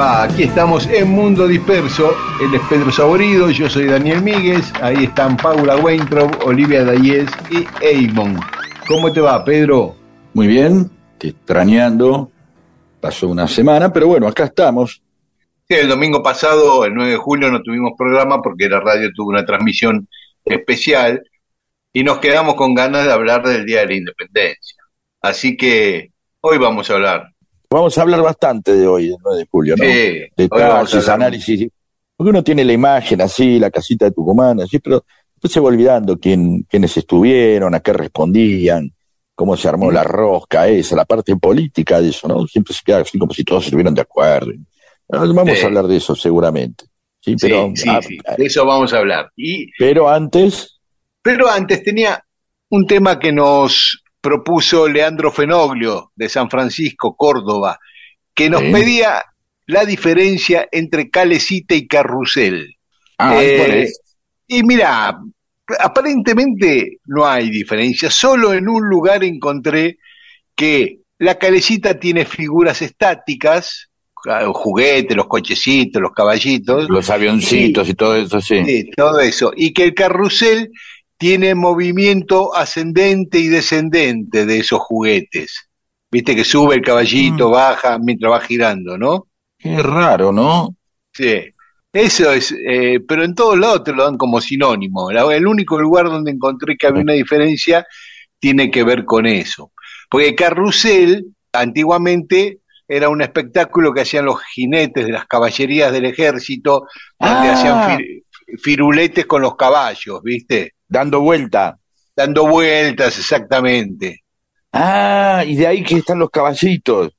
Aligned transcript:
Va? 0.00 0.22
Aquí 0.22 0.44
estamos 0.44 0.86
en 0.86 1.10
Mundo 1.10 1.46
Disperso. 1.46 2.14
Él 2.40 2.54
es 2.54 2.60
Pedro 2.70 2.90
Saborido, 2.90 3.50
yo 3.50 3.68
soy 3.68 3.84
Daniel 3.84 4.22
Míguez. 4.22 4.72
Ahí 4.80 5.04
están 5.04 5.36
Paula 5.36 5.76
Weintraub, 5.76 6.30
Olivia 6.46 6.84
Dayes 6.84 7.30
y 7.50 7.66
Eamon. 7.84 8.40
¿Cómo 8.88 9.12
te 9.12 9.20
va, 9.20 9.44
Pedro? 9.44 9.94
Muy 10.32 10.46
bien, 10.46 10.90
te 11.18 11.28
extrañando. 11.28 12.30
Pasó 12.98 13.28
una 13.28 13.46
semana, 13.46 13.92
pero 13.92 14.06
bueno, 14.06 14.26
acá 14.26 14.44
estamos. 14.44 15.02
Sí, 15.68 15.74
el 15.74 15.88
domingo 15.88 16.22
pasado, 16.22 16.86
el 16.86 16.94
9 16.94 17.10
de 17.10 17.16
julio, 17.18 17.50
no 17.50 17.62
tuvimos 17.62 17.92
programa 17.96 18.40
porque 18.40 18.70
la 18.70 18.80
radio 18.80 19.10
tuvo 19.14 19.28
una 19.28 19.44
transmisión 19.44 20.08
especial 20.46 21.22
y 21.92 22.04
nos 22.04 22.18
quedamos 22.18 22.54
con 22.54 22.74
ganas 22.74 23.04
de 23.04 23.12
hablar 23.12 23.42
del 23.42 23.66
Día 23.66 23.80
de 23.80 23.86
la 23.86 23.94
Independencia. 23.96 24.82
Así 25.20 25.58
que 25.58 26.12
hoy 26.40 26.56
vamos 26.56 26.90
a 26.90 26.94
hablar 26.94 27.34
Vamos 27.72 27.96
a 27.96 28.02
hablar 28.02 28.20
bastante 28.20 28.74
de 28.74 28.86
hoy, 28.86 29.06
el 29.10 29.16
9 29.22 29.38
de 29.38 29.46
julio, 29.48 29.76
¿no? 29.76 29.84
Sí, 29.84 29.90
de 30.36 30.48
todos 30.48 30.62
a 30.62 30.80
hablar. 30.80 31.10
análisis. 31.14 31.68
Porque 32.16 32.30
uno 32.30 32.42
tiene 32.42 32.64
la 32.64 32.72
imagen 32.72 33.20
así, 33.20 33.60
la 33.60 33.70
casita 33.70 34.06
de 34.06 34.10
Tucumán, 34.10 34.60
así, 34.60 34.80
pero 34.80 35.04
después 35.34 35.52
se 35.52 35.60
va 35.60 35.68
olvidando 35.68 36.18
quién, 36.18 36.64
quiénes 36.68 36.96
estuvieron, 36.96 37.72
a 37.74 37.80
qué 37.80 37.92
respondían, 37.92 38.90
cómo 39.36 39.56
se 39.56 39.68
armó 39.68 39.90
la 39.92 40.02
rosca 40.02 40.66
esa, 40.66 40.96
la 40.96 41.04
parte 41.04 41.36
política 41.36 42.00
de 42.00 42.08
eso, 42.08 42.26
¿no? 42.26 42.44
Siempre 42.48 42.74
se 42.74 42.80
queda 42.84 42.98
así 43.02 43.18
como 43.18 43.32
si 43.32 43.44
todos 43.44 43.64
estuvieran 43.64 43.94
de 43.94 44.02
acuerdo. 44.02 44.50
Vamos 45.08 45.56
Sí. 45.58 45.62
a 45.62 45.66
hablar 45.66 45.86
de 45.86 45.96
eso 45.96 46.16
seguramente. 46.16 46.86
Sí, 47.20 47.36
pero, 47.40 47.70
sí, 47.76 47.82
sí, 47.82 47.88
ah, 47.88 48.00
sí, 48.02 48.18
de 48.36 48.44
eso 48.46 48.66
vamos 48.66 48.92
a 48.92 48.98
hablar. 48.98 49.30
Y 49.36 49.70
pero 49.78 50.08
antes, 50.08 50.80
Pero 51.22 51.48
antes 51.48 51.84
tenía 51.84 52.20
un 52.70 52.86
tema 52.86 53.18
que 53.18 53.30
nos 53.30 53.99
propuso 54.20 54.88
Leandro 54.88 55.32
Fenoglio 55.32 56.12
de 56.14 56.28
San 56.28 56.50
Francisco, 56.50 57.16
Córdoba, 57.16 57.78
que 58.34 58.50
nos 58.50 58.62
pedía 58.62 59.22
la 59.66 59.84
diferencia 59.84 60.68
entre 60.70 61.10
calecita 61.10 61.74
y 61.74 61.86
carrusel. 61.86 62.76
ah, 63.18 63.38
Eh. 63.42 63.88
Y 64.48 64.64
mira, 64.64 65.16
aparentemente 65.78 66.98
no 67.06 67.24
hay 67.26 67.50
diferencia, 67.50 68.10
solo 68.10 68.52
en 68.52 68.68
un 68.68 68.88
lugar 68.88 69.22
encontré 69.22 69.98
que 70.56 70.98
la 71.18 71.38
calecita 71.38 71.98
tiene 71.98 72.24
figuras 72.24 72.82
estáticas, 72.82 73.88
juguetes, 74.52 75.16
los 75.16 75.28
cochecitos, 75.28 76.02
los 76.02 76.12
caballitos, 76.12 76.88
los 76.90 77.08
avioncitos 77.08 77.88
y 77.88 77.94
todo 77.94 78.16
eso, 78.16 78.40
sí. 78.40 78.64
Sí, 78.64 78.90
todo 78.96 79.20
eso. 79.20 79.52
Y 79.56 79.72
que 79.72 79.84
el 79.84 79.94
carrusel 79.94 80.70
tiene 81.20 81.54
movimiento 81.54 82.56
ascendente 82.56 83.38
y 83.38 83.48
descendente 83.48 84.46
de 84.46 84.58
esos 84.58 84.80
juguetes. 84.80 85.68
Viste 86.10 86.34
que 86.34 86.44
sube 86.44 86.76
el 86.76 86.80
caballito, 86.82 87.50
Mm. 87.50 87.52
baja 87.52 87.98
mientras 87.98 88.32
va 88.32 88.40
girando, 88.40 88.96
¿no? 88.96 89.26
Qué 89.58 89.82
raro, 89.82 90.32
¿no? 90.32 90.74
Sí. 91.12 91.42
Eso 91.92 92.32
es, 92.32 92.52
eh, 92.52 93.00
pero 93.06 93.22
en 93.24 93.34
todos 93.34 93.58
lados 93.58 93.84
te 93.84 93.92
lo 93.92 94.04
dan 94.04 94.16
como 94.16 94.40
sinónimo. 94.40 95.10
La- 95.12 95.32
el 95.36 95.46
único 95.46 95.78
lugar 95.78 96.06
donde 96.06 96.30
encontré 96.30 96.76
que 96.78 96.86
había 96.86 97.02
una 97.02 97.12
diferencia 97.12 97.86
tiene 98.38 98.70
que 98.70 98.82
ver 98.82 99.04
con 99.04 99.26
eso. 99.26 99.72
Porque 100.08 100.28
el 100.28 100.34
carrusel 100.34 101.26
antiguamente 101.52 102.60
era 102.88 103.08
un 103.10 103.20
espectáculo 103.22 103.92
que 103.92 104.00
hacían 104.00 104.24
los 104.24 104.40
jinetes 104.42 105.04
de 105.04 105.12
las 105.12 105.26
caballerías 105.26 105.92
del 105.92 106.06
ejército, 106.06 106.86
donde 107.18 107.48
Ah. 107.48 107.52
hacían 107.52 107.98
fi- 107.98 108.24
firuletes 108.56 109.26
con 109.26 109.42
los 109.42 109.54
caballos, 109.56 110.22
¿viste? 110.22 110.72
Dando 110.90 111.20
vuelta. 111.20 111.78
Dando 112.16 112.46
vueltas, 112.48 113.16
exactamente. 113.16 114.24
Ah, 114.72 115.44
y 115.46 115.54
de 115.56 115.66
ahí 115.68 115.82
que 115.84 115.96
están 115.96 116.18
los 116.18 116.30
caballitos. 116.30 117.12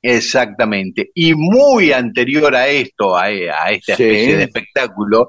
Exactamente. 0.00 1.10
Y 1.14 1.34
muy 1.34 1.92
anterior 1.92 2.54
a 2.54 2.68
esto, 2.68 3.16
a, 3.16 3.24
a 3.24 3.70
esta 3.72 3.96
Sí. 3.96 4.04
especie 4.04 4.36
de 4.36 4.42
espectáculo, 4.44 5.26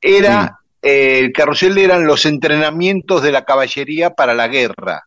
era 0.00 0.58
eh, 0.82 1.20
el 1.20 1.32
carrusel 1.32 1.78
eran 1.78 2.04
los 2.06 2.26
entrenamientos 2.26 3.22
de 3.22 3.30
la 3.32 3.44
caballería 3.44 4.10
para 4.10 4.34
la 4.34 4.48
guerra. 4.48 5.02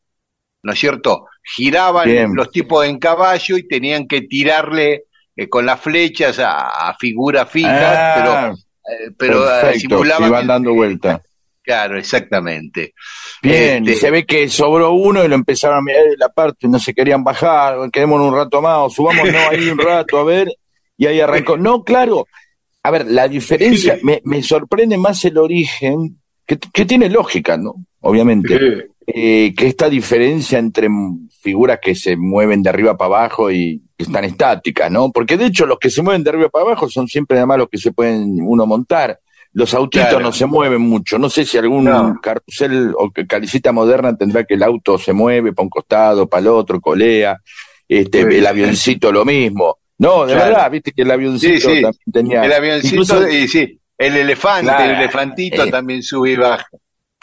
¿No 0.64 0.72
es 0.74 0.80
cierto? 0.80 1.28
Giraban 1.44 2.06
Bien. 2.06 2.34
los 2.34 2.50
tipos 2.50 2.86
en 2.86 2.98
caballo 2.98 3.58
y 3.58 3.68
tenían 3.68 4.08
que 4.08 4.22
tirarle 4.22 5.04
eh, 5.36 5.50
con 5.50 5.66
las 5.66 5.80
flechas 5.82 6.40
a, 6.40 6.90
a 6.90 6.96
figuras 6.98 7.50
fijas, 7.52 7.74
Ah, 7.98 8.16
pero, 8.18 8.54
eh, 8.54 9.12
pero 9.18 9.74
simulaban. 9.74 10.30
y 10.30 10.32
van 10.32 10.48
dando 10.48 10.74
vuelta. 10.74 11.22
Claro, 11.66 11.98
exactamente. 11.98 12.94
Bien, 13.42 13.88
Este- 13.88 14.00
se 14.00 14.12
ve 14.12 14.26
que 14.26 14.48
sobró 14.50 14.92
uno 14.92 15.24
y 15.24 15.28
lo 15.28 15.36
empezaron 15.36 15.80
a 15.80 15.82
mirar 15.82 16.04
de 16.04 16.18
la 16.18 16.30
parte, 16.30 16.68
no 16.68 16.78
se 16.78 16.94
querían 16.94 17.24
bajar, 17.24 17.90
quedémonos 17.92 18.28
un 18.30 18.36
rato 18.36 18.62
más, 18.62 18.78
o 18.80 18.90
subámonos 18.90 19.34
ahí 19.50 19.68
un 19.70 19.80
rato 19.80 20.20
a 20.20 20.24
ver, 20.24 20.48
y 20.98 21.08
ahí 21.08 21.20
arrancó. 21.20 21.58
No, 21.58 21.84
claro, 21.84 22.28
a 22.84 22.92
ver, 22.92 23.08
la 23.08 23.28
diferencia, 23.28 23.98
me, 24.04 24.22
me 24.26 24.44
sorprende 24.44 24.98
más 24.98 25.26
el 25.26 25.38
origen, 25.40 26.20
que, 26.46 26.60
que 26.60 26.86
tiene 26.86 27.10
lógica, 27.10 27.58
¿no? 27.58 27.74
Obviamente, 28.02 28.90
eh, 29.08 29.54
que 29.58 29.66
esta 29.68 29.90
diferencia 29.90 30.60
entre 30.60 30.88
figuras 31.42 31.80
que 31.82 31.96
se 31.96 32.16
mueven 32.16 32.62
de 32.62 32.70
arriba 32.70 32.96
para 32.96 33.08
abajo 33.08 33.50
y 33.52 33.82
que 33.98 34.04
están 34.04 34.24
estáticas, 34.26 34.92
¿no? 34.92 35.12
Porque 35.12 35.38
de 35.38 35.48
hecho 35.48 35.66
los 35.66 35.80
que 35.80 35.90
se 35.90 36.04
mueven 36.04 36.24
de 36.24 36.30
arriba 36.30 36.50
para 36.50 36.66
abajo 36.66 36.88
son 36.90 37.08
siempre 37.08 37.38
además 37.38 37.58
los 37.58 37.70
que 37.70 37.80
se 37.80 37.92
pueden 37.92 38.38
uno 38.42 38.68
montar. 38.68 39.20
Los 39.58 39.74
autitos 39.74 40.10
Claro. 40.10 40.20
no 40.26 40.32
se 40.34 40.46
mueven 40.46 40.82
mucho. 40.82 41.18
No 41.18 41.30
sé 41.30 41.46
si 41.46 41.58
algún 41.58 41.86
No. 41.86 42.20
carrusel 42.22 42.94
o 42.98 43.10
calicita 43.28 43.72
moderna 43.72 44.16
tendrá 44.16 44.44
que 44.44 44.56
el 44.56 44.64
auto 44.64 44.98
se 44.98 45.14
mueve 45.14 45.54
para 45.54 45.64
un 45.64 45.70
costado, 45.70 46.28
para 46.28 46.42
el 46.42 46.48
otro, 46.50 46.82
colea. 46.82 47.40
Este, 47.88 48.30
Sí. 48.30 48.38
el 48.38 48.46
avioncito 48.48 49.12
lo 49.14 49.24
mismo. 49.24 49.78
No, 50.00 50.26
de 50.26 50.34
Claro. 50.34 50.50
verdad, 50.52 50.72
viste 50.72 50.92
que 50.92 51.04
el 51.04 51.12
avioncito 51.12 51.54
Sí, 51.70 51.76
sí. 51.78 51.82
también 51.82 51.94
tenía. 52.12 52.44
El 52.44 52.52
avioncito, 52.52 52.96
Incluso- 53.02 53.30
y 53.30 53.48
sí, 53.48 53.80
el 53.98 54.18
elefante, 54.18 54.66
Claro, 54.72 54.84
el 54.84 54.92
elefantito 54.98 55.64
eh. 55.64 55.72
también 55.72 56.04
sube 56.04 56.32
y 56.32 56.36
baja. 56.36 56.68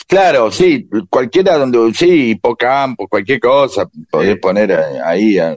Claro, 0.09 0.51
sí, 0.51 0.89
cualquiera 1.11 1.59
donde, 1.59 1.93
sí, 1.93 2.31
hipocampo, 2.31 3.09
cualquier 3.09 3.41
cosa, 3.41 3.87
podés 4.11 4.39
poner 4.39 4.73
ahí 5.05 5.39
a. 5.39 5.55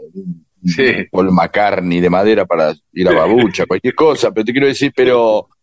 Paul 1.11 1.31
McCartney 1.31 1.99
de 2.01 2.09
madera 2.09 2.45
para 2.45 2.73
ir 2.93 3.07
a 3.07 3.13
babucha, 3.13 3.65
cualquier 3.67 3.93
cosa, 3.93 4.31
pero 4.31 4.43
te 4.43 4.51
quiero 4.51 4.65
decir, 4.67 4.91
pero, 4.95 5.47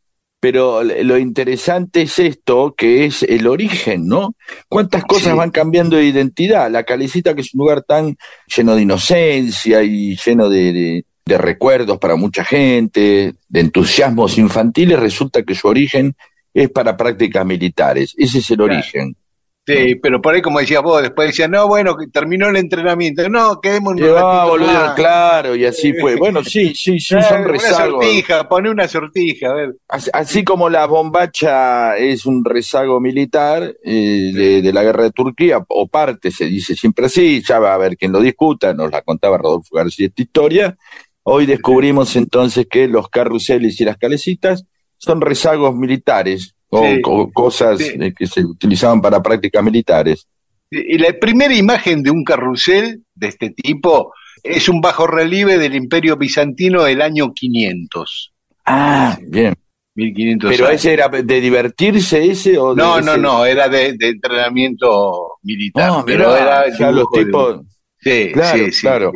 pero 0.42 0.82
lo 0.82 1.18
interesante 1.18 2.02
es 2.02 2.18
esto, 2.18 2.74
que 2.76 3.04
es 3.04 3.22
el 3.22 3.46
origen, 3.46 4.08
¿no? 4.08 4.34
¿Cuántas 4.68 5.04
cosas 5.04 5.30
Sí. 5.34 5.38
van 5.38 5.52
cambiando 5.52 5.94
de 5.96 6.04
identidad? 6.06 6.68
La 6.68 6.82
calecita, 6.82 7.32
que 7.36 7.42
es 7.42 7.54
un 7.54 7.58
lugar 7.60 7.82
tan 7.82 8.16
lleno 8.52 8.74
de 8.74 8.82
inocencia 8.82 9.84
y 9.84 10.16
lleno 10.16 10.48
de, 10.48 10.72
de- 10.72 11.04
de 11.24 11.38
recuerdos 11.38 11.98
para 11.98 12.16
mucha 12.16 12.44
gente, 12.44 13.34
de 13.48 13.60
entusiasmos 13.60 14.36
infantiles, 14.36 14.98
resulta 14.98 15.44
que 15.44 15.54
su 15.54 15.68
origen 15.68 16.16
es 16.52 16.68
para 16.70 16.96
prácticas 16.96 17.46
militares. 17.46 18.12
Ese 18.18 18.38
es 18.38 18.50
el 18.50 18.56
Claro. 18.56 18.72
origen. 18.72 19.14
Sí, 19.64 19.94
pero 19.94 20.20
por 20.20 20.34
ahí, 20.34 20.42
como 20.42 20.58
decías 20.58 20.82
vos, 20.82 21.02
después 21.02 21.28
decían, 21.28 21.52
no, 21.52 21.68
bueno, 21.68 21.96
que 21.96 22.08
terminó 22.08 22.48
el 22.48 22.56
entrenamiento. 22.56 23.28
No, 23.28 23.60
quedemos 23.60 23.92
un 23.92 24.00
boludo, 24.00 24.92
claro, 24.96 25.54
y 25.54 25.64
así 25.64 25.92
fue. 25.94 26.16
Bueno, 26.16 26.42
sí, 26.42 26.74
sí, 26.74 26.98
sí, 26.98 27.14
son 27.22 27.44
rezagos. 27.44 27.94
Una 27.94 28.06
sortija, 28.06 28.48
pone 28.48 28.70
una 28.70 28.88
sortija, 28.88 29.50
a 29.50 29.54
ver. 29.54 29.76
Así, 29.88 30.42
como 30.42 30.68
la 30.68 30.86
bombacha 30.86 31.96
es 31.96 32.26
un 32.26 32.44
rezago 32.44 33.00
militar 33.00 33.72
eh, 33.84 34.60
de, 34.62 34.72
la 34.72 34.82
guerra 34.82 35.04
de 35.04 35.12
Turquía, 35.12 35.64
o 35.68 35.86
parte, 35.86 36.32
se 36.32 36.46
dice 36.46 36.74
siempre 36.74 37.06
así, 37.06 37.40
ya 37.46 37.60
va 37.60 37.70
a 37.70 37.74
haber 37.74 37.96
quien 37.96 38.10
lo 38.10 38.20
discuta, 38.20 38.74
nos 38.74 38.90
la 38.90 39.02
contaba 39.02 39.38
Rodolfo 39.38 39.76
García 39.76 40.08
esta 40.08 40.22
historia. 40.22 40.76
Hoy 41.22 41.46
descubrimos 41.46 42.16
entonces 42.16 42.66
que 42.68 42.88
los 42.88 43.08
carruseles 43.08 43.80
y 43.80 43.84
las 43.84 43.96
calecitas 43.96 44.64
son 44.98 45.20
rezagos 45.20 45.76
militares, 45.76 46.56
o, 46.72 47.30
cosas 47.32 47.78
que 48.16 48.26
se 48.26 48.44
utilizaban 48.44 49.00
para 49.00 49.22
prácticas 49.22 49.62
militares. 49.62 50.26
Y 50.70 50.96
la 50.96 51.12
primera 51.18 51.54
imagen 51.54 52.02
de 52.02 52.10
un 52.10 52.24
carrusel 52.24 53.02
de 53.14 53.28
este 53.28 53.50
tipo 53.50 54.14
es 54.42 54.68
un 54.68 54.80
bajo 54.80 55.06
relieve 55.06 55.58
del 55.58 55.74
Imperio 55.74 56.16
Bizantino 56.16 56.84
del 56.84 57.02
año 57.02 57.32
500. 57.34 58.32
Ah, 58.64 59.18
bien. 59.22 59.54
1500 59.94 60.50
¿Pero 60.50 60.70
ese 60.70 60.94
era 60.94 61.08
de 61.08 61.40
divertirse 61.40 62.24
ese 62.24 62.56
o 62.56 62.74
No, 62.74 63.02
no, 63.02 63.18
no, 63.18 63.44
era 63.44 63.68
de, 63.68 63.94
entrenamiento 64.00 65.36
militar. 65.42 65.90
Ah, 65.92 66.02
pero 66.06 66.34
era 66.34 66.64
ya 66.76 66.90
los 66.90 67.06
tipos... 67.12 67.60
Sí, 68.00 68.30
claro, 68.32 68.64
sí, 68.72 68.80
claro. 68.80 69.12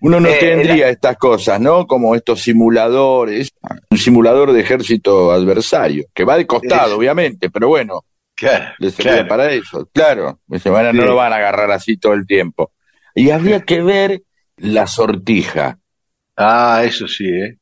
Uno 0.00 0.20
no 0.20 0.28
eh, 0.28 0.36
tendría 0.38 0.88
estas 0.88 1.16
cosas, 1.16 1.60
¿no? 1.60 1.86
Como 1.86 2.14
estos 2.14 2.42
simuladores, 2.42 3.50
un 3.90 3.98
simulador 3.98 4.52
de 4.52 4.60
ejército 4.60 5.32
adversario, 5.32 6.06
que 6.14 6.24
va 6.24 6.36
de 6.36 6.46
costado, 6.46 6.96
obviamente, 6.96 7.50
pero 7.50 7.68
bueno, 7.68 8.04
claro, 8.34 8.74
les 8.78 8.94
para 9.26 9.52
eso, 9.52 9.88
claro, 9.92 10.38
no 10.48 10.92
lo 11.04 11.16
van 11.16 11.32
a 11.32 11.36
agarrar 11.36 11.70
así 11.72 11.96
todo 11.96 12.14
el 12.14 12.26
tiempo. 12.26 12.72
Y 13.14 13.30
habría 13.30 13.62
que 13.62 13.82
ver 13.82 14.22
la 14.56 14.86
sortija. 14.86 15.78
Ah, 16.36 16.82
eso 16.84 17.08
sí, 17.08 17.26
¿eh? 17.26 17.58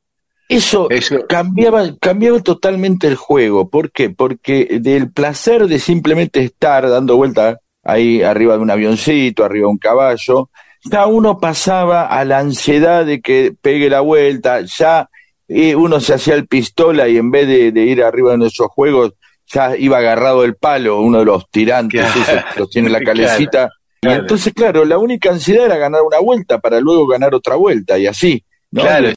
Eso, 0.48 0.88
eso, 0.90 1.26
Cambiaba, 1.26 1.96
cambiaba 2.00 2.38
totalmente 2.40 3.08
el 3.08 3.16
juego. 3.16 3.68
¿Por 3.68 3.90
qué? 3.90 4.10
Porque 4.10 4.78
del 4.80 5.10
placer 5.10 5.66
de 5.66 5.80
simplemente 5.80 6.40
estar 6.40 6.88
dando 6.88 7.16
vuelta 7.16 7.58
ahí 7.82 8.22
arriba 8.22 8.54
de 8.54 8.60
un 8.60 8.70
avioncito, 8.70 9.44
arriba 9.44 9.66
de 9.66 9.72
un 9.72 9.78
caballo, 9.78 10.50
ya 10.90 11.06
uno 11.06 11.38
pasaba 11.38 12.06
a 12.06 12.24
la 12.24 12.38
ansiedad 12.38 13.04
de 13.04 13.20
que 13.20 13.52
pegue 13.60 13.90
la 13.90 14.00
vuelta, 14.00 14.60
ya 14.62 15.08
eh, 15.48 15.74
uno 15.74 16.00
se 16.00 16.14
hacía 16.14 16.34
el 16.34 16.46
pistola 16.46 17.08
y 17.08 17.16
en 17.16 17.30
vez 17.30 17.46
de, 17.46 17.82
ir 17.82 18.02
arriba 18.02 18.32
de 18.32 18.38
nuestros 18.38 18.68
juegos, 18.68 19.12
ya 19.46 19.76
iba 19.76 19.98
agarrado 19.98 20.44
el 20.44 20.56
palo, 20.56 21.00
uno 21.00 21.20
de 21.20 21.24
los 21.24 21.48
tirantes, 21.50 22.04
que 22.12 22.60
los 22.60 22.70
tiene 22.70 22.90
la 22.90 23.00
calecita. 23.04 23.70
Y 24.02 24.08
entonces, 24.08 24.52
claro, 24.52 24.84
la 24.84 24.98
única 24.98 25.30
ansiedad 25.30 25.66
era 25.66 25.76
ganar 25.76 26.02
una 26.02 26.18
vuelta 26.18 26.58
para 26.58 26.80
luego 26.80 27.06
ganar 27.06 27.34
otra 27.34 27.56
vuelta 27.56 27.98
y 27.98 28.06
así. 28.06 28.44
Claro. 28.72 29.12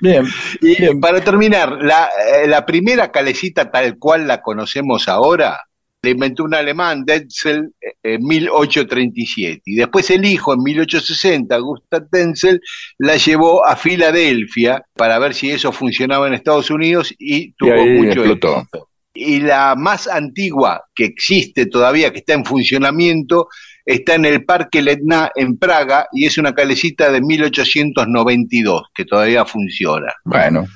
Bien, 0.00 0.26
y 0.60 0.94
para 0.96 1.22
terminar, 1.22 1.78
la, 1.80 2.10
eh, 2.28 2.48
la 2.48 2.66
primera 2.66 3.12
calecita 3.12 3.70
tal 3.70 3.96
cual 3.96 4.26
la 4.26 4.42
conocemos 4.42 5.08
ahora 5.08 5.64
le 6.04 6.10
inventó 6.10 6.44
un 6.44 6.54
alemán, 6.54 7.04
Denzel, 7.04 7.72
en 8.02 8.22
1837. 8.22 9.62
Y 9.64 9.76
después 9.76 10.10
el 10.10 10.24
hijo, 10.24 10.54
en 10.54 10.62
1860, 10.62 11.58
Gustav 11.58 12.08
Denzel, 12.12 12.60
la 12.98 13.16
llevó 13.16 13.66
a 13.66 13.74
Filadelfia 13.76 14.84
para 14.94 15.18
ver 15.18 15.34
si 15.34 15.50
eso 15.50 15.72
funcionaba 15.72 16.28
en 16.28 16.34
Estados 16.34 16.70
Unidos 16.70 17.14
y 17.18 17.52
tuvo 17.52 17.84
mucho 17.86 18.24
éxito. 18.24 18.66
Y 19.14 19.40
la 19.40 19.74
más 19.76 20.08
antigua 20.08 20.84
que 20.94 21.04
existe 21.04 21.66
todavía, 21.66 22.12
que 22.12 22.18
está 22.18 22.34
en 22.34 22.44
funcionamiento, 22.44 23.48
está 23.84 24.14
en 24.14 24.24
el 24.24 24.44
Parque 24.44 24.82
Letna 24.82 25.30
en 25.34 25.56
Praga 25.56 26.08
y 26.12 26.26
es 26.26 26.38
una 26.38 26.52
calecita 26.52 27.10
de 27.10 27.20
1892 27.20 28.82
que 28.94 29.04
todavía 29.04 29.44
funciona. 29.44 30.12
Bueno, 30.24 30.66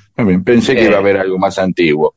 pensé 0.43 0.75
que 0.75 0.85
iba 0.85 0.93
a 0.93 0.95
eh, 0.95 0.99
haber 0.99 1.17
algo 1.17 1.37
más 1.37 1.59
antiguo. 1.59 2.15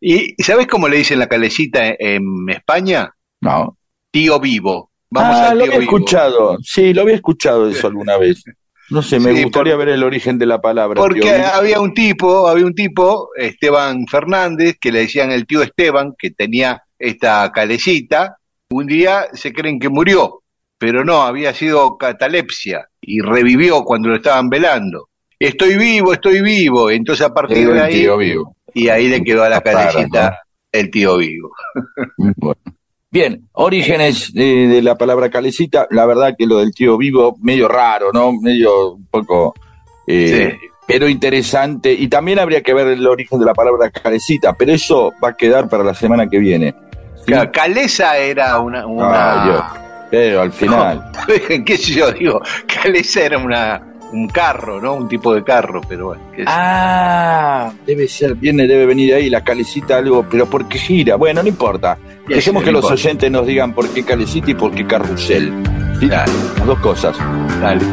¿Y 0.00 0.34
sabes 0.42 0.66
cómo 0.66 0.88
le 0.88 0.96
dicen 0.96 1.18
la 1.18 1.28
calecita 1.28 1.94
en 1.98 2.48
España? 2.48 3.14
No. 3.40 3.76
Tío 4.10 4.40
vivo. 4.40 4.90
Vamos 5.10 5.36
ah, 5.36 5.54
lo 5.54 5.64
había 5.64 5.78
escuchado. 5.78 6.56
Sí, 6.62 6.94
lo 6.94 7.02
había 7.02 7.16
escuchado 7.16 7.68
eso 7.68 7.88
alguna 7.88 8.16
vez. 8.16 8.42
No 8.90 9.02
sé, 9.02 9.20
me 9.20 9.42
gustaría 9.42 9.76
ver 9.76 9.90
el 9.90 10.02
origen 10.02 10.38
de 10.38 10.46
la 10.46 10.60
palabra. 10.60 11.00
Porque 11.00 11.30
había 11.30 11.80
un 11.80 11.94
tipo, 11.94 12.48
había 12.48 12.66
un 12.66 12.74
tipo, 12.74 13.28
Esteban 13.36 14.06
Fernández, 14.06 14.78
que 14.80 14.90
le 14.90 15.00
decían 15.00 15.30
el 15.30 15.46
tío 15.46 15.62
Esteban, 15.62 16.14
que 16.18 16.30
tenía 16.30 16.82
esta 16.98 17.50
calecita. 17.52 18.36
Un 18.70 18.86
día 18.86 19.26
se 19.32 19.52
creen 19.52 19.78
que 19.78 19.88
murió, 19.88 20.42
pero 20.78 21.04
no, 21.04 21.22
había 21.22 21.52
sido 21.54 21.96
catalepsia 21.98 22.88
y 23.00 23.20
revivió 23.20 23.82
cuando 23.82 24.08
lo 24.08 24.16
estaban 24.16 24.48
velando. 24.48 25.08
Estoy 25.38 25.76
vivo, 25.76 26.12
estoy 26.12 26.40
vivo. 26.40 26.90
Entonces 26.90 27.26
a 27.26 27.34
partir 27.34 27.72
de 27.72 27.80
ahí. 27.80 27.94
Tío 28.00 28.16
vivo 28.16 28.56
y 28.74 28.88
ahí 28.88 29.08
le 29.08 29.22
quedó 29.22 29.44
a 29.44 29.48
la 29.48 29.60
calecita 29.60 30.40
el 30.72 30.90
tío 30.90 31.16
Vigo. 31.16 31.50
Bien, 33.10 33.48
orígenes 33.52 34.32
de, 34.32 34.80
la 34.82 34.96
palabra 34.96 35.30
calecita, 35.30 35.86
la 35.90 36.06
verdad 36.06 36.34
que 36.38 36.46
lo 36.46 36.58
del 36.58 36.72
tío 36.72 36.96
Vigo, 36.96 37.36
medio 37.40 37.66
raro, 37.68 38.12
¿no? 38.12 38.32
Medio 38.40 38.92
un 38.92 39.06
poco... 39.06 39.54
Eh, 40.06 40.58
pero 40.86 41.08
interesante, 41.08 41.92
y 41.92 42.08
también 42.08 42.40
habría 42.40 42.62
que 42.62 42.74
ver 42.74 42.88
el 42.88 43.06
origen 43.06 43.38
de 43.38 43.46
la 43.46 43.54
palabra 43.54 43.90
calecita, 43.90 44.54
pero 44.54 44.72
eso 44.72 45.12
va 45.22 45.28
a 45.30 45.36
quedar 45.36 45.68
para 45.68 45.84
la 45.84 45.94
semana 45.94 46.28
que 46.28 46.38
viene. 46.38 46.74
Calesa 47.52 48.16
era 48.16 48.58
una... 48.58 48.84
Ah, 49.00 50.06
pero 50.10 50.42
al 50.42 50.52
final... 50.52 51.12
¿Qué 51.64 51.76
sé 51.76 51.94
yo? 51.94 52.10
Digo, 52.12 52.40
Calesa 52.66 53.22
era 53.22 53.38
una 53.38 53.89
un 54.12 54.28
carro, 54.28 54.80
¿no? 54.80 54.94
Un 54.94 55.08
tipo 55.08 55.34
de 55.34 55.42
carro, 55.44 55.80
pero 55.86 56.06
bueno. 56.08 56.22
Ah, 56.46 57.72
debe 57.86 58.08
ser, 58.08 58.34
viene, 58.34 58.66
debe 58.66 58.86
venir 58.86 59.14
ahí 59.14 59.30
la 59.30 59.42
calecita 59.42 59.98
algo, 59.98 60.24
pero 60.28 60.46
¿por 60.46 60.68
qué 60.68 60.78
gira? 60.78 61.16
Bueno, 61.16 61.42
no 61.42 61.48
importa. 61.48 61.98
Dejemos 62.26 62.62
que 62.62 62.72
los 62.72 62.84
oyentes 62.84 63.30
nos 63.30 63.46
digan 63.46 63.74
por 63.74 63.88
qué 63.88 64.04
calecita 64.04 64.50
y 64.50 64.54
por 64.54 64.72
qué 64.72 64.86
carrusel. 64.86 65.52
Las 66.00 66.30
dos 66.66 66.78
cosas. 66.78 67.16
Dale. 67.60 67.84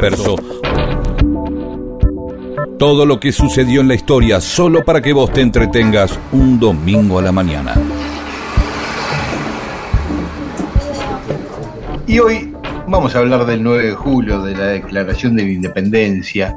Disperso. 0.00 0.36
Todo 2.78 3.06
lo 3.06 3.18
que 3.18 3.32
sucedió 3.32 3.80
en 3.80 3.88
la 3.88 3.94
historia 3.94 4.40
solo 4.42 4.84
para 4.84 5.00
que 5.00 5.12
vos 5.14 5.32
te 5.32 5.40
entretengas 5.40 6.18
un 6.32 6.60
domingo 6.60 7.18
a 7.18 7.22
la 7.22 7.32
mañana. 7.32 7.74
Y 12.06 12.18
hoy 12.18 12.52
vamos 12.86 13.16
a 13.16 13.20
hablar 13.20 13.46
del 13.46 13.62
9 13.62 13.86
de 13.86 13.94
julio, 13.94 14.42
de 14.42 14.54
la 14.54 14.66
Declaración 14.66 15.34
de 15.36 15.44
la 15.44 15.50
Independencia. 15.50 16.54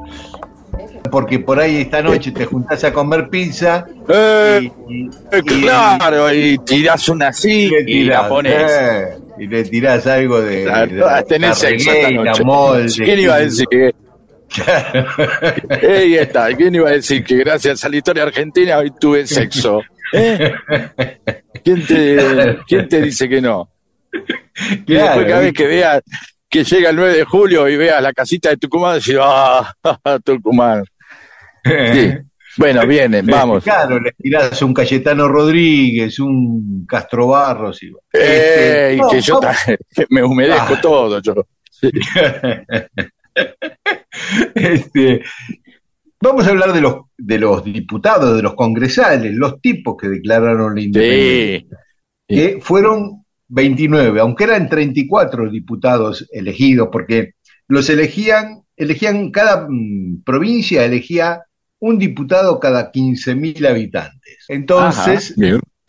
Porque 1.09 1.39
por 1.39 1.59
ahí 1.59 1.77
esta 1.77 2.01
noche 2.03 2.31
te 2.31 2.45
juntás 2.45 2.83
a 2.83 2.91
comer 2.93 3.29
pizza 3.29 3.85
Eh, 4.09 4.69
y, 4.89 4.93
y- 4.93 5.09
eh, 5.31 5.41
y- 5.43 5.61
claro, 5.61 6.33
y 6.33 6.57
tirás 6.59 7.07
una 7.09 7.29
así 7.29 7.71
y 7.87 7.91
y 7.99 8.03
la 8.03 8.27
pones. 8.27 8.53
eh, 8.69 9.17
y 9.39 9.47
le 9.47 9.63
tirás 9.63 10.05
algo 10.07 10.41
de, 10.41 10.63
Claro, 10.63 10.95
de- 10.95 11.03
ah, 11.03 11.23
tenés 11.23 11.61
de 11.61 11.67
sexo 11.79 11.91
esta 11.91 12.11
noche. 12.11 13.03
¿Quién 13.05 13.19
iba 13.19 13.35
a 13.35 13.39
decir 13.39 13.65
que.? 13.69 13.91
Claro. 14.53 15.05
Ahí 15.69 16.15
está, 16.15 16.47
¿quién 16.55 16.73
iba 16.73 16.89
a 16.89 16.93
decir 16.93 17.23
que 17.23 17.35
gracias 17.37 17.83
a 17.85 17.89
la 17.89 17.97
historia 17.97 18.23
argentina 18.23 18.77
hoy 18.79 18.91
tuve 18.99 19.27
sexo? 19.27 19.81
¿Eh? 20.11 20.51
¿Quién, 21.63 21.85
te, 21.85 22.57
¿Quién 22.67 22.89
te 22.89 23.01
dice 23.03 23.29
que 23.29 23.41
no? 23.41 23.69
Y 24.87 24.93
después 24.93 25.25
cada 25.27 25.39
vez 25.41 25.53
que 25.53 25.67
veas 25.67 26.01
que 26.49 26.63
llega 26.63 26.89
el 26.89 26.95
9 26.95 27.13
de 27.17 27.23
julio 27.25 27.69
y 27.69 27.77
veas 27.77 28.01
la 28.01 28.11
casita 28.11 28.49
de 28.49 28.57
Tucumán, 28.57 28.95
decís, 28.95 29.17
ah, 29.21 29.71
Tucumán. 30.23 30.83
Sí. 31.63 32.13
Bueno, 32.57 32.85
vienen, 32.87 33.25
vamos. 33.25 33.63
Claro, 33.63 33.99
le 33.99 34.11
tirás 34.13 34.61
un 34.61 34.73
Cayetano 34.73 35.27
Rodríguez, 35.27 36.19
un 36.19 36.85
Castro 36.87 37.27
Barros. 37.27 37.81
Y, 37.83 37.91
Ey, 38.11 38.97
no, 38.97 39.07
que 39.09 39.21
yo 39.21 39.39
me 40.09 40.23
humedezco 40.23 40.73
Ah. 40.75 40.81
todo. 40.81 41.21
Yo. 41.21 41.33
Este, 44.55 45.21
vamos 46.21 46.45
a 46.45 46.49
hablar 46.49 46.73
de 46.73 46.81
los, 46.81 46.95
de 47.17 47.37
los 47.39 47.63
diputados, 47.63 48.35
de 48.35 48.41
los 48.41 48.55
congresales, 48.55 49.33
los 49.33 49.61
tipos 49.61 49.95
que 49.97 50.07
declararon 50.09 50.75
la 50.75 50.81
independencia, 50.81 51.77
Sí. 52.27 52.35
que 52.35 52.59
fueron 52.61 53.23
29, 53.47 54.19
aunque 54.19 54.43
eran 54.43 54.69
34 54.69 55.49
diputados 55.49 56.27
elegidos, 56.31 56.89
porque 56.91 57.31
los 57.67 57.89
elegían, 57.89 58.61
elegían 58.75 59.31
cada 59.31 59.65
mm, 59.69 60.23
provincia, 60.23 60.85
elegía 60.85 61.41
un 61.79 61.97
diputado 61.97 62.59
cada 62.59 62.91
15.000 62.91 63.65
habitantes. 63.65 64.45
Entonces, 64.47 65.31
Ajá, 65.31 65.35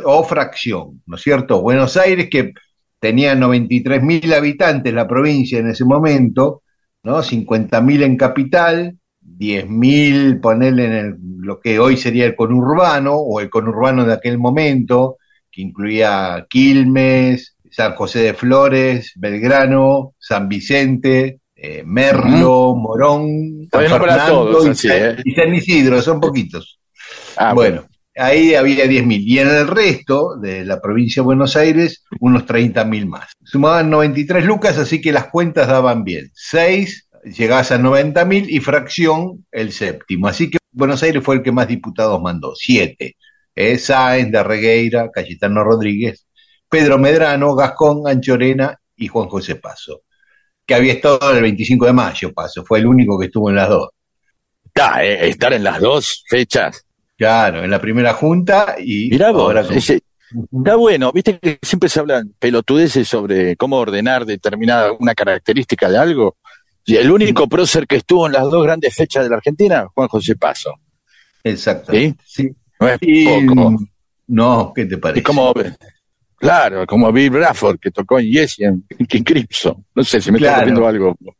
o 0.04 0.25
fracción, 0.25 1.02
¿no 1.06 1.16
es 1.16 1.23
cierto? 1.23 1.61
Buenos 1.61 1.97
Aires, 1.97 2.28
que 2.30 2.52
tenía 2.99 3.35
93.000 3.35 4.32
habitantes 4.32 4.92
la 4.94 5.06
provincia 5.09 5.59
en 5.59 5.68
ese 5.68 5.85
momento, 5.85 6.62
¿no? 7.02 7.23
50.000 7.23 8.02
en 8.02 8.16
capital, 8.16 8.97
10.000 9.20 10.40
ponerle 10.40 10.85
en 10.87 10.92
el- 10.92 11.16
lo 11.38 11.61
que 11.61 11.78
hoy 11.78 11.97
sería 11.97 12.26
el 12.26 12.37
conurbano, 12.37 13.14
o 13.14 13.40
el 13.40 13.50
conurbano 13.50 14.04
de 14.04 14.12
aquel 14.14 14.38
momento, 14.38 15.16
que 15.50 15.62
incluía 15.62 16.47
Quilmes, 16.49 17.56
San 17.70 17.94
José 17.94 18.20
de 18.20 18.35
Flores, 18.35 19.12
Belgrano, 19.16 20.14
San 20.18 20.49
Vicente, 20.49 21.39
eh, 21.62 21.83
Merlo, 21.85 22.75
Morón, 22.75 23.69
para 23.71 23.88
Fernando 23.90 24.50
todos, 24.50 24.67
y, 24.67 24.71
así, 24.71 24.88
San- 24.88 24.97
¿eh? 25.02 25.17
y 25.25 25.35
San 25.35 25.55
Isidro, 25.55 26.00
son 26.00 26.19
poquitos. 26.21 26.81
Ah, 27.37 27.52
bueno, 27.52 27.87
ahí 28.17 28.55
había 28.55 28.87
10.000. 28.87 29.23
Y 29.26 29.38
en 29.40 29.49
el 29.49 29.69
resto 29.69 30.37
de 30.40 30.64
la 30.64 30.81
provincia 30.81 31.21
de 31.21 31.26
Buenos 31.26 31.57
Aires, 31.57 32.05
unos 32.21 32.47
30.000 32.47 33.07
más. 33.07 33.33
Sumaban 33.45 33.90
93 33.90 34.45
lucas, 34.45 34.79
así 34.79 35.00
que 35.02 35.12
las 35.12 35.26
cuentas 35.29 35.69
daban 35.69 36.02
bien. 36.02 36.31
6, 36.35 37.09
llegabas 37.37 37.73
a 37.73 37.79
90.000 37.79 38.47
y 38.49 38.61
fracción 38.61 39.45
el 39.52 39.73
séptimo. 39.73 40.29
Así 40.29 40.49
que 40.50 40.59
Buenos 40.73 41.02
Aires 41.02 41.23
fue 41.23 41.37
el 41.37 41.43
que 41.43 41.52
más 41.52 41.69
diputados 41.69 42.23
mandó. 42.23 42.55
7. 42.55 43.17
Eh, 43.55 43.79
Sáenz, 43.79 44.33
de 44.33 44.43
Regueira, 44.43 45.11
Cayetano 45.12 45.62
Rodríguez, 45.62 46.26
Pedro 46.71 46.97
Medrano, 46.99 47.55
Gascón, 47.55 48.02
Anchorena 48.07 48.79
y 48.97 49.09
Juan 49.09 49.29
José 49.29 49.57
Paso. 49.57 50.02
Que 50.67 50.75
había 50.75 50.93
estado 50.95 51.33
el 51.33 51.43
25 51.43 51.87
de 51.87 51.93
mayo, 51.93 52.33
Paso. 52.33 52.64
Fue 52.64 52.79
el 52.79 52.87
único 52.87 53.19
que 53.19 53.26
estuvo 53.26 53.50
en 53.50 53.57
las 53.57 53.69
dos. 53.69 53.88
está, 54.64 55.05
eh, 55.05 55.29
estar 55.29 55.52
en 55.52 55.64
las 55.64 55.81
dos 55.81 56.25
fechas. 56.29 56.85
Claro, 57.19 57.64
en 57.64 57.71
la 57.71 57.81
primera 57.81 58.14
junta 58.14 58.76
y 58.79 59.11
Mirá 59.11 59.31
vos, 59.33 59.43
ahora 59.43 59.64
con- 59.64 59.76
ese- 59.76 60.00
está 60.57 60.76
bueno, 60.76 61.11
viste 61.12 61.38
que 61.38 61.59
siempre 61.61 61.88
se 61.88 61.99
hablan 62.00 62.33
pelotudeces 62.38 63.07
sobre 63.09 63.57
cómo 63.57 63.76
ordenar 63.79 64.25
determinada 64.25 64.93
una 64.93 65.14
característica 65.14 65.90
de 65.90 65.99
algo. 65.99 66.37
Y 66.87 66.97
el 66.97 67.11
único 67.11 67.47
prócer 67.49 67.87
que 67.87 67.97
estuvo 67.97 68.26
en 68.26 68.33
las 68.33 68.45
dos 68.45 68.62
grandes 68.62 68.95
fechas 68.95 69.25
de 69.25 69.31
la 69.31 69.37
Argentina, 69.37 69.87
Juan 69.93 70.09
José 70.09 70.37
Paso. 70.37 70.73
Exacto. 71.45 71.93
¿Sí? 71.93 72.14
Sí. 72.25 72.50
No 72.81 72.88
es 72.88 72.99
Y, 73.02 73.25
poco. 73.47 73.76
no, 74.29 74.73
¿qué 74.75 74.87
te 74.87 74.97
parece? 74.99 75.19
Es 75.21 75.25
como, 75.26 75.52
claro, 76.40 76.85
como 76.87 77.12
Bill 77.12 77.30
Bradford 77.30 77.78
que 77.78 77.90
tocó 77.92 78.18
en 78.18 78.26
Yes 78.32 78.59
y 78.59 78.64
en 78.64 78.85
King 79.09 79.23
Crimson. 79.23 79.85
No 79.94 80.02
sé 80.02 80.20
si 80.20 80.32
me 80.32 80.38
está 80.38 80.49
Claro. 80.49 80.61
copiando 80.62 80.87
algo. 80.88 81.16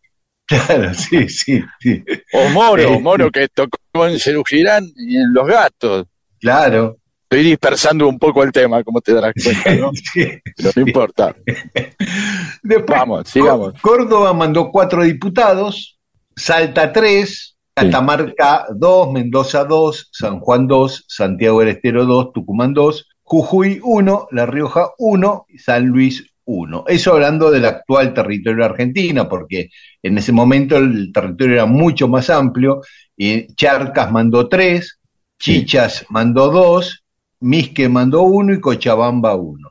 Claro, 0.51 0.93
sí, 0.95 1.29
sí, 1.29 1.63
sí. 1.79 2.03
O 2.33 2.49
Moro, 2.49 2.83
Eh, 2.83 2.99
Moro 3.01 3.31
que 3.31 3.47
tocó 3.47 3.79
en 4.09 4.19
Cerú 4.19 4.43
Girán 4.45 4.85
y 4.97 5.17
en 5.17 5.33
Los 5.33 5.47
Gatos. 5.47 6.07
Claro. 6.41 6.97
Estoy 7.23 7.45
dispersando 7.45 8.09
un 8.09 8.19
poco 8.19 8.43
el 8.43 8.51
tema, 8.51 8.83
como 8.83 9.01
te 9.01 9.15
darás 9.15 9.33
cuenta, 9.41 9.73
¿no? 9.77 9.93
Sí. 10.13 10.27
Pero 10.57 10.71
no 10.75 10.83
importa. 10.83 11.37
Después, 12.65 12.99
Vamos, 12.99 13.29
sigamos. 13.29 13.75
Có- 13.75 13.91
Córdoba 13.91 14.33
mandó 14.33 14.71
cuatro 14.73 15.05
diputados, 15.05 15.99
Salta 16.35 16.93
tres, 16.93 17.57
Catamarca 17.73 18.67
dos, 18.75 19.13
Mendoza 19.13 19.65
dos, 19.65 20.09
San 20.13 20.41
Juan 20.41 20.67
dos, 20.67 21.05
Santiago 21.09 21.61
del 21.61 21.69
Estero 21.69 22.07
dos, 22.07 22.33
Tucumán 22.33 22.75
dos, 22.75 23.07
Jujuy 23.31 23.79
uno, 23.85 24.27
La 24.33 24.45
Rioja 24.45 24.91
uno, 24.99 25.47
y 25.49 25.59
San 25.59 25.87
Luis 25.87 26.27
uno. 26.47 26.83
Eso 26.89 27.13
hablando 27.13 27.49
del 27.53 27.65
actual 27.65 28.13
territorio 28.13 28.65
argentino, 28.65 29.29
porque 29.29 29.71
en 30.03 30.19
ese 30.19 30.33
momento 30.33 30.77
el 30.79 31.13
territorio 31.13 31.55
era 31.55 31.67
mucho 31.67 32.09
más 32.09 32.29
amplio, 32.29 32.81
y 33.17 33.47
Charcas 33.55 34.11
mandó 34.11 34.49
tres, 34.49 34.99
Chichas 35.39 36.07
mandó 36.09 36.51
dos, 36.51 37.05
Misque 37.39 37.89
mandó 37.89 38.23
uno 38.23 38.53
y 38.53 38.61
Cochabamba 38.61 39.37
uno. 39.37 39.71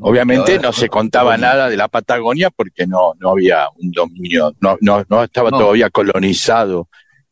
Obviamente 0.00 0.52
Ahora- 0.56 0.62
no 0.64 0.72
se 0.74 0.90
contaba 0.90 1.38
nada 1.38 1.70
de 1.70 1.78
la 1.78 1.88
Patagonia 1.88 2.50
porque 2.50 2.86
no, 2.86 3.14
no 3.18 3.30
había 3.30 3.68
un 3.80 3.90
dominio, 3.90 4.54
no, 4.60 4.76
no, 4.82 5.02
no 5.08 5.24
estaba 5.24 5.48
No. 5.50 5.58
todavía 5.58 5.88
colonizado 5.88 6.88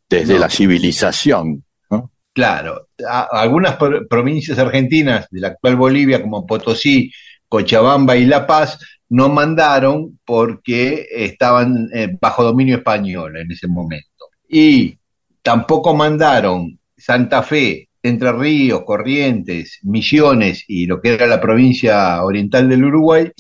desde 0.09 0.39
la 0.39 0.49
civilización. 0.49 1.63
¿no? 1.91 2.11
Claro, 2.33 2.86
algunas 3.31 3.77
pro- 3.77 4.07
provincias 4.09 4.59
argentinas 4.59 5.27
de 5.31 5.41
la 5.41 5.49
actual 5.49 5.77
Bolivia, 5.77 6.23
como 6.23 6.47
Potosí, 6.47 7.11
Cochabamba 7.49 8.17
y 8.17 8.27
La 8.27 8.47
Paz, 8.47 8.79
no 9.09 9.29
mandaron 9.29 10.19
porque 10.25 11.07
estaban 11.11 11.89
eh, 11.95 12.17
bajo 12.21 12.43
dominio 12.43 12.77
español 12.77 13.37
en 13.37 13.51
ese 13.53 13.69
momento. 13.69 14.27
Y 14.49 14.99
tampoco 15.43 15.95
mandaron 15.95 16.79
Santa 16.97 17.43
Fe, 17.43 17.89
Entre 18.03 18.33
Ríos, 18.33 18.83
Corrientes, 18.85 19.79
Misiones 19.83 20.65
y 20.67 20.87
lo 20.87 21.01
que 21.01 21.15
era 21.15 21.27
la 21.27 21.41
provincia 21.41 22.23
oriental 22.25 22.69
del 22.69 22.85
Uruguay, 22.85 23.31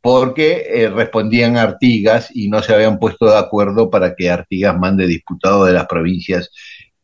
porque 0.00 0.64
eh, 0.68 0.90
respondían 0.90 1.56
a 1.56 1.62
Artigas 1.62 2.30
y 2.34 2.48
no 2.48 2.62
se 2.62 2.74
habían 2.74 2.98
puesto 2.98 3.26
de 3.26 3.38
acuerdo 3.38 3.90
para 3.90 4.14
que 4.14 4.30
Artigas 4.30 4.76
mande 4.78 5.06
diputados 5.06 5.66
de 5.66 5.72
las 5.72 5.86
provincias 5.86 6.50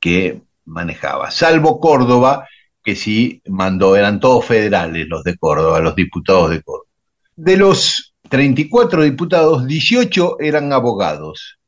que 0.00 0.42
manejaba, 0.68 1.30
salvo 1.30 1.80
Córdoba, 1.80 2.46
que 2.84 2.94
sí 2.96 3.42
mandó, 3.48 3.96
eran 3.96 4.20
todos 4.20 4.44
federales 4.44 5.06
los 5.08 5.24
de 5.24 5.36
Córdoba, 5.36 5.80
los 5.80 5.94
diputados 5.94 6.50
de 6.50 6.62
Córdoba. 6.62 6.88
De 7.36 7.56
los 7.56 8.14
34 8.28 9.02
diputados, 9.02 9.66
18 9.66 10.40
eran 10.40 10.72
abogados, 10.72 11.58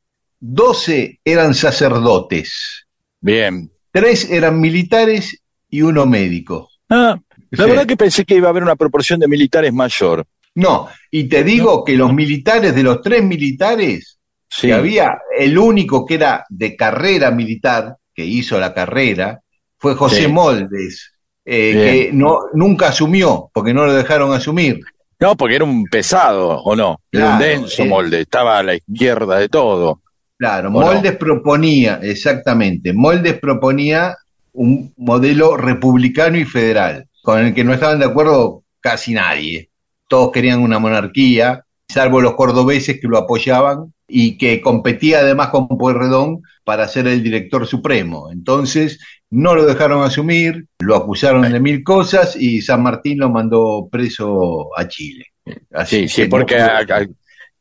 12 0.41 1.21
eran 1.25 1.55
sacerdotes, 1.55 2.87
Bien. 3.21 3.71
3 3.93 4.31
eran 4.31 4.61
militares 4.61 5.43
y 5.69 5.83
uno 5.83 6.07
médico. 6.07 6.71
Ah, 6.89 7.19
la 7.51 7.65
Sí. 7.65 7.71
verdad 7.71 7.87
que 7.87 7.97
pensé 7.97 8.25
que 8.25 8.37
iba 8.37 8.47
a 8.47 8.51
haber 8.51 8.63
una 8.63 8.77
proporción 8.77 9.21
de 9.21 9.29
militares 9.29 9.73
mayor. 9.73 10.25
No, 10.55 10.89
y 11.11 11.25
te 11.29 11.45
digo 11.45 11.85
que 11.85 11.97
los 11.97 12.13
militares, 12.15 12.75
de 12.75 12.83
los 12.83 13.03
tres 13.03 13.23
militares, 13.23 14.19
Sí. 14.49 14.69
que 14.69 14.73
había 14.75 15.19
el 15.39 15.57
único 15.59 16.05
que 16.07 16.15
era 16.15 16.45
de 16.49 16.75
carrera 16.77 17.31
militar, 17.31 17.97
que 18.15 18.25
hizo 18.25 18.59
la 18.59 18.75
carrera, 18.75 19.41
fue 19.79 19.95
José 19.95 20.25
Sí. 20.25 20.29
Moldes, 20.29 21.13
eh, 21.45 21.73
que 21.73 22.11
no, 22.13 22.41
nunca 22.55 22.89
asumió, 22.89 23.51
porque 23.53 23.73
no 23.75 23.87
lo 23.87 23.93
dejaron 23.95 24.33
asumir. 24.33 24.81
No, 25.19 25.37
porque 25.37 25.57
era 25.57 25.65
un 25.65 25.85
pesado, 25.85 26.63
¿o 26.63 26.75
no? 26.77 26.99
Era 27.13 27.33
un 27.33 27.39
Claro, 27.39 27.45
denso 27.45 27.83
eh. 27.83 27.89
molde, 27.89 28.21
estaba 28.21 28.59
a 28.59 28.63
la 28.63 28.75
izquierda 28.75 29.39
de 29.39 29.49
todo. 29.49 30.01
Claro. 30.39 30.71
Moldes 30.71 31.17
proponía, 31.17 31.99
exactamente, 32.03 32.93
Moldes 32.95 33.39
proponía 33.39 34.17
un 34.53 34.93
modelo 34.97 35.57
republicano 35.57 36.39
y 36.39 36.45
federal, 36.45 37.07
con 37.23 37.39
el 37.41 37.55
que 37.55 37.65
no 37.65 37.75
estaban 37.75 37.99
de 37.99 38.07
acuerdo 38.07 38.63
casi 38.81 39.13
nadie. 39.13 39.69
Todos 40.09 40.33
querían 40.33 40.61
una 40.61 40.79
monarquía, 40.79 41.65
salvo 41.89 42.21
los 42.21 42.35
cordobeses 42.35 42.99
que 43.01 43.07
lo 43.07 43.19
apoyaban 43.19 43.93
y 44.09 44.39
que 44.39 44.61
competía 44.61 45.19
además 45.21 45.49
con 45.51 45.69
Pueyrredón 45.69 46.41
para 46.71 46.87
ser 46.87 47.09
el 47.09 47.21
director 47.21 47.67
supremo. 47.67 48.31
Entonces 48.31 49.01
no 49.29 49.57
lo 49.57 49.67
dejaron 49.67 50.05
asumir, 50.05 50.67
lo 50.79 50.95
acusaron 50.95 51.51
de 51.51 51.59
mil 51.59 51.83
cosas 51.83 52.37
y 52.37 52.63
San 52.63 52.81
Martín 52.81 53.19
lo 53.19 53.29
mandó 53.29 53.89
preso 53.91 54.69
a 54.79 54.87
Chile. 54.87 55.25
Así 55.73 56.07
sí, 56.07 56.09
sí, 56.09 56.25
porque 56.27 56.59
no 56.59 56.67
a, 56.67 56.79
a, 56.79 57.07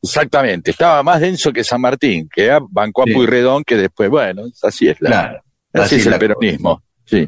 exactamente, 0.00 0.70
estaba 0.70 1.02
más 1.02 1.20
denso 1.20 1.52
que 1.52 1.64
San 1.64 1.80
Martín, 1.80 2.28
que 2.32 2.56
bancó 2.70 3.02
a 3.02 3.06
sí. 3.06 3.14
Pueyrredón, 3.14 3.64
que 3.64 3.76
después, 3.76 4.08
bueno, 4.08 4.44
así 4.62 4.86
es 4.86 5.00
la, 5.00 5.10
claro, 5.10 5.42
así, 5.72 5.96
así 5.96 5.96
es 5.96 6.06
el 6.06 6.18
peronismo. 6.20 6.82
Sí. 7.04 7.26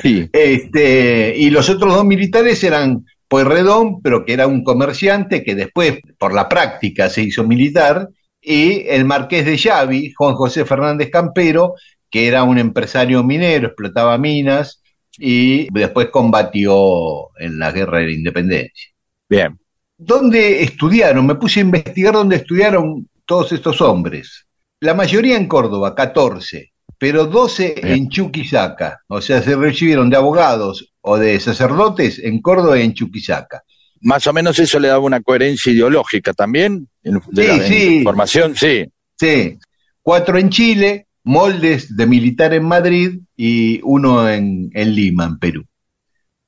sí. 0.00 0.30
Este, 0.32 1.34
y 1.36 1.50
los 1.50 1.68
otros 1.68 1.92
dos 1.92 2.04
militares 2.04 2.62
eran 2.62 3.04
Pueyrredón, 3.26 4.00
pero 4.02 4.24
que 4.24 4.34
era 4.34 4.46
un 4.46 4.62
comerciante 4.62 5.42
que 5.42 5.56
después, 5.56 5.98
por 6.16 6.32
la 6.32 6.48
práctica, 6.48 7.10
se 7.10 7.22
hizo 7.22 7.42
militar, 7.42 8.08
y 8.48 8.86
el 8.86 9.04
marqués 9.04 9.44
de 9.44 9.58
Xavi, 9.58 10.12
Juan 10.16 10.36
José 10.36 10.64
Fernández 10.64 11.10
Campero, 11.10 11.74
que 12.08 12.28
era 12.28 12.44
un 12.44 12.58
empresario 12.58 13.24
minero, 13.24 13.66
explotaba 13.66 14.16
minas 14.18 14.80
y 15.18 15.66
después 15.72 16.10
combatió 16.10 17.36
en 17.40 17.58
la 17.58 17.72
guerra 17.72 17.98
de 17.98 18.04
la 18.04 18.12
independencia. 18.12 18.92
Bien. 19.28 19.58
¿Dónde 19.98 20.62
estudiaron? 20.62 21.26
Me 21.26 21.34
puse 21.34 21.58
a 21.58 21.64
investigar 21.64 22.14
dónde 22.14 22.36
estudiaron 22.36 23.08
todos 23.24 23.50
estos 23.50 23.80
hombres. 23.80 24.46
La 24.78 24.94
mayoría 24.94 25.36
en 25.36 25.48
Córdoba, 25.48 25.96
14, 25.96 26.70
pero 26.98 27.26
12 27.26 27.80
Bien. 27.82 27.98
en 27.98 28.08
Chuquisaca. 28.10 29.00
O 29.08 29.20
sea, 29.20 29.42
se 29.42 29.56
recibieron 29.56 30.08
de 30.08 30.18
abogados 30.18 30.92
o 31.00 31.18
de 31.18 31.40
sacerdotes 31.40 32.20
en 32.20 32.40
Córdoba 32.40 32.78
y 32.78 32.82
en 32.82 32.94
Chuquisaca. 32.94 33.64
Más 34.02 34.24
o 34.28 34.32
menos 34.32 34.56
eso 34.60 34.78
le 34.78 34.86
daba 34.86 35.00
una 35.00 35.20
coherencia 35.20 35.72
ideológica 35.72 36.32
también, 36.32 36.88
de 37.30 37.42
sí, 37.42 37.48
la 37.58 37.66
sí. 37.66 38.02
formación, 38.02 38.56
sí. 38.56 38.84
Sí. 39.18 39.58
Cuatro 40.02 40.38
en 40.38 40.50
Chile, 40.50 41.06
moldes 41.24 41.96
de 41.96 42.06
militar 42.06 42.52
en 42.54 42.64
Madrid 42.64 43.18
y 43.36 43.80
uno 43.82 44.28
en, 44.28 44.70
en 44.74 44.94
Lima, 44.94 45.24
en 45.24 45.38
Perú. 45.38 45.64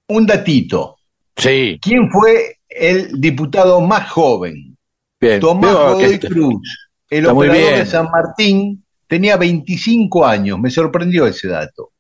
Un 0.09 0.27
datito. 0.27 0.97
Sí. 1.37 1.79
¿Quién 1.81 2.11
fue 2.11 2.57
el 2.69 3.21
diputado 3.21 3.81
más 3.81 4.11
joven? 4.11 4.77
Bien. 5.21 5.41
Tomás 5.41 5.73
Veo 5.73 5.95
Godoy 5.95 6.19
Cruz, 6.19 6.89
el 7.11 7.21
está 7.21 7.33
operador 7.33 7.79
de 7.79 7.87
San 7.87 8.09
Martín, 8.11 8.85
tenía 9.07 9.37
25 9.37 10.27
años. 10.27 10.59
Me 10.59 10.71
sorprendió 10.71 11.27
ese 11.27 11.49
dato. 11.49 11.93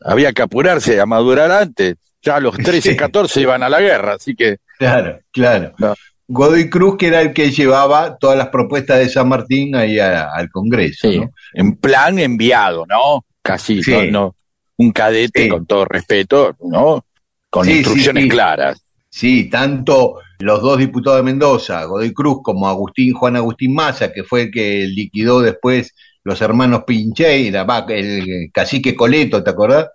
Había 0.00 0.32
que 0.32 0.42
apurarse 0.42 1.00
a 1.00 1.06
madurar 1.06 1.50
antes. 1.50 1.96
Ya 2.22 2.36
a 2.36 2.40
los 2.40 2.56
13, 2.56 2.80
Sí. 2.92 2.96
14 2.96 3.40
iban 3.40 3.62
a 3.62 3.68
la 3.68 3.80
guerra, 3.80 4.14
así 4.14 4.34
que 4.34 4.58
Claro, 4.78 5.20
claro. 5.30 5.74
No. 5.78 5.94
Godoy 6.28 6.70
Cruz, 6.70 6.96
que 6.96 7.08
era 7.08 7.20
el 7.20 7.32
que 7.32 7.50
llevaba 7.50 8.16
todas 8.16 8.36
las 8.38 8.48
propuestas 8.48 8.98
de 8.98 9.08
San 9.08 9.28
Martín 9.28 9.74
ahí 9.76 9.98
a- 9.98 10.28
al 10.32 10.48
Congreso. 10.50 11.10
sí, 11.10 11.18
¿no? 11.20 11.30
en 11.54 11.76
plan 11.76 12.18
enviado, 12.18 12.84
¿no? 12.86 13.24
Casi, 13.42 13.82
Sí. 13.82 14.10
no, 14.10 14.34
un 14.78 14.92
cadete 14.92 15.44
Sí. 15.44 15.48
con 15.48 15.66
todo 15.66 15.84
respeto, 15.84 16.56
¿no? 16.64 17.04
Con 17.50 17.68
instrucciones 17.68 18.26
claras. 18.28 18.82
Sí, 19.10 19.50
tanto 19.50 20.14
los 20.38 20.62
dos 20.62 20.78
diputados 20.78 21.18
de 21.18 21.24
Mendoza, 21.24 21.84
Godoy 21.84 22.14
Cruz, 22.14 22.38
como 22.42 22.66
Agustín, 22.68 23.12
Juan 23.12 23.36
Agustín 23.36 23.74
Maza, 23.74 24.10
que 24.12 24.24
fue 24.24 24.42
el 24.42 24.50
que 24.50 24.86
liquidó 24.86 25.40
después 25.40 25.94
los 26.24 26.40
hermanos 26.40 26.84
Pincheira, 26.86 27.66
el 27.88 28.50
cacique 28.52 28.94
Coleto, 28.96 29.42
¿te 29.44 29.50
acordás? 29.50 29.88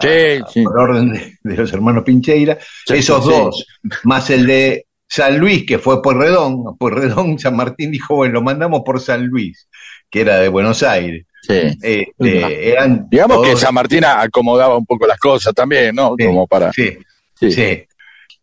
Sí, 0.00 0.08
Ah, 0.42 0.46
sí. 0.52 0.64
Por 0.64 0.78
orden 0.78 1.12
de, 1.12 1.38
de 1.42 1.56
los 1.56 1.72
hermanos 1.72 2.02
Pincheira. 2.04 2.58
Sí, 2.86 2.94
Esos 2.94 3.24
sí. 3.24 3.30
dos, 3.30 3.66
más 4.04 4.28
el 4.30 4.46
de 4.46 4.85
San 5.08 5.38
Luis, 5.38 5.64
que 5.66 5.78
fue 5.78 6.02
Pueyrredón. 6.02 6.76
Pueyrredón, 6.78 7.38
San 7.38 7.56
Martín 7.56 7.90
dijo, 7.90 8.16
bueno, 8.16 8.34
lo 8.34 8.42
mandamos 8.42 8.82
por 8.84 9.00
San 9.00 9.26
Luis, 9.26 9.68
que 10.10 10.22
era 10.22 10.36
de 10.38 10.48
Buenos 10.48 10.82
Aires. 10.82 11.24
Sí. 11.42 11.54
Este, 11.80 12.70
eran 12.72 13.06
Digamos 13.08 13.46
que 13.46 13.56
San 13.56 13.72
Martín 13.74 14.04
acomodaba 14.04 14.76
un 14.76 14.84
poco 14.86 15.06
las 15.06 15.18
cosas 15.18 15.54
también, 15.54 15.94
¿no? 15.94 16.14
Sí, 16.18 16.26
Como 16.26 16.46
para. 16.46 16.72
sí, 16.72 16.96
sí. 17.38 17.52
Sí. 17.52 17.84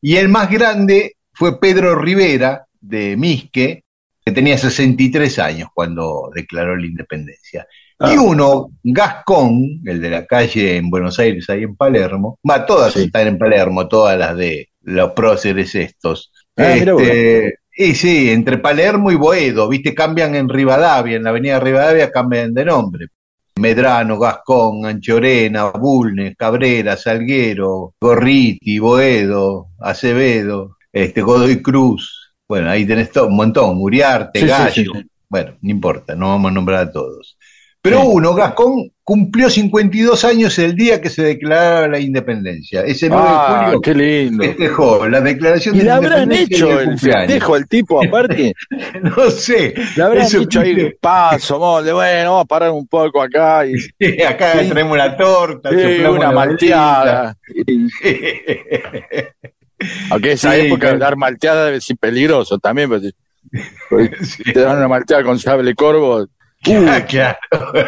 Y 0.01 0.15
el 0.17 0.29
más 0.29 0.49
grande 0.49 1.15
fue 1.33 1.59
Pedro 1.59 1.95
Rivera, 1.95 2.65
de 2.79 3.15
Misque, 3.17 3.83
que 4.25 4.31
tenía 4.31 4.57
63 4.57 5.39
años 5.39 5.69
cuando 5.73 6.29
declaró 6.33 6.75
la 6.77 6.85
independencia. 6.85 7.65
Ah. 7.99 8.13
Y 8.13 8.17
uno, 8.17 8.69
Gascón, 8.83 9.81
el 9.85 10.01
de 10.01 10.09
la 10.09 10.25
calle 10.25 10.77
en 10.77 10.89
Buenos 10.89 11.19
Aires, 11.19 11.49
ahí 11.49 11.63
en 11.63 11.75
Palermo, 11.75 12.39
va, 12.49 12.65
todas 12.65 12.93
Sí. 12.93 13.03
están 13.03 13.27
en 13.27 13.37
Palermo, 13.37 13.87
todas 13.87 14.17
las 14.17 14.35
de 14.35 14.69
los 14.81 15.11
próceres 15.11 15.73
estos. 15.75 16.31
Ah, 16.57 16.73
Este, 16.75 17.55
y 17.75 17.95
sí, 17.95 18.29
entre 18.31 18.59
Palermo 18.59 19.11
y 19.11 19.15
Boedo, 19.15 19.67
viste, 19.67 19.93
cambian 19.95 20.35
en 20.35 20.47
Rivadavia, 20.49 21.17
en 21.17 21.23
la 21.23 21.31
avenida 21.31 21.59
Rivadavia 21.59 22.11
cambian 22.11 22.53
de 22.53 22.65
nombre. 22.65 23.07
Medrano, 23.55 24.17
Gascón, 24.17 24.85
Anchorena, 24.85 25.65
Bulnes, 25.71 26.35
Cabrera, 26.35 26.97
Salguero, 26.97 27.93
Gorriti, 27.99 28.79
Boedo, 28.79 29.67
Acevedo, 29.79 30.77
este, 30.91 31.21
Godoy 31.21 31.61
Cruz. 31.61 32.33
Bueno, 32.47 32.69
ahí 32.69 32.85
tenés 32.85 33.11
todo, 33.11 33.27
un 33.27 33.35
montón, 33.35 33.77
Uriarte, 33.79 34.39
Sí, 34.39 34.45
sí, 34.45 34.51
Gallo. 34.51 34.71
sí, 34.71 34.85
sí. 34.85 35.07
Bueno, 35.29 35.53
no 35.61 35.69
importa, 35.71 36.15
no 36.15 36.29
vamos 36.29 36.51
a 36.51 36.53
nombrar 36.53 36.79
a 36.87 36.91
todos. 36.91 37.37
Pero 37.81 38.01
uno, 38.05 38.33
Gascón, 38.33 38.91
cumplió 39.05 39.49
52 39.49 40.23
años 40.23 40.57
el 40.59 40.75
día 40.75 41.01
que 41.01 41.09
se 41.09 41.23
declaraba 41.23 41.89
la 41.89 41.99
independencia. 41.99 42.83
Ese 42.83 43.09
9 43.09 43.23
Ah, 43.27 43.57
de 43.59 43.65
julio 43.65 43.81
qué 43.81 43.93
lindo. 43.95 44.43
festejó 44.45 45.07
la 45.09 45.19
declaración 45.19 45.75
¿Y 45.75 45.79
de 45.79 45.83
le 45.83 45.89
la 45.89 45.95
habrán 45.97 46.21
independencia 46.31 46.57
y 46.57 46.69
hecho 46.71 46.79
el 46.79 46.97
festejo 46.99 47.55
al 47.55 47.67
tipo 47.67 48.03
aparte? 48.03 48.53
No 49.03 49.29
sé. 49.29 49.73
Le 49.97 50.03
habrán 50.03 50.25
Eso 50.25 50.39
dicho 50.39 50.61
ahí, 50.61 50.91
paso, 51.01 51.59
molde, 51.59 51.91
bueno, 51.91 52.29
vamos 52.31 52.43
a 52.43 52.47
parar 52.47 52.71
un 52.71 52.87
poco 52.87 53.21
acá 53.21 53.65
y 53.65 53.73
Acá 54.23 54.59
Sí. 54.61 54.69
traemos 54.69 54.97
la 54.97 55.17
torta, 55.17 55.69
sí, 55.69 55.75
una 56.09 56.31
malteada. 56.31 57.35
Aunque 60.11 60.31
esa 60.33 60.55
época 60.55 60.81
claro. 60.87 60.99
dar 60.99 61.17
malteada 61.17 61.65
debe 61.65 61.81
ser 61.81 61.97
peligroso 61.97 62.57
también, 62.57 62.89
porque 62.89 63.11
te 64.53 64.59
dan 64.61 64.77
una 64.77 64.87
malteada 64.87 65.23
con 65.23 65.37
sable 65.37 65.75
corvo, 65.75 66.25
Ah, 66.87 67.05
claro. 67.05 67.37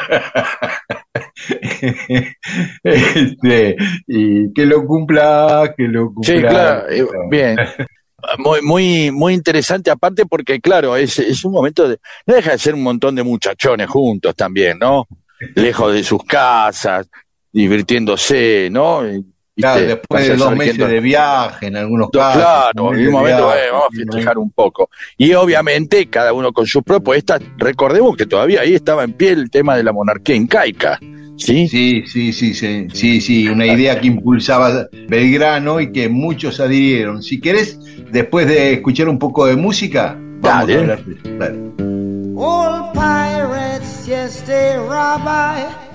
Este, 2.83 3.75
y 4.07 4.53
que 4.53 4.65
lo 4.65 4.85
cumpla, 4.85 5.73
que 5.77 5.83
lo 5.83 6.13
cumpla. 6.13 6.33
Sí, 6.33 6.41
claro, 6.41 6.85
bien. 7.29 7.57
Muy, 8.39 8.59
muy, 8.63 9.11
muy 9.11 9.35
interesante, 9.35 9.91
aparte 9.91 10.25
porque, 10.25 10.59
claro, 10.59 10.95
es, 10.95 11.19
es 11.19 11.45
un 11.45 11.51
momento 11.51 11.88
de. 11.88 11.99
No 12.25 12.33
deja 12.33 12.53
de 12.53 12.57
ser 12.57 12.73
un 12.73 12.81
montón 12.81 13.13
de 13.13 13.21
muchachones 13.21 13.88
juntos 13.88 14.35
también, 14.35 14.79
¿no? 14.79 15.07
Lejos 15.53 15.93
de 15.93 16.03
sus 16.03 16.23
casas, 16.23 17.07
divirtiéndose, 17.51 18.69
¿no? 18.71 19.03
Claro, 19.56 19.86
después 19.86 20.28
de 20.28 20.36
dos 20.36 20.56
meses 20.56 20.78
de 20.78 21.00
viaje 21.00 21.68
en 21.68 21.78
algunos 21.78 22.10
casos. 22.10 22.41
Claro, 22.41 22.94
en 22.94 23.00
un 23.00 23.06
de 23.06 23.12
momento, 23.12 23.46
viaje, 23.48 23.68
eh, 23.68 23.72
vamos 23.72 23.88
a 23.89 23.96
festejar 23.96 24.38
un 24.38 24.52
poco. 24.52 24.89
Y 25.18 25.34
obviamente, 25.34 26.08
cada 26.08 26.34
uno 26.34 26.52
con 26.52 26.65
sus 26.65 26.84
propuestas, 26.84 27.41
recordemos 27.58 28.18
que 28.18 28.26
todavía 28.26 28.62
ahí 28.62 28.76
estaba 28.76 29.04
en 29.04 29.13
pie 29.13 29.30
el 29.32 29.50
tema 29.50 29.78
de 29.78 29.84
la 29.84 29.94
monarquía 29.94 30.36
incaica, 30.36 31.00
¿sí? 31.38 31.68
Sí, 31.70 32.04
sí, 32.06 32.34
sí, 32.34 32.54
sí, 32.54 32.88
sí, 32.94 33.22
sí, 33.22 33.48
una 33.48 33.65
idea 33.65 34.00
que 34.00 34.08
impulsaba 34.08 34.88
Belgrano 35.08 35.80
y 35.80 35.91
que 35.91 36.10
muchos 36.10 36.60
adhirieron. 36.60 37.24
Si 37.24 37.39
querés, 37.39 37.80
después 38.12 38.48
de 38.48 38.74
escuchar 38.74 39.08
un 39.08 39.20
poco 39.20 39.46
de 39.46 39.56
música, 39.56 40.18
vamos 40.41 40.68
Dale. 40.68 40.76
a 40.76 40.80
hablar. 40.80 41.00
Dale. 41.38 41.58
Old 42.38 42.91
pirates, 42.91 44.06
yes, 44.06 44.44
they 44.46 44.76
rob 44.76 45.26
I. 45.26 45.94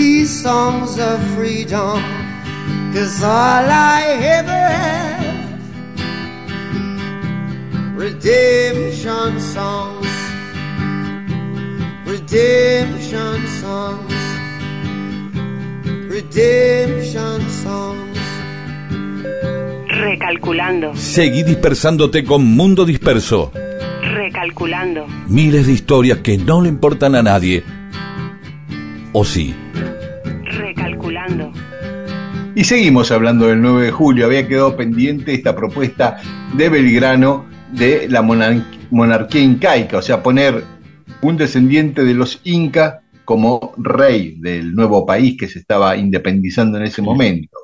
these 0.00 0.42
songs 0.42 0.98
of 0.98 1.18
freedom? 1.36 2.00
Cause 2.94 3.22
all 3.22 3.66
I 3.68 4.02
ever 4.38 4.50
have 4.50 5.20
redemption 7.96 9.40
songs, 9.40 10.08
redemption 12.06 13.46
songs, 13.60 14.14
redemption 16.08 17.40
songs. 17.62 18.18
Recalculando, 19.88 20.96
Seguí 20.96 21.42
dispersándote 21.42 22.24
con 22.24 22.42
Mundo 22.44 22.84
Disperso. 22.86 23.52
recalculando, 24.14 25.06
Miles 25.28 25.66
de 25.66 25.72
historias 25.72 26.18
que 26.18 26.38
no 26.38 26.62
le 26.62 26.68
importan 26.70 27.14
a 27.14 27.22
nadie. 27.22 27.62
¿O 29.12 29.24
sí? 29.24 29.54
Y 32.60 32.64
seguimos 32.64 33.10
hablando 33.10 33.46
del 33.46 33.62
9 33.62 33.86
de 33.86 33.90
julio. 33.90 34.26
Había 34.26 34.46
quedado 34.46 34.76
pendiente 34.76 35.32
esta 35.32 35.56
propuesta 35.56 36.20
de 36.52 36.68
Belgrano 36.68 37.46
de 37.72 38.06
la 38.06 38.20
monar- 38.20 38.62
monarquía 38.90 39.40
incaica, 39.40 39.96
o 39.96 40.02
sea, 40.02 40.22
poner 40.22 40.62
un 41.22 41.38
descendiente 41.38 42.04
de 42.04 42.12
los 42.12 42.38
incas 42.44 42.96
como 43.24 43.72
rey 43.78 44.38
del 44.40 44.74
nuevo 44.74 45.06
país 45.06 45.38
que 45.38 45.48
se 45.48 45.58
estaba 45.60 45.96
independizando 45.96 46.76
en 46.76 46.84
ese 46.84 47.00
momento. 47.00 47.56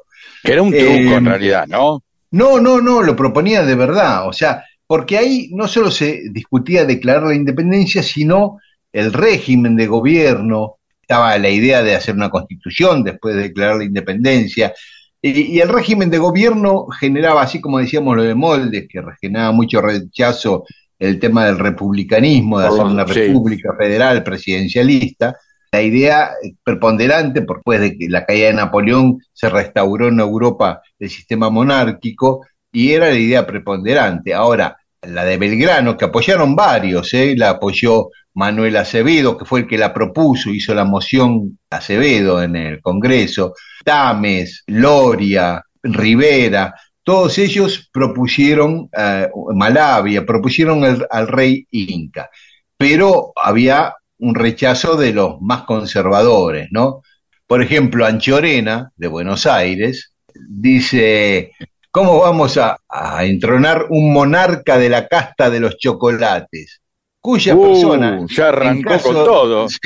Que 0.43 0.53
era 0.53 0.63
un 0.63 0.71
truco 0.71 0.87
Eh, 0.87 1.15
en 1.15 1.27
realidad, 1.27 1.67
¿no? 1.67 2.03
No, 2.31 2.59
no, 2.59 2.81
no, 2.81 3.03
lo 3.03 3.15
proponía 3.15 3.67
de 3.67 3.75
verdad, 3.75 4.27
o 4.27 4.33
sea, 4.33 4.65
porque 4.87 5.19
ahí 5.19 5.51
no 5.53 5.69
solo 5.69 5.91
se 5.91 6.23
discutía 6.31 6.87
declarar 6.87 7.25
la 7.25 7.35
independencia, 7.35 8.03
sino 8.03 8.57
el 8.95 9.13
régimen 9.13 9.77
de 9.77 9.89
gobierno, 9.89 10.76
estaba 11.07 11.39
la 11.39 11.49
idea 11.49 11.83
de 11.83 11.95
hacer 11.95 12.15
una 12.17 12.31
constitución 12.31 13.05
después 13.05 13.37
de 13.37 13.43
declarar 13.43 13.77
la 13.77 13.85
independencia, 13.85 14.75
y, 15.23 15.57
y 15.57 15.61
el 15.61 15.69
régimen 15.69 16.11
de 16.11 16.19
gobierno 16.19 16.87
generaba, 17.01 17.43
así 17.43 17.61
como 17.61 17.79
decíamos 17.79 18.17
lo 18.17 18.23
de 18.25 18.35
Moldes, 18.35 18.87
que 18.89 19.01
generaba 19.21 19.53
mucho 19.53 19.81
rechazo 19.81 20.65
el 20.99 21.19
tema 21.21 21.47
del 21.47 21.59
republicanismo, 21.59 22.59
de 22.61 22.67
hacer 22.67 22.85
los- 22.85 22.93
una 22.93 23.07
sí. 23.07 23.15
república 23.21 23.71
federal 23.79 24.23
presidencialista, 24.25 25.37
la 25.73 25.83
idea 25.83 26.31
preponderante, 26.65 27.41
después 27.41 27.81
de 27.81 27.97
que 27.99 28.09
la 28.09 28.25
caída 28.25 28.47
de 28.49 28.55
Napoleón 28.55 29.19
se 29.33 29.49
restauró 29.49 30.09
en 30.09 30.21
Europa 30.21 30.81
el 30.99 31.11
sistema 31.11 31.51
monárquico, 31.51 32.47
y 32.73 32.93
era 32.93 33.07
la 33.11 33.19
idea 33.19 33.47
preponderante. 33.47 34.35
Ahora, 34.35 34.77
la 35.03 35.25
de 35.25 35.37
Belgrano, 35.37 35.97
que 35.97 36.07
apoyaron 36.07 36.55
varios, 36.55 37.13
¿eh? 37.15 37.35
la 37.37 37.51
apoyó 37.51 38.09
Manuel 38.35 38.77
Acevedo, 38.77 39.37
que 39.37 39.45
fue 39.45 39.61
el 39.61 39.67
que 39.67 39.79
la 39.79 39.95
propuso, 39.95 40.51
hizo 40.51 40.75
la 40.75 40.85
moción 40.85 41.59
Acevedo 41.71 42.43
en 42.43 42.57
el 42.57 42.81
Congreso, 42.81 43.55
Tames, 43.85 44.63
Loria, 44.67 45.63
Rivera, 45.83 46.75
todos 47.03 47.39
ellos 47.39 47.89
propusieron, 47.93 48.89
eh, 48.97 49.29
Malavia, 49.55 50.27
propusieron 50.27 50.83
al 51.09 51.29
rey 51.29 51.67
Inca, 51.71 52.29
pero 52.77 53.33
había 53.37 53.95
un 54.19 54.35
rechazo 54.35 54.97
de 54.97 55.13
los 55.13 55.41
más 55.41 55.63
conservadores, 55.63 56.69
¿no? 56.73 57.03
Por 57.47 57.63
ejemplo, 57.63 58.05
Anchorena, 58.05 58.91
de 58.97 59.07
Buenos 59.07 59.47
Aires, 59.47 60.15
dice, 60.49 61.53
¿cómo 61.97 62.21
vamos 62.21 62.59
a, 62.59 62.79
a 62.91 63.25
entronar 63.25 63.87
un 63.89 64.13
monarca 64.13 64.77
de 64.77 64.91
la 64.91 65.07
casta 65.09 65.49
de 65.49 65.61
los 65.61 65.79
chocolates? 65.79 66.83
Cuya 67.23 67.55
Uh, 67.55 67.63
persona, 67.63 68.27
ya 68.29 68.49
en 68.49 68.55
arrancó 68.55 68.91
caso- 68.91 69.13
con 69.15 69.25
todo. 69.25 69.69
Sí. 69.71 69.79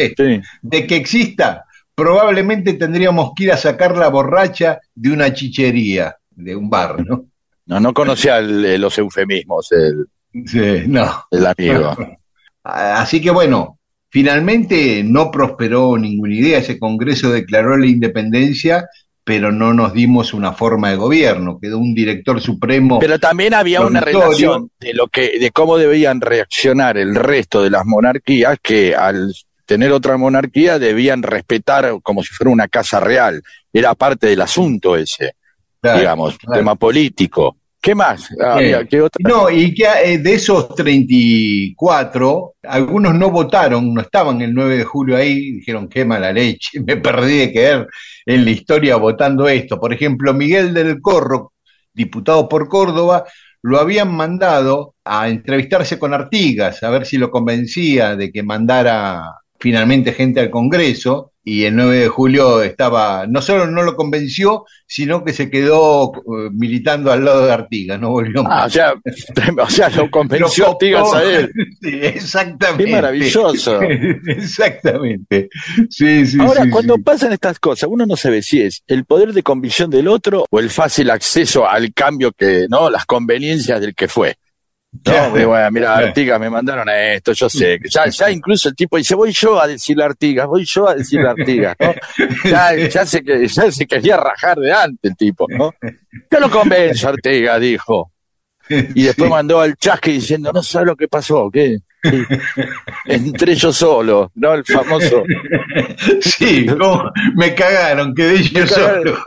de 0.62 0.86
que 0.88 0.96
exista, 0.96 1.64
probablemente 1.94 2.72
tendríamos 2.74 3.30
que 3.36 3.44
ir 3.44 3.52
a 3.52 3.56
sacar 3.56 3.96
la 3.96 4.08
borracha 4.08 4.80
de 4.92 5.12
una 5.12 5.32
chichería, 5.32 6.16
de 6.30 6.56
un 6.56 6.68
bar, 6.68 7.06
¿no? 7.06 7.26
No, 7.66 7.78
no 7.78 7.94
conocía 7.94 8.38
el- 8.38 8.64
eh, 8.64 8.76
los 8.78 8.98
eufemismos, 8.98 9.70
el, 9.70 10.06
Sí, 10.46 10.82
no. 10.88 11.24
el 11.30 11.46
amigo. 11.46 11.96
Así 12.64 13.20
que 13.20 13.30
bueno, 13.30 13.78
finalmente 14.10 15.02
no 15.04 15.30
prosperó 15.30 15.96
ninguna 15.96 16.34
idea, 16.34 16.58
ese 16.58 16.76
Congreso 16.78 17.30
declaró 17.30 17.76
la 17.76 17.86
independencia, 17.86 18.86
pero 19.30 19.52
no 19.52 19.72
nos 19.72 19.92
dimos 19.92 20.34
una 20.34 20.54
forma 20.54 20.90
de 20.90 20.96
gobierno, 20.96 21.60
quedó 21.62 21.78
un 21.78 21.94
director 21.94 22.40
supremo. 22.40 22.98
Pero 22.98 23.20
también 23.20 23.54
había 23.54 23.80
una 23.80 24.00
relación 24.00 24.72
de 24.80 24.92
lo 24.92 25.06
que, 25.06 25.38
de 25.38 25.52
cómo 25.52 25.78
debían 25.78 26.20
reaccionar 26.20 26.98
el 26.98 27.14
resto 27.14 27.62
de 27.62 27.70
las 27.70 27.86
monarquías, 27.86 28.58
que 28.60 28.96
al 28.96 29.32
tener 29.66 29.92
otra 29.92 30.16
monarquía 30.16 30.80
debían 30.80 31.22
respetar 31.22 31.94
como 32.02 32.24
si 32.24 32.34
fuera 32.34 32.50
una 32.50 32.66
casa 32.66 32.98
real. 32.98 33.40
Era 33.72 33.94
parte 33.94 34.26
del 34.26 34.40
asunto 34.40 34.96
ese, 34.96 35.36
Claro, 35.80 36.00
digamos, 36.00 36.36
claro. 36.36 36.58
tema 36.58 36.74
político. 36.74 37.56
¿Qué 37.82 37.94
más? 37.94 38.28
Había, 38.38 38.84
¿qué 38.84 39.00
otra? 39.00 39.18
No, 39.26 39.48
y 39.48 39.72
que 39.72 39.86
eh, 40.04 40.18
de 40.18 40.34
esos 40.34 40.74
34, 40.74 42.54
algunos 42.64 43.14
no 43.14 43.30
votaron, 43.30 43.94
no 43.94 44.02
estaban 44.02 44.42
el 44.42 44.52
9 44.52 44.76
de 44.78 44.84
julio 44.84 45.16
ahí, 45.16 45.52
dijeron 45.52 45.88
qué 45.88 46.04
mala 46.04 46.30
leche, 46.30 46.80
me 46.86 46.98
perdí 46.98 47.38
de 47.38 47.52
quedar 47.52 47.88
en 48.26 48.44
la 48.44 48.50
historia 48.50 48.96
votando 48.96 49.48
esto. 49.48 49.80
Por 49.80 49.94
ejemplo, 49.94 50.34
Miguel 50.34 50.74
del 50.74 51.00
Corro, 51.00 51.54
diputado 51.94 52.48
por 52.48 52.68
Córdoba, 52.68 53.24
lo 53.62 53.78
habían 53.78 54.14
mandado 54.14 54.94
a 55.04 55.28
entrevistarse 55.28 55.98
con 55.98 56.12
Artigas, 56.12 56.82
a 56.82 56.90
ver 56.90 57.06
si 57.06 57.16
lo 57.16 57.30
convencía 57.30 58.14
de 58.14 58.30
que 58.30 58.42
mandara 58.42 59.39
finalmente 59.60 60.12
gente 60.12 60.40
al 60.40 60.50
Congreso, 60.50 61.32
y 61.42 61.64
el 61.64 61.74
9 61.74 61.96
de 61.96 62.08
julio 62.08 62.62
estaba, 62.62 63.26
no 63.26 63.40
solo 63.40 63.66
no 63.66 63.82
lo 63.82 63.96
convenció, 63.96 64.66
sino 64.86 65.24
que 65.24 65.32
se 65.32 65.48
quedó 65.50 66.12
eh, 66.14 66.50
militando 66.52 67.10
al 67.10 67.24
lado 67.24 67.46
de 67.46 67.52
Artigas, 67.52 67.98
no 67.98 68.10
volvió 68.10 68.40
Ah, 68.42 68.44
más. 68.44 68.66
o 68.66 68.70
sea, 68.70 68.94
o 69.64 69.70
sea, 69.70 69.88
lo 69.88 70.10
convenció 70.10 70.64
Lo 70.66 70.70
Artigas 70.72 71.14
a 71.14 71.22
él. 71.24 71.50
Sí, 71.80 71.98
exactamente. 72.02 72.84
Qué 72.84 72.90
maravilloso. 72.90 73.80
Exactamente. 74.26 75.48
Sí, 75.88 76.26
sí, 76.26 76.38
Ahora, 76.40 76.64
sí, 76.64 76.70
cuando 76.70 76.96
sí. 76.96 77.02
pasan 77.02 77.32
estas 77.32 77.58
cosas, 77.58 77.88
uno 77.90 78.04
no 78.04 78.16
sabe 78.16 78.42
si 78.42 78.60
es 78.60 78.82
el 78.86 79.04
poder 79.06 79.32
de 79.32 79.42
convicción 79.42 79.90
del 79.90 80.08
otro 80.08 80.44
o 80.50 80.60
el 80.60 80.68
fácil 80.70 81.10
acceso 81.10 81.66
al 81.66 81.92
cambio 81.94 82.32
que, 82.32 82.66
¿no? 82.68 82.90
Las 82.90 83.06
conveniencias 83.06 83.80
del 83.80 83.94
que 83.94 84.08
fue. 84.08 84.36
No. 84.92 85.38
Y 85.40 85.44
bueno, 85.44 85.70
mira. 85.70 85.96
Artigas 85.96 86.40
me 86.40 86.50
mandaron 86.50 86.88
a 86.88 87.12
esto, 87.14 87.32
yo 87.32 87.48
sé. 87.48 87.78
Ya, 87.88 88.06
ya 88.08 88.30
incluso 88.30 88.68
el 88.68 88.74
tipo 88.74 88.96
dice, 88.96 89.14
voy 89.14 89.32
yo 89.32 89.60
a 89.60 89.66
decirle 89.68 90.02
a 90.02 90.06
Artigas, 90.06 90.46
voy 90.46 90.64
yo 90.64 90.88
a 90.88 90.94
decirle 90.96 91.28
a 91.28 91.30
Artigas, 91.30 91.76
¿no? 91.78 91.94
Ya, 92.50 92.74
ya, 92.88 93.06
se, 93.06 93.22
que- 93.22 93.46
ya 93.46 93.70
se 93.70 93.86
quería 93.86 94.16
rajar 94.16 94.58
de 94.58 94.72
antes 94.72 95.10
el 95.10 95.16
tipo, 95.16 95.46
¿no? 95.48 95.72
Yo 96.30 96.40
lo 96.40 96.50
convenzo, 96.50 97.08
Artigas, 97.08 97.60
dijo. 97.60 98.10
Y 98.68 99.02
después 99.04 99.26
Sí. 99.28 99.30
mandó 99.32 99.60
al 99.60 99.76
chasque 99.76 100.12
diciendo, 100.12 100.52
no 100.52 100.62
sabe 100.62 100.86
lo 100.86 100.96
que 100.96 101.08
pasó, 101.08 101.50
¿qué? 101.52 101.78
Sí. 102.02 102.24
Entré 103.04 103.54
yo 103.56 103.72
solo, 103.72 104.30
¿no? 104.36 104.54
El 104.54 104.64
famoso. 104.64 105.22
Sí, 106.20 106.66
me 107.36 107.54
cagaron, 107.54 108.14
quedé 108.14 108.42
yo 108.42 108.60
Me 108.62 108.66
cagaron. 108.68 109.04
solo. 109.04 109.18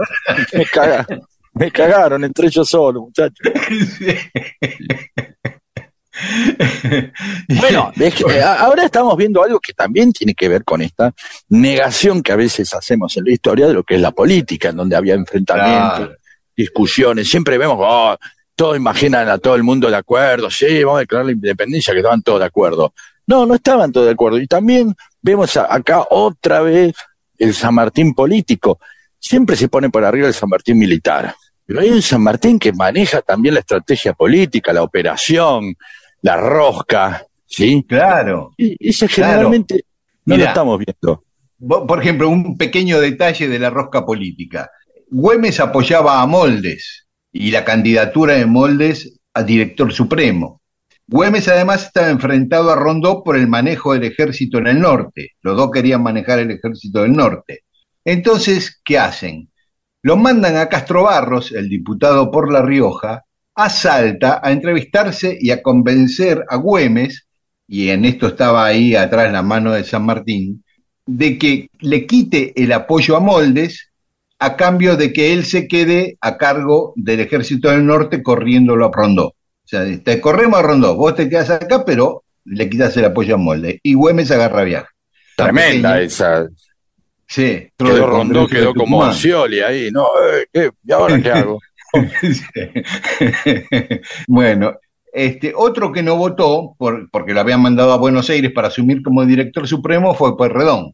Me 0.54 0.66
cagaron, 0.66 1.22
me 1.54 1.72
cagaron, 1.72 2.24
entré 2.24 2.50
yo 2.50 2.66
solo, 2.66 3.02
muchachos. 3.02 3.40
Bueno, 7.48 7.92
eh, 8.00 8.42
ahora 8.44 8.86
estamos 8.86 9.18
viendo 9.18 9.44
algo 9.44 9.60
que 9.60 9.74
también 9.74 10.14
tiene 10.14 10.36
que 10.36 10.48
ver 10.48 10.64
con 10.64 10.82
esta 10.82 11.12
negación 11.50 12.22
que 12.22 12.32
a 12.32 12.36
veces 12.36 12.74
hacemos 12.74 13.18
en 13.18 13.26
la 13.26 13.32
historia 13.32 13.68
de 13.68 13.74
lo 13.74 13.84
que 13.84 13.96
es 13.96 14.02
la 14.02 14.12
política, 14.12 14.70
en 14.70 14.78
donde 14.78 14.96
había 14.96 15.16
enfrentamientos, 15.16 15.98
Claro. 15.98 16.16
discusiones. 16.56 17.28
Siempre 17.28 17.58
vemos, 17.58 17.78
oh, 17.80 18.16
todos 18.56 18.78
imaginan 18.78 19.28
a 19.28 19.40
todo 19.40 19.56
el 19.56 19.64
mundo 19.64 19.90
de 19.90 19.96
acuerdo, 19.96 20.52
sí, 20.52 20.84
vamos 20.84 20.98
a 20.98 21.02
declarar 21.02 21.26
la 21.26 21.32
independencia, 21.32 21.94
que 21.94 22.00
estaban 22.00 22.22
todos 22.22 22.40
de 22.42 22.46
acuerdo. 22.46 22.94
No, 23.26 23.46
no 23.46 23.56
estaban 23.56 23.92
todos 23.92 24.06
de 24.06 24.14
acuerdo. 24.14 24.38
Y 24.38 24.48
también 24.48 24.94
vemos 25.22 25.58
acá 25.58 26.06
otra 26.10 26.62
vez 26.62 26.94
el 27.40 27.54
San 27.56 27.74
Martín 27.74 28.14
político. 28.14 28.80
Siempre 29.18 29.56
se 29.56 29.70
pone 29.70 29.90
por 29.90 30.04
arriba 30.04 30.28
el 30.28 30.34
San 30.34 30.50
Martín 30.50 30.78
militar. 30.78 31.34
Pero 31.66 31.80
hay 31.80 31.90
un 31.90 32.02
San 32.02 32.22
Martín 32.22 32.60
que 32.60 32.74
maneja 32.74 33.22
también 33.22 33.54
la 33.54 33.62
estrategia 33.62 34.14
política, 34.14 34.74
la 34.74 34.84
operación, 34.84 35.76
la 36.22 36.38
rosca, 36.38 37.26
¿sí? 37.46 37.86
Claro. 37.88 38.52
Y 38.58 38.76
Claro. 38.94 39.14
generalmente 39.14 39.86
no 40.26 40.38
lo 40.38 40.44
estamos 40.44 40.80
viendo. 40.80 41.24
Por 41.66 42.02
ejemplo, 42.02 42.28
un 42.30 42.58
pequeño 42.58 43.00
detalle 43.00 43.48
de 43.48 43.60
la 43.60 43.70
rosca 43.70 44.06
política. 44.06 44.70
Güemes 45.10 45.60
apoyaba 45.60 46.22
a 46.22 46.26
Moldes 46.26 47.08
y 47.32 47.52
la 47.52 47.64
candidatura 47.64 48.34
de 48.34 48.46
Moldes 48.46 49.20
a 49.34 49.44
director 49.44 49.94
supremo. 49.94 50.62
Güemes 51.08 51.48
además 51.48 51.86
estaba 51.86 52.10
enfrentado 52.10 52.72
a 52.72 52.76
Rondó 52.76 53.24
por 53.24 53.38
el 53.38 53.48
manejo 53.48 53.94
del 53.94 54.04
ejército 54.06 54.58
en 54.58 54.68
el 54.68 54.80
norte. 54.80 55.32
Los 55.42 55.56
dos 55.58 55.70
querían 55.72 56.02
manejar 56.04 56.40
el 56.40 56.52
ejército 56.52 57.02
del 57.02 57.14
norte. 57.14 57.64
Entonces, 58.06 58.82
¿qué 58.84 58.98
hacen? 58.98 59.50
Lo 60.04 60.18
mandan 60.18 60.58
a 60.58 60.68
Castro 60.68 61.04
Barros, 61.04 61.54
el 61.54 61.70
diputado 61.70 62.30
por 62.30 62.52
La 62.52 62.62
Rioja, 62.62 63.24
a 63.56 63.70
Salta 63.70 64.42
a 64.44 64.52
entrevistarse 64.52 65.38
y 65.40 65.52
a 65.52 65.62
convencer 65.62 66.44
a 66.50 66.58
Güemes, 66.58 67.26
y 67.68 67.90
en 67.90 68.04
esto 68.04 68.28
estaba 68.28 68.66
ahí 68.66 68.96
atrás 68.96 69.32
la 69.32 69.42
mano 69.42 69.72
de 69.72 69.86
San 69.86 70.06
Martín, 70.06 70.64
de 71.06 71.38
que 71.38 71.70
le 71.80 72.06
quite 72.06 72.52
el 72.62 72.74
apoyo 72.74 73.16
a 73.16 73.22
Moldes 73.22 73.92
a 74.40 74.58
cambio 74.58 74.98
de 74.98 75.14
que 75.14 75.32
él 75.32 75.46
se 75.46 75.70
quede 75.70 76.18
a 76.20 76.38
cargo 76.38 76.92
del 76.98 77.22
ejército 77.22 77.70
del 77.70 77.86
norte 77.86 78.22
corriéndolo 78.22 78.86
a 78.86 78.92
Rondó. 78.92 79.28
O 79.28 79.36
sea, 79.68 79.86
te 80.04 80.20
corremos 80.20 80.60
a 80.60 80.64
Rondó, 80.64 80.96
vos 80.96 81.16
te 81.16 81.30
quedas 81.30 81.50
acá, 81.50 81.86
pero 81.86 82.26
le 82.44 82.70
quitas 82.70 82.98
el 82.98 83.06
apoyo 83.06 83.36
a 83.36 83.38
Moldes. 83.38 83.80
Y 83.82 83.94
Güemes 83.94 84.32
agarra 84.32 84.66
viaje. 84.66 84.88
Tremenda 85.38 85.94
pequeño. 85.94 86.06
esa. 86.08 86.50
Sí, 87.34 87.68
Quedó 87.76 88.06
Rondó, 88.06 88.48
quedó 88.48 88.76
como. 88.76 89.12
Scioli 89.12 89.60
ahí. 89.62 89.90
No, 89.92 90.06
eh, 90.32 90.46
¿qué? 90.54 90.70
¿Y 90.84 90.92
ahora 90.92 91.20
qué 91.20 91.32
hago? 91.32 91.60
bueno, 94.28 94.74
este, 95.12 95.52
otro 95.56 95.92
que 95.92 96.04
no 96.04 96.16
votó, 96.16 96.76
por- 96.78 97.10
porque 97.10 97.34
lo 97.34 97.40
habían 97.40 97.62
mandado 97.62 97.92
a 97.92 97.98
Buenos 97.98 98.30
Aires 98.30 98.52
para 98.54 98.68
asumir 98.68 99.02
como 99.02 99.26
director 99.26 99.68
supremo, 99.68 100.14
fue 100.14 100.38
Pueyrredón. 100.38 100.94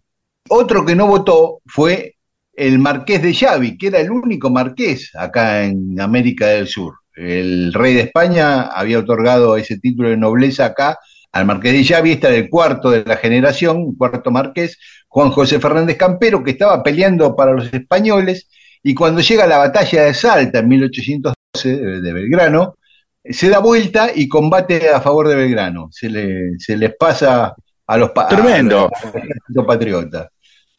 Otro 0.49 0.85
que 0.85 0.95
no 0.95 1.07
votó 1.07 1.59
fue 1.65 2.15
el 2.53 2.79
marqués 2.79 3.21
de 3.21 3.33
Xavi, 3.33 3.77
que 3.77 3.87
era 3.87 3.99
el 3.99 4.09
único 4.09 4.49
marqués 4.49 5.11
acá 5.15 5.65
en 5.65 5.99
América 5.99 6.47
del 6.47 6.69
Sur. 6.69 6.93
El 7.15 7.73
rey 7.73 7.95
de 7.95 8.01
España 8.03 8.61
había 8.67 8.99
otorgado 8.99 9.57
ese 9.57 9.77
título 9.77 10.07
de 10.09 10.15
nobleza 10.15 10.67
acá 10.67 10.97
al 11.33 11.45
marqués 11.45 11.73
de 11.73 11.83
Xavi, 11.85 12.13
este 12.13 12.27
era 12.27 12.37
el 12.37 12.49
cuarto 12.49 12.89
de 12.89 13.03
la 13.05 13.17
generación, 13.17 13.93
cuarto 13.95 14.31
marqués, 14.31 14.79
Juan 15.09 15.31
José 15.31 15.59
Fernández 15.59 15.97
Campero, 15.97 16.43
que 16.43 16.51
estaba 16.51 16.81
peleando 16.81 17.35
para 17.35 17.51
los 17.53 17.73
españoles, 17.73 18.47
y 18.81 18.93
cuando 18.93 19.19
llega 19.21 19.45
la 19.47 19.57
batalla 19.57 20.03
de 20.03 20.13
Salta 20.13 20.59
en 20.59 20.67
1812 20.69 21.75
de 22.01 22.13
Belgrano, 22.13 22.75
se 23.23 23.49
da 23.49 23.59
vuelta 23.59 24.11
y 24.15 24.27
combate 24.29 24.89
a 24.89 25.01
favor 25.01 25.27
de 25.27 25.35
Belgrano. 25.35 25.89
Se, 25.91 26.09
le, 26.09 26.57
se 26.59 26.77
les 26.77 26.95
pasa 26.95 27.53
a 27.87 27.97
los 27.97 28.11
Tremendo. 28.29 28.89
al 29.03 29.09
ejército 29.09 29.65
patriota. 29.65 30.29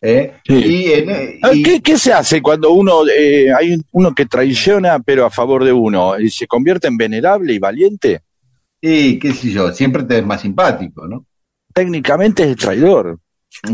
¿eh? 0.01 0.33
Sí. 0.47 0.55
Y, 0.55 0.93
y- 1.59 1.63
¿Qué, 1.63 1.81
qué 1.83 1.99
se 1.99 2.13
hace 2.13 2.41
cuando 2.41 2.71
uno 2.71 3.03
eh, 3.07 3.49
hay 3.53 3.75
un- 3.75 3.85
uno 3.93 4.15
que 4.15 4.25
traiciona 4.27 4.99
pero 5.01 5.27
a 5.27 5.31
favor 5.31 5.63
de 5.65 5.73
uno? 5.73 6.19
¿Y 6.19 6.31
¿Se 6.31 6.47
convierte 6.47 6.89
en 6.89 6.97
venerable 6.97 7.53
y 7.53 7.59
valiente? 7.59 8.23
y 8.83 9.19
qué 9.19 9.35
sé 9.35 9.51
yo, 9.51 9.71
siempre 9.73 10.05
te 10.05 10.17
es 10.19 10.25
más 10.25 10.41
simpático, 10.41 11.07
¿no? 11.07 11.27
Técnicamente 11.75 12.51
es 12.51 12.57
traidor. 12.57 13.19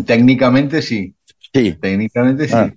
Técnicamente 0.04 0.82
sí. 0.82 1.14
Sí. 1.52 1.76
Técnicamente 1.80 2.48
sí. 2.48 2.54
Ah. 2.54 2.72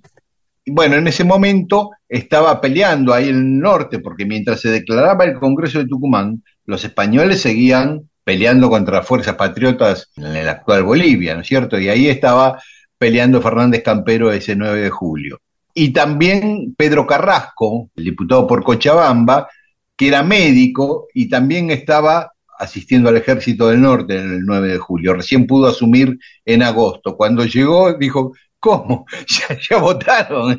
Bueno, 0.66 0.96
en 0.96 1.08
ese 1.08 1.24
momento 1.24 1.90
estaba 2.08 2.60
peleando 2.60 3.12
ahí 3.14 3.28
en 3.28 3.36
el 3.36 3.58
norte, 3.58 3.98
porque 3.98 4.26
mientras 4.26 4.60
se 4.60 4.70
declaraba 4.70 5.24
el 5.24 5.34
Congreso 5.34 5.78
de 5.78 5.86
Tucumán, 5.86 6.42
los 6.66 6.84
españoles 6.84 7.40
seguían 7.40 8.08
peleando 8.24 8.68
contra 8.68 9.02
fuerzas 9.02 9.34
patriotas 9.34 10.10
en 10.16 10.36
el 10.36 10.48
actual 10.48 10.84
Bolivia, 10.84 11.34
¿no 11.34 11.40
es 11.40 11.48
cierto? 11.48 11.78
Y 11.78 11.88
ahí 11.88 12.08
estaba 12.08 12.60
peleando 12.98 13.40
Fernández 13.40 13.82
Campero 13.82 14.30
ese 14.30 14.54
9 14.54 14.82
de 14.82 14.90
julio. 14.90 15.40
Y 15.74 15.92
también 15.92 16.74
Pedro 16.76 17.06
Carrasco, 17.06 17.90
el 17.96 18.04
diputado 18.04 18.46
por 18.46 18.62
Cochabamba, 18.62 19.48
que 19.96 20.08
era 20.08 20.22
médico 20.22 21.08
y 21.14 21.28
también 21.28 21.70
estaba 21.70 22.32
asistiendo 22.60 23.08
al 23.08 23.16
ejército 23.16 23.68
del 23.68 23.80
norte 23.80 24.18
en 24.18 24.34
el 24.34 24.40
9 24.44 24.68
de 24.68 24.78
julio. 24.78 25.14
Recién 25.14 25.46
pudo 25.46 25.66
asumir 25.66 26.18
en 26.44 26.62
agosto. 26.62 27.16
Cuando 27.16 27.44
llegó, 27.46 27.94
dijo, 27.94 28.34
¿cómo? 28.58 29.06
Ya, 29.48 29.58
ya 29.68 29.78
votaron. 29.78 30.58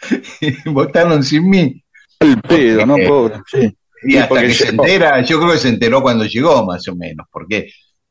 votaron 0.66 1.24
sin 1.24 1.50
mí. 1.50 1.84
El 2.20 2.40
pedo, 2.40 2.86
¿no? 2.86 2.96
Eh, 2.96 3.08
Pobre. 3.08 3.40
Sí. 3.46 3.76
Y 4.04 4.16
hasta 4.16 4.40
que 4.40 4.54
se 4.54 4.68
entera, 4.68 5.20
yo 5.22 5.40
creo 5.40 5.52
que 5.52 5.58
se 5.58 5.68
enteró 5.70 6.00
cuando 6.00 6.24
llegó, 6.24 6.64
más 6.64 6.86
o 6.86 6.94
menos, 6.94 7.26
porque 7.32 7.68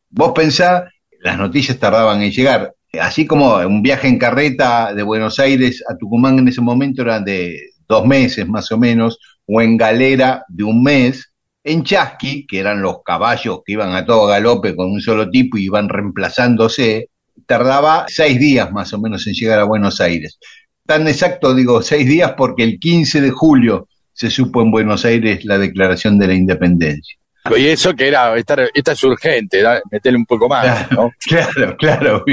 vos 0.10 0.34
pensás, 0.36 0.84
las 1.22 1.38
noticias 1.38 1.80
tardaban 1.80 2.22
en 2.22 2.32
llegar. 2.32 2.74
Así 3.00 3.26
como 3.26 3.56
un 3.56 3.82
viaje 3.82 4.10
en 4.10 4.18
carreta 4.18 4.94
de 4.94 5.04
Buenos 5.04 5.40
Aires 5.40 5.82
a 5.90 5.96
Tucumán 5.96 6.40
en 6.40 6.50
ese 6.50 6.60
momento 6.60 7.04
era 7.04 7.22
de 7.22 7.58
dos 7.88 8.06
meses 8.06 8.46
más 8.46 8.70
o 8.74 8.78
menos, 8.78 9.18
o 9.46 9.62
en 9.62 9.78
galera 9.78 10.44
de 10.50 10.66
un 10.66 10.84
mes, 10.84 11.32
en 11.68 11.84
chasqui, 11.84 12.48
que 12.48 12.60
eran 12.60 12.82
los 12.82 13.04
caballos 13.04 13.60
que 13.66 13.74
iban 13.74 13.94
a 13.94 14.06
todo 14.06 14.28
galope 14.28 14.74
con 14.74 14.90
un 14.90 15.02
solo 15.02 15.30
tipo 15.30 15.58
y 15.58 15.66
iban 15.66 15.90
reemplazándose, 15.90 17.10
tardaba 17.46 18.06
seis 18.08 18.40
días 18.40 18.72
más 18.72 18.94
o 18.94 19.02
menos 19.02 19.28
en 19.28 19.34
llegar 19.34 19.60
a 19.60 19.66
Buenos 19.66 20.00
Aires. 20.00 20.40
Tan 20.86 21.08
exacto 21.10 21.54
digo 21.54 21.82
seis 21.82 22.08
días 22.08 22.34
porque 22.38 22.64
el 22.64 22.80
15 22.80 23.20
de 23.20 23.32
julio 23.32 23.90
se 24.14 24.30
supo 24.30 24.62
en 24.62 24.72
Buenos 24.72 25.04
Aires 25.04 25.44
la 25.44 25.58
declaración 25.58 26.18
de 26.18 26.28
la 26.28 26.34
independencia. 26.36 27.18
Y 27.58 27.68
eso 27.68 27.94
que 27.94 28.08
era, 28.08 28.36
esta, 28.38 28.66
esta 28.74 28.94
es 28.94 29.04
urgente, 29.04 29.62
metele 29.92 30.18
un 30.18 30.26
poco 30.26 30.48
más, 30.48 30.90
¿no? 30.92 31.12
Claro, 31.26 31.76
claro, 31.78 32.24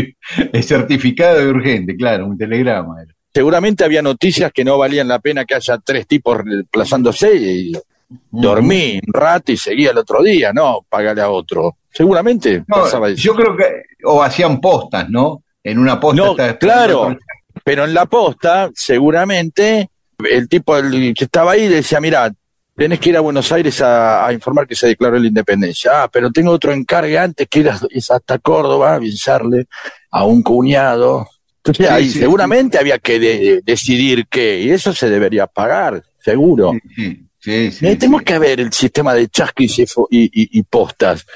es 0.52 0.66
certificado 0.66 1.40
de 1.40 1.48
urgente, 1.48 1.96
claro, 1.96 2.26
un 2.26 2.38
telegrama. 2.38 3.02
era. 3.02 3.12
Seguramente 3.32 3.84
había 3.84 4.00
noticias 4.00 4.52
que 4.52 4.64
no 4.64 4.78
valían 4.78 5.08
la 5.08 5.18
pena 5.18 5.44
que 5.44 5.56
haya 5.56 5.78
tres 5.78 6.06
tipos 6.06 6.38
reemplazándose 6.38 7.34
y 7.34 7.72
dormí 8.30 9.00
un 9.06 9.12
rato 9.12 9.52
y 9.52 9.56
seguía 9.56 9.90
el 9.90 9.98
otro 9.98 10.22
día, 10.22 10.52
no, 10.52 10.84
pagale 10.88 11.20
a 11.22 11.30
otro. 11.30 11.76
Seguramente 11.92 12.64
No, 12.66 12.82
pasaba 12.82 13.08
eso. 13.08 13.22
yo 13.22 13.34
creo 13.34 13.56
que, 13.56 13.64
o 14.04 14.22
hacían 14.22 14.60
postas, 14.60 15.08
¿no? 15.08 15.42
En 15.62 15.78
una 15.78 15.98
posta 16.00 16.22
No, 16.22 16.58
claro. 16.58 17.16
Pero 17.62 17.84
en 17.84 17.94
la 17.94 18.06
posta, 18.06 18.70
seguramente, 18.74 19.88
el 20.28 20.48
tipo 20.48 20.76
el 20.76 21.14
que 21.16 21.24
estaba 21.24 21.52
ahí 21.52 21.68
decía, 21.68 22.00
mira, 22.00 22.32
tenés 22.76 22.98
que 22.98 23.10
ir 23.10 23.16
a 23.16 23.20
Buenos 23.20 23.50
Aires 23.52 23.80
a, 23.80 24.26
a 24.26 24.32
informar 24.32 24.66
que 24.66 24.74
se 24.74 24.88
declaró 24.88 25.18
la 25.18 25.28
independencia. 25.28 26.02
Ah, 26.02 26.08
pero 26.12 26.30
tengo 26.32 26.50
otro 26.50 26.72
encargue 26.72 27.16
antes 27.16 27.46
que 27.48 27.60
ir 27.60 27.68
a- 27.70 27.78
es 27.90 28.10
hasta 28.10 28.38
Córdoba 28.38 28.90
a 28.92 28.94
avisarle 28.96 29.66
a 30.10 30.24
un 30.24 30.42
cuñado. 30.42 31.28
Entonces 31.58 31.86
Sí, 31.86 31.92
ahí 31.92 32.08
sí, 32.10 32.18
seguramente 32.18 32.76
había 32.78 32.98
que 32.98 33.18
de- 33.18 33.60
decidir 33.64 34.26
qué, 34.28 34.60
y 34.62 34.70
eso 34.70 34.92
se 34.92 35.08
debería 35.08 35.46
pagar, 35.46 36.02
seguro. 36.22 36.72
Sí, 36.96 37.23
sí, 37.44 37.70
sí, 37.70 37.86
Eh, 37.86 37.96
tenemos 37.96 38.22
que 38.22 38.38
ver 38.38 38.60
el 38.60 38.72
sistema 38.72 39.12
de 39.14 39.28
chasquis 39.28 39.82
y, 40.10 40.62
postas, 40.64 41.26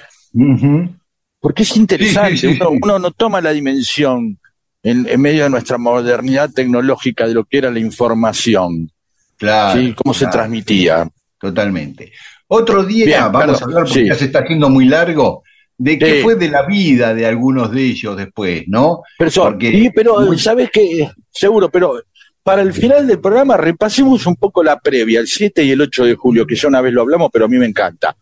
porque 1.40 1.62
es 1.62 1.76
interesante. 1.76 2.48
Uno, 2.48 2.70
uno 2.82 2.98
no 2.98 3.10
toma 3.12 3.40
la 3.40 3.50
dimensión 3.52 4.38
en, 4.82 5.06
en 5.08 5.20
medio 5.20 5.44
de 5.44 5.50
nuestra 5.50 5.78
modernidad 5.78 6.50
tecnológica 6.50 7.26
de 7.26 7.34
lo 7.34 7.44
que 7.44 7.58
era 7.58 7.70
la 7.70 7.78
información, 7.80 8.90
Claro. 9.36 9.80
¿sí? 9.80 9.94
cómo 9.94 10.14
se 10.14 10.26
transmitía. 10.26 11.08
Totalmente. 11.38 12.12
Otro 12.48 12.82
día 12.84 13.04
Bien, 13.04 13.20
vamos 13.30 13.40
perdón, 13.40 13.56
a 13.60 13.64
hablar, 13.66 13.84
porque 13.84 14.06
ya 14.06 14.14
se 14.14 14.24
está 14.24 14.40
haciendo 14.40 14.68
muy 14.68 14.86
largo, 14.86 15.42
de 15.76 15.96
qué 15.98 16.22
fue 16.22 16.34
de 16.34 16.48
la 16.48 16.62
vida 16.66 17.14
de 17.14 17.24
algunos 17.26 17.70
de 17.70 17.82
ellos 17.84 18.16
después, 18.16 18.64
¿no? 18.66 19.02
Pero, 19.18 19.30
Porque- 19.34 19.92
pero 19.94 20.36
¿sabes 20.38 20.70
qué? 20.72 21.08
Seguro, 21.30 21.68
pero 21.70 22.02
para 22.48 22.62
el 22.62 22.72
final 22.72 23.06
del 23.06 23.20
programa 23.20 23.58
repasemos 23.58 24.24
un 24.26 24.34
poco 24.36 24.62
la 24.62 24.78
previa, 24.80 25.20
el 25.20 25.26
7 25.26 25.62
y 25.64 25.70
el 25.72 25.82
8 25.82 26.06
de 26.06 26.14
julio, 26.14 26.46
que 26.46 26.56
ya 26.56 26.66
una 26.68 26.80
vez 26.80 26.94
lo 26.94 27.02
hablamos, 27.02 27.28
pero 27.30 27.44
a 27.44 27.48
mí 27.48 27.58
me 27.58 27.66
encanta. 27.66 28.16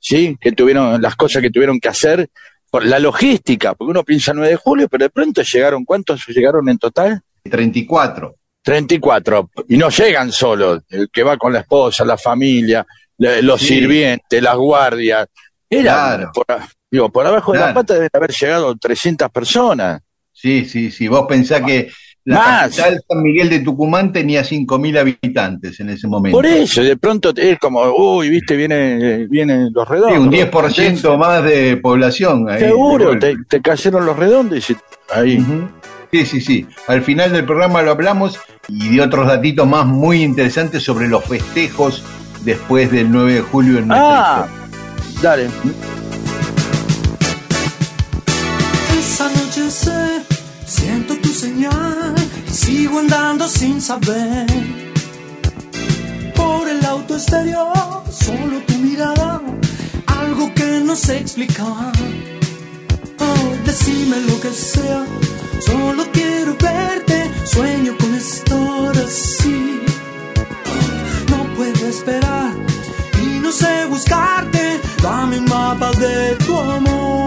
¿Sí? 0.00 0.36
Que 0.40 0.50
tuvieron 0.50 1.00
las 1.00 1.14
cosas 1.14 1.40
que 1.42 1.50
tuvieron 1.50 1.78
que 1.78 1.88
hacer, 1.88 2.28
por 2.72 2.84
la 2.84 2.98
logística, 2.98 3.74
porque 3.74 3.92
uno 3.92 4.02
piensa 4.02 4.32
9 4.34 4.48
de 4.50 4.56
julio, 4.56 4.88
pero 4.88 5.04
de 5.04 5.10
pronto 5.10 5.42
llegaron, 5.42 5.84
¿cuántos 5.84 6.26
llegaron 6.26 6.68
en 6.68 6.76
total? 6.78 7.20
34. 7.44 8.34
34. 8.62 9.50
Y 9.68 9.76
no 9.76 9.90
llegan 9.90 10.32
solos, 10.32 10.82
el 10.88 11.08
que 11.12 11.22
va 11.22 11.36
con 11.36 11.52
la 11.52 11.60
esposa, 11.60 12.04
la 12.04 12.18
familia, 12.18 12.84
los 13.18 13.60
Sí. 13.60 13.68
sirvientes, 13.68 14.42
las 14.42 14.56
guardias. 14.56 15.28
Era, 15.70 15.92
Claro. 16.16 16.30
por, 16.34 16.46
digo, 16.90 17.08
por 17.10 17.26
abajo 17.28 17.52
de 17.52 17.60
la 17.60 17.72
pata 17.72 17.94
deben 17.94 18.10
haber 18.12 18.32
llegado 18.32 18.74
300 18.76 19.30
personas. 19.30 20.02
Sí, 20.32 20.64
sí, 20.64 20.90
sí. 20.90 21.06
Vos 21.06 21.26
pensás 21.28 21.62
que 21.62 21.90
la 22.28 22.36
Más. 22.38 22.76
capital 22.76 23.00
San 23.08 23.22
Miguel 23.22 23.48
de 23.50 23.60
Tucumán 23.60 24.12
tenía 24.12 24.42
5.000 24.42 24.98
habitantes 24.98 25.80
en 25.80 25.90
ese 25.90 26.06
momento. 26.06 26.36
Por 26.36 26.46
eso, 26.46 26.82
de 26.82 26.96
pronto 26.96 27.32
es 27.36 27.58
como, 27.58 27.82
uy, 27.96 28.28
viste, 28.28 28.56
viene, 28.56 29.26
vienen 29.28 29.70
los 29.72 29.86
Sí, 29.88 29.94
redondos. 29.94 30.18
un 30.18 30.30
10% 30.32 31.16
más 31.18 31.42
de 31.44 31.76
población. 31.78 32.48
ahí, 32.48 32.60
Seguro, 32.60 33.18
te, 33.18 33.34
te 33.48 33.60
cayeron 33.62 34.04
los 34.06 34.16
redondos 34.16 34.68
y 34.70 34.76
ahí. 35.14 35.44
Sí, 36.10 36.24
sí, 36.24 36.40
sí. 36.40 36.66
Al 36.86 37.02
final 37.02 37.32
del 37.32 37.44
programa 37.44 37.82
lo 37.82 37.90
hablamos 37.90 38.38
y 38.68 38.96
de 38.96 39.02
otros 39.02 39.26
datitos 39.26 39.66
más 39.66 39.84
muy 39.86 40.22
interesantes 40.22 40.82
sobre 40.82 41.06
los 41.08 41.24
festejos 41.24 42.02
después 42.44 42.90
del 42.90 43.10
9 43.10 43.34
de 43.34 43.40
julio 43.40 43.78
en 43.78 43.88
nuestra 43.88 44.36
Ah, 44.44 44.46
dale. 45.22 45.48
Andando 52.98 53.46
sin 53.48 53.80
saber. 53.80 54.46
Por 56.34 56.68
el 56.68 56.84
auto 56.84 57.14
exterior, 57.14 58.02
solo 58.10 58.60
tu 58.66 58.74
mirada, 58.78 59.40
algo 60.06 60.52
que 60.54 60.80
no 60.84 60.94
sé 60.96 61.18
explicar. 61.18 61.92
Oh, 63.20 63.48
decime 63.64 64.16
lo 64.28 64.40
que 64.40 64.50
sea, 64.50 65.04
solo 65.60 66.04
quiero 66.12 66.56
verte, 66.60 67.30
sueño 67.44 67.96
con 67.98 68.14
estar 68.14 68.92
así. 69.06 69.80
No 71.30 71.54
puedo 71.56 71.86
esperar 71.88 72.52
y 73.22 73.38
no 73.40 73.52
sé 73.52 73.86
buscarte, 73.88 74.80
dame 75.02 75.38
un 75.38 75.44
mapa 75.44 75.90
de 75.92 76.36
tu 76.44 76.58
amor. 76.58 77.17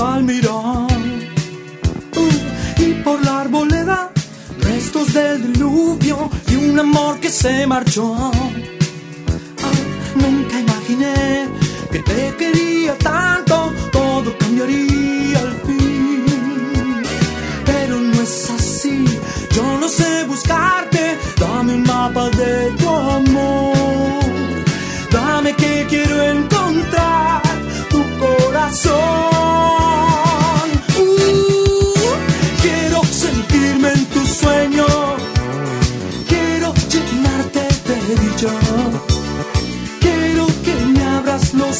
Al 0.00 0.22
mirar. 0.22 0.86
Uh, 2.16 2.82
y 2.82 2.94
por 3.04 3.24
la 3.24 3.40
arboleda 3.40 4.10
restos 4.60 5.12
del 5.12 5.52
diluvio 5.52 6.30
y 6.48 6.54
un 6.56 6.78
amor 6.78 7.18
que 7.20 7.30
se 7.30 7.66
marchó. 7.66 8.14
Ah, 8.16 8.30
nunca 10.14 10.60
imaginé 10.60 11.48
que 11.90 11.98
te 12.00 12.34
quería 12.36 12.96
tanto, 12.98 13.72
todo 13.92 14.36
cambiaría 14.38 15.38
al 15.38 15.54
fin. 15.66 17.02
Pero 17.66 17.98
no 17.98 18.22
es 18.22 18.50
así, 18.50 19.04
yo 19.54 19.78
no 19.80 19.88
sé 19.88 20.24
buscarte, 20.24 21.18
dame 21.40 21.74
un 21.74 21.82
mapa 21.82 22.28
de 22.30 22.70
tu 22.78 22.88
amor. 22.88 23.74
Dame 25.10 25.54
que 25.54 25.86
quiero 25.88 26.22
encontrar 26.22 27.42
tu 27.90 28.00
corazón. 28.20 29.27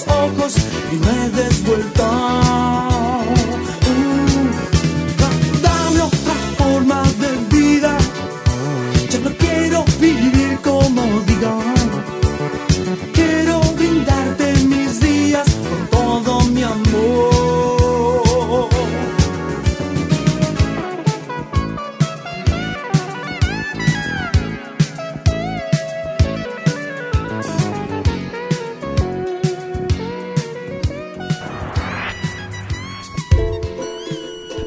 Ojos 0.06 0.54
y 0.92 0.96
me 0.96 1.30
des 1.30 1.64
vuelta. 1.64 2.08
Uh, 3.90 5.61
dame 5.62 6.00
otra 6.02 6.34
forma 6.58 7.02
de 7.22 7.56
vida. 7.56 7.96
Ya 9.11 9.18
no 9.20 9.30
quiero 9.37 9.84
vivir 10.00 10.58
como 10.62 11.02
digan. 11.26 11.78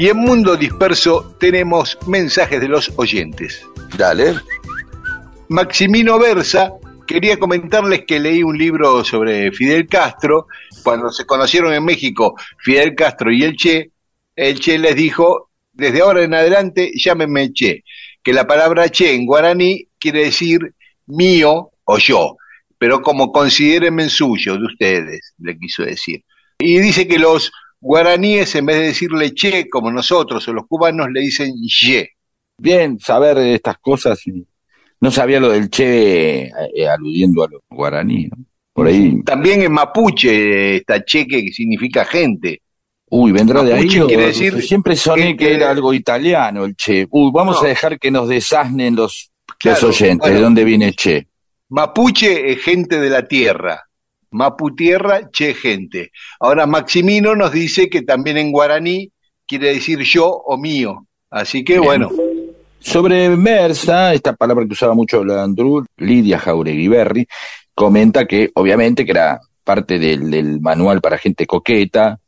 Y 0.00 0.08
en 0.08 0.16
Mundo 0.16 0.56
Disperso 0.56 1.36
tenemos 1.38 1.98
mensajes 2.06 2.58
de 2.58 2.68
los 2.68 2.90
oyentes. 2.96 3.62
Dale. 3.98 4.34
Maximino 5.50 6.18
Versa 6.18 6.72
quería 7.06 7.38
comentarles 7.38 8.06
que 8.06 8.18
leí 8.18 8.42
un 8.42 8.56
libro 8.56 9.04
sobre 9.04 9.52
Fidel 9.52 9.86
Castro. 9.86 10.46
Cuando 10.82 11.10
se 11.10 11.26
conocieron 11.26 11.74
en 11.74 11.84
México 11.84 12.34
Fidel 12.64 12.94
Castro 12.94 13.30
y 13.30 13.42
el 13.42 13.56
Che, 13.56 13.90
el 14.34 14.58
Che 14.58 14.78
les 14.78 14.96
dijo, 14.96 15.50
desde 15.70 16.00
ahora 16.00 16.22
en 16.22 16.32
adelante 16.32 16.92
llámenme 16.94 17.52
Che, 17.52 17.84
que 18.22 18.32
la 18.32 18.46
palabra 18.46 18.88
Che 18.88 19.14
en 19.14 19.26
guaraní 19.26 19.86
quiere 19.98 20.24
decir 20.24 20.60
mío 21.08 21.72
o 21.84 21.98
yo, 21.98 22.38
pero 22.78 23.02
como 23.02 23.30
considérenme 23.30 24.08
suyo 24.08 24.56
de 24.56 24.64
ustedes, 24.64 25.34
le 25.40 25.58
quiso 25.58 25.82
decir. 25.82 26.24
Y 26.58 26.78
dice 26.78 27.06
que 27.06 27.18
los 27.18 27.52
guaraníes, 27.80 28.54
en 28.54 28.66
vez 28.66 28.76
de 28.76 28.86
decirle 28.88 29.32
Che, 29.34 29.68
como 29.68 29.90
nosotros 29.90 30.46
o 30.48 30.52
los 30.52 30.66
cubanos, 30.66 31.08
le 31.12 31.20
dicen 31.20 31.54
Ye. 31.56 32.10
Bien 32.58 32.98
saber 33.00 33.38
estas 33.38 33.78
cosas. 33.78 34.26
y 34.26 34.44
No 35.00 35.10
sabía 35.10 35.40
lo 35.40 35.48
del 35.50 35.70
Che 35.70 36.44
eh, 36.44 36.88
aludiendo 36.88 37.42
a 37.44 37.48
los 37.50 37.62
guaraní, 37.68 38.26
¿no? 38.26 38.36
Por 38.72 38.86
ahí. 38.86 39.22
También 39.24 39.62
en 39.62 39.72
mapuche 39.72 40.76
está 40.76 41.02
Che, 41.04 41.26
que 41.26 41.50
significa 41.52 42.04
gente. 42.04 42.62
Uy, 43.12 43.32
vendrá 43.32 43.62
de 43.64 43.74
ahí. 43.74 43.98
O- 43.98 44.06
quiere 44.06 44.26
decir 44.26 44.62
siempre 44.62 44.94
soné 44.94 45.28
gente- 45.28 45.44
que 45.44 45.54
era 45.54 45.70
algo 45.70 45.92
italiano 45.92 46.64
el 46.64 46.76
Che. 46.76 47.06
Uy, 47.10 47.30
vamos 47.34 47.56
No. 47.56 47.62
a 47.66 47.68
dejar 47.68 47.98
que 47.98 48.10
nos 48.10 48.28
desasnen 48.28 48.94
los, 48.94 49.30
Claro, 49.58 49.78
los 49.88 50.00
oyentes. 50.00 50.18
bueno. 50.20 50.36
¿De 50.36 50.42
dónde 50.42 50.64
viene 50.64 50.92
Che? 50.92 51.26
Mapuche 51.70 52.52
es 52.52 52.62
gente 52.62 53.00
de 53.00 53.10
la 53.10 53.26
tierra. 53.26 53.82
Mapu 54.32 54.74
tierra, 54.74 55.30
che 55.30 55.54
gente. 55.54 56.10
Ahora 56.38 56.66
Maximino 56.66 57.34
nos 57.34 57.52
dice 57.52 57.88
que 57.88 58.02
también 58.02 58.36
en 58.36 58.52
guaraní 58.52 59.10
quiere 59.46 59.74
decir 59.74 60.00
yo 60.00 60.28
o 60.28 60.56
mío. 60.56 61.06
Así 61.30 61.64
que 61.64 61.74
Bien. 61.74 61.84
bueno, 61.84 62.10
Sobre 62.80 63.28
Mersa, 63.36 64.14
esta 64.14 64.34
palabra 64.34 64.64
que 64.66 64.72
usaba 64.72 64.94
mucho 64.94 65.22
Landru, 65.22 65.84
Lidia 65.98 66.38
Jauregui 66.38 66.88
Berri, 66.88 67.26
comenta 67.74 68.26
que 68.26 68.50
obviamente 68.54 69.04
que 69.04 69.10
era 69.10 69.40
parte 69.62 69.98
del, 69.98 70.30
del 70.30 70.60
manual 70.60 71.00
para 71.02 71.18
gente 71.18 71.46
coqueta, 71.46 72.18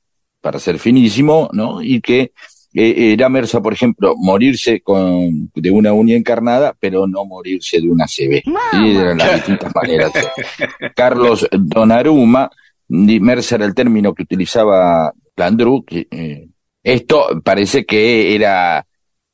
para 0.42 0.58
ser 0.58 0.78
finísimo, 0.78 1.48
¿no? 1.52 1.82
Y 1.82 2.02
que 2.02 2.32
eh, 2.74 3.12
era 3.12 3.28
Mersa, 3.28 3.60
por 3.60 3.72
ejemplo, 3.72 4.14
morirse 4.16 4.80
con, 4.80 5.50
de 5.54 5.70
una 5.70 5.92
uña 5.92 6.16
encarnada, 6.16 6.74
pero 6.78 7.06
no 7.06 7.24
morirse 7.24 7.80
de 7.80 7.88
una 7.88 8.06
CB. 8.06 8.42
Y 8.72 8.96
eran 8.96 9.18
las 9.18 9.34
distintas 9.34 9.72
maneras. 9.74 10.12
Carlos 10.96 11.46
Donaruma, 11.50 12.50
Mersa 12.88 13.56
era 13.56 13.64
el 13.64 13.74
término 13.74 14.14
que 14.14 14.22
utilizaba 14.22 15.12
Landru, 15.36 15.84
que, 15.84 16.06
eh, 16.10 16.48
esto 16.82 17.40
parece 17.44 17.84
que 17.84 18.34
era 18.34 18.84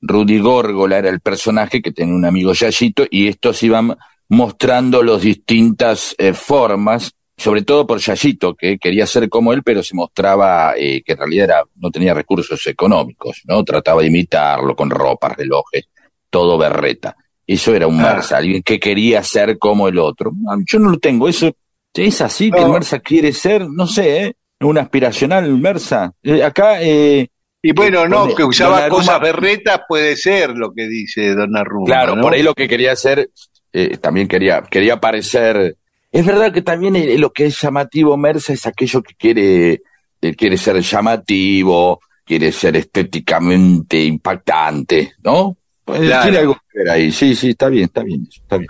Rudy 0.01 0.39
Górgola 0.39 0.99
era 0.99 1.09
el 1.09 1.21
personaje 1.21 1.83
que 1.83 1.93
tenía 1.93 2.15
un 2.15 2.25
amigo 2.25 2.53
Yayito 2.53 3.07
y 3.11 3.29
estos 3.29 3.63
iban 3.63 3.97
mostrando 4.29 5.03
las 5.03 5.23
distintas 5.23 6.15
eh, 6.19 6.35
formas, 6.35 7.15
sobre 7.39 7.63
todo 7.63 7.87
por 7.87 7.99
Yayito, 8.01 8.55
que 8.55 8.79
quería 8.79 9.07
ser 9.07 9.29
como 9.29 9.53
él, 9.53 9.63
pero 9.63 9.83
se 9.83 9.95
mostraba 9.95 10.75
eh, 10.77 11.03
que 11.05 11.13
en 11.13 11.19
realidad 11.19 11.45
era, 11.45 11.63
no 11.77 11.91
tenía 11.91 12.13
recursos 12.13 12.67
económicos, 12.67 13.43
¿no? 13.47 13.63
Trataba 13.65 14.03
de 14.03 14.09
imitarlo 14.09 14.75
con 14.77 14.91
ropas, 14.91 15.37
relojes, 15.37 15.85
todo 16.29 16.59
berreta. 16.59 17.17
Eso 17.47 17.75
era 17.75 17.87
un 17.87 17.99
Ah. 18.01 18.15
Mersa, 18.15 18.37
alguien 18.37 18.63
que 18.63 18.79
quería 18.79 19.23
ser 19.23 19.57
como 19.59 19.89
el 19.89 19.99
otro. 19.99 20.33
Ah, 20.51 20.57
Yo 20.67 20.79
no 20.79 20.91
lo 20.91 20.99
tengo, 20.99 21.29
eso 21.29 21.51
es 21.95 22.21
así 22.21 22.51
que 22.51 22.61
No. 22.61 22.67
el 22.67 22.73
Mersa 22.73 22.99
quiere 23.01 23.33
ser, 23.33 23.67
no 23.69 23.87
sé, 23.87 24.23
¿eh? 24.25 24.35
Un 24.61 24.77
aspiracional 24.77 25.49
Mersa. 25.57 26.13
Eh, 26.23 26.43
acá 26.43 26.83
eh, 26.83 27.29
Y 27.63 27.73
bueno, 27.73 28.07
no, 28.09 28.23
Pone- 28.25 28.35
que 28.35 28.45
usaba 28.45 28.81
Donnarumma- 28.81 28.91
cosas 28.91 29.21
berretas 29.21 29.81
puede 29.89 30.17
ser 30.17 30.51
lo 30.51 30.73
que 30.73 30.87
dice 30.87 31.35
Donnarumma. 31.35 31.87
Claro, 31.87 32.15
¿no? 32.17 32.23
por 32.23 32.35
ahí 32.35 32.43
lo 32.43 32.55
que 32.55 32.69
quería 32.69 32.93
hacer, 32.93 33.31
eh, 33.73 33.97
también 33.97 34.29
quería, 34.29 34.63
quería 34.63 34.99
parecer. 35.01 35.77
Es 36.11 36.25
verdad 36.25 36.53
que 36.53 36.63
también 36.63 36.97
eh, 36.97 37.19
lo 37.19 37.33
que 37.33 37.47
es 37.47 37.61
llamativo 37.61 38.17
Mersa 38.17 38.53
es 38.53 38.67
aquello 38.67 39.03
que 39.03 39.15
quiere, 39.15 39.83
eh, 40.21 40.35
quiere 40.35 40.57
ser 40.57 40.81
llamativo, 40.81 42.01
quiere 42.25 42.53
ser 42.53 42.77
estéticamente 42.77 44.03
impactante, 44.03 45.15
¿no? 45.23 45.57
Pues, 45.85 46.01
Claro. 46.01 46.23
Tiene 46.23 46.39
algo 46.39 46.55
que 46.55 46.79
ver 46.79 46.91
ahí, 46.91 47.13
sí, 47.13 47.35
sí, 47.35 47.51
está 47.51 47.69
bien, 47.69 47.85
está 47.85 48.03
bien, 48.03 48.29
está 48.31 48.57
bien. 48.57 48.69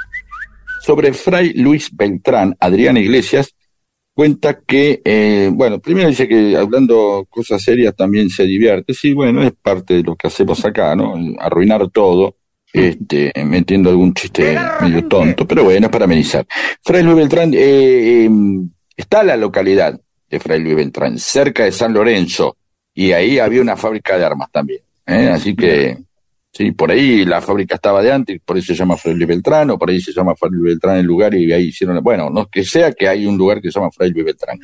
Sobre 0.85 1.13
Fray 1.13 1.53
Luis 1.55 1.91
Beltrán, 1.95 2.57
Adriana 2.61 3.01
Iglesias 3.01 3.55
cuenta 4.19 4.59
que, 4.59 5.01
eh, 5.05 5.49
bueno, 5.53 5.79
primero 5.79 6.09
dice 6.09 6.27
que 6.27 6.57
hablando 6.57 7.25
cosas 7.31 7.63
serias 7.63 7.95
también 7.95 8.29
se 8.31 8.43
divierte. 8.43 8.93
Sí, 8.93 9.13
bueno, 9.13 9.45
es 9.45 9.53
parte 9.53 9.95
de 9.95 10.03
lo 10.03 10.17
que 10.17 10.27
hacemos 10.27 10.65
acá, 10.65 10.97
¿no? 10.97 11.15
Arruinar 11.39 11.89
todo, 11.91 12.35
este, 12.73 13.33
metiendo 13.45 13.91
algún 13.91 14.13
chiste 14.15 14.59
medio 14.81 15.07
tonto, 15.07 15.47
pero 15.47 15.65
bueno, 15.65 15.87
es 15.87 15.93
para 15.93 16.05
amenizar. 16.05 16.47
Fray 16.83 17.03
Luis 17.03 17.17
Beltrán, 17.17 17.53
eh, 17.55 18.27
eh, 18.27 18.31
está 18.97 19.23
la 19.23 19.37
localidad 19.37 19.99
de 20.29 20.41
Fray 20.41 20.61
Luis 20.61 20.77
Beltrán, 20.77 21.19
cerca 21.19 21.65
de 21.65 21.73
San 21.73 21.93
Lorenzo, 21.95 22.57
y 22.95 23.13
ahí 23.13 23.39
había 23.39 23.63
una 23.63 23.77
fábrica 23.77 24.19
de 24.19 24.25
armas 24.25 24.51
también. 24.53 24.81
¿eh? 25.07 25.31
Así 25.33 25.57
que, 25.57 25.97
sí, 26.53 26.73
por 26.73 26.91
ahí 26.91 27.25
la 27.25 27.41
fábrica 27.41 27.77
estaba 27.77 28.03
de 28.03 28.13
antes, 28.13 28.41
por 28.45 28.59
eso 28.59 28.67
se 28.67 28.75
llama 28.75 28.97
Fray 28.97 29.15
Luis 29.15 29.29
Beltrán, 29.29 29.71
o 29.71 29.79
por 29.79 29.91
ahí 29.91 30.01
se 30.01 30.13
llama 30.13 30.35
Fray 30.35 30.53
Luis 30.53 30.73
Beltrán 30.73 30.99
el 30.99 31.07
lugar, 31.07 31.35
y 31.35 31.51
ahí 31.53 31.69
hicieron, 31.69 32.03
bueno, 32.03 32.29
no 32.29 32.47
que 32.47 32.65
sea 32.65 32.93
que 32.93 33.09
hay 33.09 33.25
un 33.25 33.39
lugar 33.39 33.63
que 33.63 33.71
se 33.71 33.79
llama 33.79 33.91
Fray 33.91 34.11
Luis 34.11 34.27
Beltrán. 34.27 34.59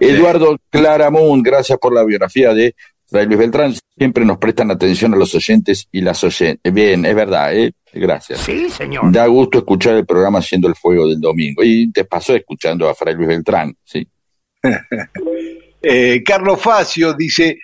Eduardo 0.00 0.58
Claramunt, 0.70 1.46
gracias 1.46 1.78
por 1.78 1.94
la 1.94 2.04
biografía 2.04 2.52
de 2.52 2.74
Fray 3.14 3.26
Luis 3.26 3.38
Beltrán. 3.38 3.72
Siempre 3.96 4.24
nos 4.24 4.38
prestan 4.38 4.72
atención 4.72 5.14
a 5.14 5.16
los 5.16 5.32
oyentes 5.36 5.86
y 5.92 6.00
las 6.00 6.24
oyentes. 6.24 6.74
Bien, 6.74 7.06
es 7.06 7.14
verdad, 7.14 7.54
¿eh? 7.54 7.72
Gracias. 7.92 8.40
Sí, 8.40 8.68
señor. 8.68 9.12
Da 9.12 9.28
gusto 9.28 9.58
escuchar 9.58 9.94
el 9.94 10.04
programa 10.04 10.40
haciendo 10.40 10.66
el 10.66 10.74
fuego 10.74 11.06
del 11.06 11.20
domingo. 11.20 11.62
Y 11.62 11.92
te 11.92 12.04
pasó 12.06 12.34
escuchando 12.34 12.88
a 12.88 12.94
Fray 12.96 13.14
Luis 13.14 13.28
Beltrán, 13.28 13.72
sí. 13.84 14.06
Eh, 15.86 16.22
Carlos 16.24 16.62
Facio 16.62 17.12
dice, 17.12 17.58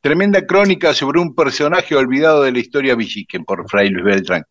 tremenda 0.00 0.46
crónica 0.46 0.94
sobre 0.94 1.20
un 1.20 1.34
personaje 1.34 1.96
olvidado 1.96 2.44
de 2.44 2.52
la 2.52 2.60
historia 2.60 2.94
Villiquen 2.94 3.44
por 3.44 3.68
Fray 3.68 3.88
Luis 3.88 4.04
Beltrán. 4.04 4.44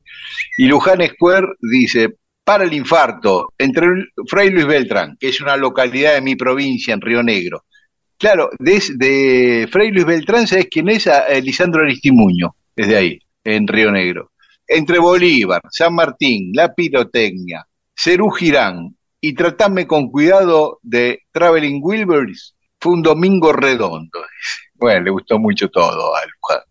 Y 0.57 0.65
Luján 0.65 0.99
Square 1.07 1.47
dice, 1.61 2.09
para 2.43 2.65
el 2.65 2.73
infarto, 2.73 3.53
entre 3.57 3.87
Fray 4.27 4.49
Luis 4.49 4.65
Beltrán, 4.65 5.15
que 5.17 5.29
es 5.29 5.39
una 5.39 5.55
localidad 5.55 6.15
de 6.15 6.19
mi 6.19 6.35
provincia, 6.35 6.93
en 6.93 6.99
Río 6.99 7.23
Negro. 7.23 7.63
Claro, 8.17 8.49
de, 8.59 8.81
de 8.95 9.67
Fray 9.71 9.91
Luis 9.91 10.05
Beltrán, 10.05 10.47
¿sabes 10.47 10.67
quién 10.71 10.89
es? 10.89 11.07
A- 11.07 11.27
Lisandro 11.41 11.83
Aristimuño, 11.83 12.55
desde 12.75 12.95
ahí, 12.95 13.19
en 13.43 13.67
Río 13.67 13.91
Negro. 13.91 14.31
Entre 14.67 14.99
Bolívar, 14.99 15.61
San 15.71 15.93
Martín, 15.93 16.51
La 16.53 16.73
Pirotecnia, 16.73 17.65
Cerú 17.95 18.31
Girán 18.31 18.95
y 19.21 19.33
Tratame 19.33 19.85
con 19.85 20.09
cuidado 20.09 20.79
de 20.81 21.19
Traveling 21.31 21.79
Wilburys, 21.83 22.55
fue 22.79 22.93
un 22.93 23.01
domingo 23.01 23.51
redondo. 23.53 24.19
Bueno, 24.75 25.01
le 25.03 25.11
gustó 25.11 25.37
mucho 25.39 25.69
todo 25.69 26.15
a 26.15 26.19
Luján. 26.25 26.63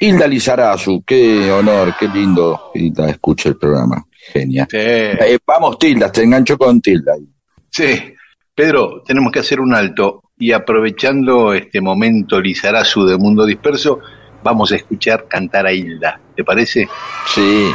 Hilda 0.00 0.26
Lizarazu, 0.26 1.02
qué 1.06 1.50
honor, 1.50 1.94
qué 1.98 2.08
lindo. 2.08 2.70
Hilda, 2.74 3.08
escucha 3.10 3.48
el 3.48 3.56
programa. 3.56 4.04
Genial. 4.32 4.66
Sí, 4.70 4.76
Eh, 4.80 5.38
vamos, 5.46 5.78
Tilda, 5.78 6.10
te 6.12 6.22
engancho 6.22 6.56
con 6.58 6.80
Tilda. 6.80 7.14
sí. 7.70 8.10
Pedro, 8.56 9.02
tenemos 9.04 9.32
que 9.32 9.40
hacer 9.40 9.58
un 9.60 9.74
alto 9.74 10.22
y 10.38 10.52
aprovechando 10.52 11.54
este 11.54 11.80
momento 11.80 12.40
Lizarazu 12.40 13.06
de 13.06 13.16
Mundo 13.16 13.46
Disperso, 13.46 14.00
vamos 14.42 14.72
a 14.72 14.76
escuchar 14.76 15.26
cantar 15.28 15.66
a 15.66 15.72
Hilda. 15.72 16.20
¿Te 16.34 16.44
parece? 16.44 16.88
Sí. 17.26 17.70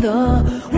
的。 0.00 0.77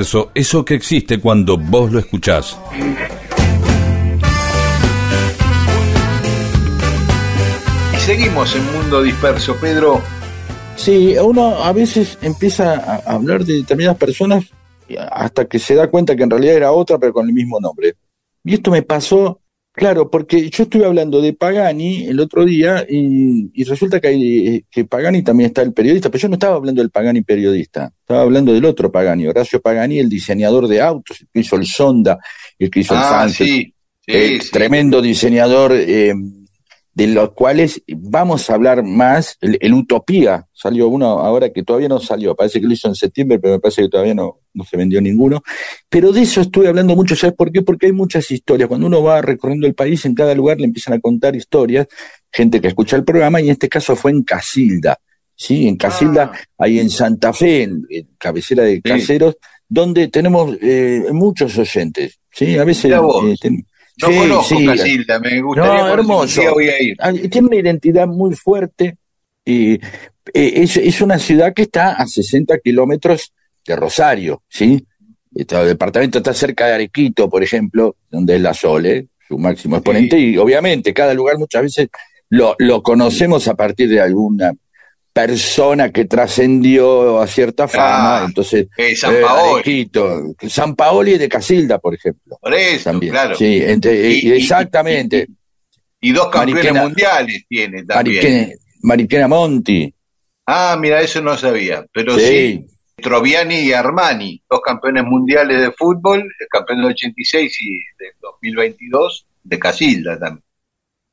eso 0.00 0.64
que 0.64 0.74
existe 0.74 1.20
cuando 1.20 1.58
vos 1.58 1.92
lo 1.92 1.98
escuchás. 1.98 2.58
Y 7.92 7.96
seguimos 8.00 8.56
en 8.56 8.72
Mundo 8.72 9.02
Disperso, 9.02 9.54
Pedro. 9.60 10.00
Sí, 10.76 11.14
uno 11.22 11.62
a 11.62 11.72
veces 11.74 12.16
empieza 12.22 12.72
a 12.74 13.12
hablar 13.12 13.44
de 13.44 13.54
determinadas 13.54 13.98
personas 13.98 14.46
hasta 15.10 15.44
que 15.44 15.58
se 15.58 15.74
da 15.74 15.88
cuenta 15.88 16.16
que 16.16 16.22
en 16.22 16.30
realidad 16.30 16.56
era 16.56 16.72
otra, 16.72 16.96
pero 16.98 17.12
con 17.12 17.28
el 17.28 17.34
mismo 17.34 17.60
nombre. 17.60 17.94
Y 18.44 18.54
esto 18.54 18.70
me 18.70 18.80
pasó 18.80 19.41
claro, 19.72 20.10
porque 20.10 20.48
yo 20.50 20.64
estuve 20.64 20.84
hablando 20.84 21.20
de 21.20 21.32
Pagani 21.32 22.04
el 22.06 22.20
otro 22.20 22.44
día 22.44 22.84
y, 22.88 23.50
y 23.54 23.64
resulta 23.64 24.00
que, 24.00 24.08
hay, 24.08 24.64
que 24.70 24.84
Pagani 24.84 25.22
también 25.22 25.48
está 25.48 25.62
el 25.62 25.72
periodista, 25.72 26.10
pero 26.10 26.22
yo 26.22 26.28
no 26.28 26.34
estaba 26.34 26.56
hablando 26.56 26.80
del 26.82 26.90
Pagani 26.90 27.22
periodista, 27.22 27.92
estaba 28.00 28.22
hablando 28.22 28.52
del 28.52 28.64
otro 28.64 28.90
Pagani, 28.92 29.26
Horacio 29.26 29.60
Pagani, 29.60 29.98
el 29.98 30.08
diseñador 30.08 30.68
de 30.68 30.80
autos, 30.80 31.20
el 31.20 31.28
que 31.32 31.40
hizo 31.40 31.56
el 31.56 31.66
Sonda, 31.66 32.18
el 32.58 32.70
que 32.70 32.80
hizo 32.80 32.94
el 32.94 33.00
Ah, 33.02 33.22
Sunset, 33.26 33.46
sí. 33.46 33.74
sí, 34.06 34.40
sí. 34.40 34.50
tremendo 34.50 35.00
diseñador, 35.00 35.72
eh, 35.74 36.12
de 36.94 37.06
los 37.06 37.32
cuales 37.32 37.82
vamos 37.88 38.50
a 38.50 38.54
hablar 38.54 38.82
más. 38.84 39.38
El, 39.40 39.56
el 39.60 39.72
Utopía 39.74 40.46
salió 40.52 40.88
uno 40.88 41.06
ahora 41.20 41.50
que 41.50 41.62
todavía 41.62 41.88
no 41.88 41.98
salió, 41.98 42.34
parece 42.36 42.60
que 42.60 42.66
lo 42.66 42.72
hizo 42.74 42.88
en 42.88 42.94
septiembre, 42.94 43.38
pero 43.38 43.54
me 43.54 43.60
parece 43.60 43.82
que 43.82 43.88
todavía 43.88 44.14
no, 44.14 44.40
no 44.52 44.64
se 44.64 44.76
vendió 44.76 45.00
ninguno. 45.00 45.42
Pero 45.88 46.12
de 46.12 46.22
eso 46.22 46.42
estuve 46.42 46.68
hablando 46.68 46.94
mucho, 46.94 47.16
¿sabes 47.16 47.34
por 47.34 47.50
qué? 47.50 47.62
Porque 47.62 47.86
hay 47.86 47.92
muchas 47.92 48.30
historias. 48.30 48.68
Cuando 48.68 48.86
uno 48.86 49.02
va 49.02 49.22
recorriendo 49.22 49.66
el 49.66 49.74
país, 49.74 50.04
en 50.04 50.14
cada 50.14 50.34
lugar 50.34 50.58
le 50.58 50.66
empiezan 50.66 50.92
a 50.94 51.00
contar 51.00 51.34
historias, 51.34 51.86
gente 52.30 52.60
que 52.60 52.68
escucha 52.68 52.96
el 52.96 53.04
programa, 53.04 53.40
y 53.40 53.44
en 53.46 53.52
este 53.52 53.68
caso 53.70 53.96
fue 53.96 54.10
en 54.10 54.22
Casilda. 54.22 54.98
Sí, 55.34 55.66
en 55.66 55.76
Casilda, 55.76 56.30
Ah. 56.34 56.38
ahí 56.58 56.78
en 56.78 56.90
Santa 56.90 57.32
Fe, 57.32 57.62
en, 57.62 57.86
en 57.88 58.08
cabecera 58.18 58.64
de 58.64 58.82
Caseros, 58.82 59.36
donde 59.66 60.08
tenemos 60.08 60.56
eh, 60.60 61.06
muchos 61.10 61.56
oyentes. 61.56 62.20
Sí, 62.30 62.56
a 62.58 62.64
veces. 62.64 62.92
Eh, 62.92 63.34
ten- 63.40 63.66
No 64.00 64.08
Sí, 64.08 64.16
conozco 64.18 64.56
sí. 64.56 64.66
Casilda, 64.66 65.18
me 65.20 65.42
gustaría 65.42 65.72
No, 65.84 65.92
hermoso. 65.94 66.42
voy 66.54 66.68
a 66.68 66.82
ir. 66.82 66.96
Ah, 66.98 67.12
Tiene 67.12 67.46
una 67.48 67.56
identidad 67.56 68.06
muy 68.06 68.34
fuerte. 68.34 68.96
y, 69.44 69.74
eh, 69.74 69.80
es, 70.34 70.76
es 70.76 71.00
una 71.00 71.18
ciudad 71.18 71.52
que 71.52 71.62
está 71.62 71.94
a 71.94 72.06
60 72.06 72.58
kilómetros 72.58 73.32
de 73.66 73.76
Rosario, 73.76 74.42
¿sí? 74.48 74.86
Este, 75.34 75.60
El 75.60 75.66
departamento 75.68 76.18
está 76.18 76.32
cerca 76.32 76.66
de 76.66 76.74
Arequito, 76.74 77.28
por 77.28 77.42
ejemplo, 77.42 77.96
donde 78.10 78.36
es 78.36 78.40
la 78.40 78.54
Sole, 78.54 79.08
su 79.26 79.36
máximo 79.38 79.76
exponente, 79.76 80.18
y 80.18 80.36
obviamente 80.38 80.94
cada 80.94 81.12
lugar 81.14 81.38
muchas 81.38 81.62
veces 81.62 81.88
lo, 82.28 82.54
lo 82.58 82.82
conocemos 82.82 83.48
a 83.48 83.54
partir 83.54 83.88
de 83.88 84.00
alguna 84.00 84.52
persona 85.12 85.90
que 85.92 86.06
trascendió 86.06 87.20
a 87.20 87.26
cierta 87.26 87.68
fama, 87.68 88.20
Ah, 88.22 88.24
entonces 88.26 88.66
Eh, 88.76 88.96
San 88.96 89.14
eh, 89.14 89.20
Paolo, 89.20 89.54
Arequito, 89.56 90.34
San 90.48 90.74
Paoli 90.74 91.18
de 91.18 91.28
Casilda, 91.28 91.78
por 91.78 91.94
ejemplo, 91.94 92.38
por 92.40 92.54
eso, 92.54 92.84
también. 92.90 93.12
claro. 93.12 93.34
Sí, 93.36 93.62
entre- 93.62 94.10
Y- 94.10 94.28
y- 94.28 94.32
exactamente. 94.32 95.26
Y 96.00 96.12
dos 96.12 96.28
campeones 96.28 96.64
Mariquena- 96.64 96.82
mundiales 96.82 97.44
tiene 97.48 97.84
también. 97.84 98.22
Mariquena, 98.22 98.52
Mariquena 98.82 99.28
Monti. 99.28 99.94
Ah, 100.46 100.76
mira, 100.80 101.00
eso 101.00 101.20
no 101.22 101.36
sabía. 101.36 101.84
Pero 101.92 102.18
Sí. 102.18 102.24
sí, 102.26 102.66
Troviani 102.96 103.56
y 103.60 103.72
Armani, 103.72 104.42
dos 104.50 104.60
campeones 104.60 105.04
mundiales 105.04 105.60
de 105.60 105.72
fútbol, 105.72 106.20
el 106.20 106.46
campeón 106.50 106.78
del 106.82 106.92
86 106.92 107.56
y 107.60 107.70
del 107.98 108.12
2022 108.20 109.26
de 109.44 109.58
Casilda 109.58 110.18
también. 110.18 110.42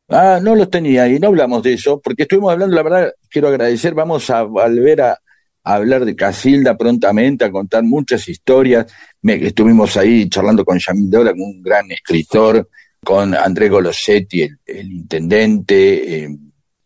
Ah, 0.09 0.39
no 0.41 0.55
los 0.55 0.69
tenía 0.69 1.07
y 1.07 1.19
no 1.19 1.27
hablamos 1.27 1.61
de 1.61 1.73
eso, 1.73 2.01
porque 2.01 2.23
estuvimos 2.23 2.51
hablando, 2.51 2.75
la 2.75 2.83
verdad, 2.83 3.13
quiero 3.29 3.47
agradecer, 3.47 3.93
vamos 3.93 4.29
a 4.31 4.41
volver 4.43 5.01
a, 5.01 5.19
hablar 5.63 6.03
de 6.03 6.15
Casilda 6.15 6.75
prontamente, 6.75 7.45
a 7.45 7.51
contar 7.51 7.83
muchas 7.83 8.27
historias. 8.27 8.91
Estuvimos 9.21 9.97
ahí 9.97 10.27
charlando 10.27 10.65
con 10.65 10.79
Yamil 10.79 11.11
Dora, 11.11 11.31
un 11.35 11.61
gran 11.61 11.91
escritor, 11.91 12.67
con 13.03 13.35
Andrés 13.35 13.69
Golosetti, 13.69 14.41
el, 14.65 14.91
intendente, 14.91 16.23
eh, 16.23 16.37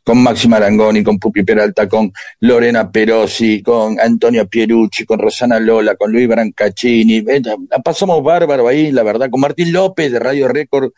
con 0.04 0.22
Máxima 0.22 0.58
Arangoni, 0.58 1.02
con 1.02 1.18
Pupi 1.18 1.44
Peralta, 1.44 1.88
con 1.88 2.12
Lorena 2.42 2.92
Perosi, 2.92 3.62
con 3.62 4.00
Antonio 4.00 4.48
Pierucci, 4.48 5.06
con 5.06 5.20
Rosana 5.20 5.60
Lola, 5.60 5.96
con 5.96 6.12
Luis 6.12 6.28
Brancaccini. 6.28 7.24
Eh, 7.26 7.42
pasamos 7.84 8.22
bárbaro 8.22 8.68
ahí, 8.68 8.92
la 8.92 9.04
verdad, 9.04 9.30
con 9.30 9.40
Martín 9.40 9.72
López 9.72 10.12
de 10.12 10.20
Radio 10.20 10.50
Récord, 10.50 10.92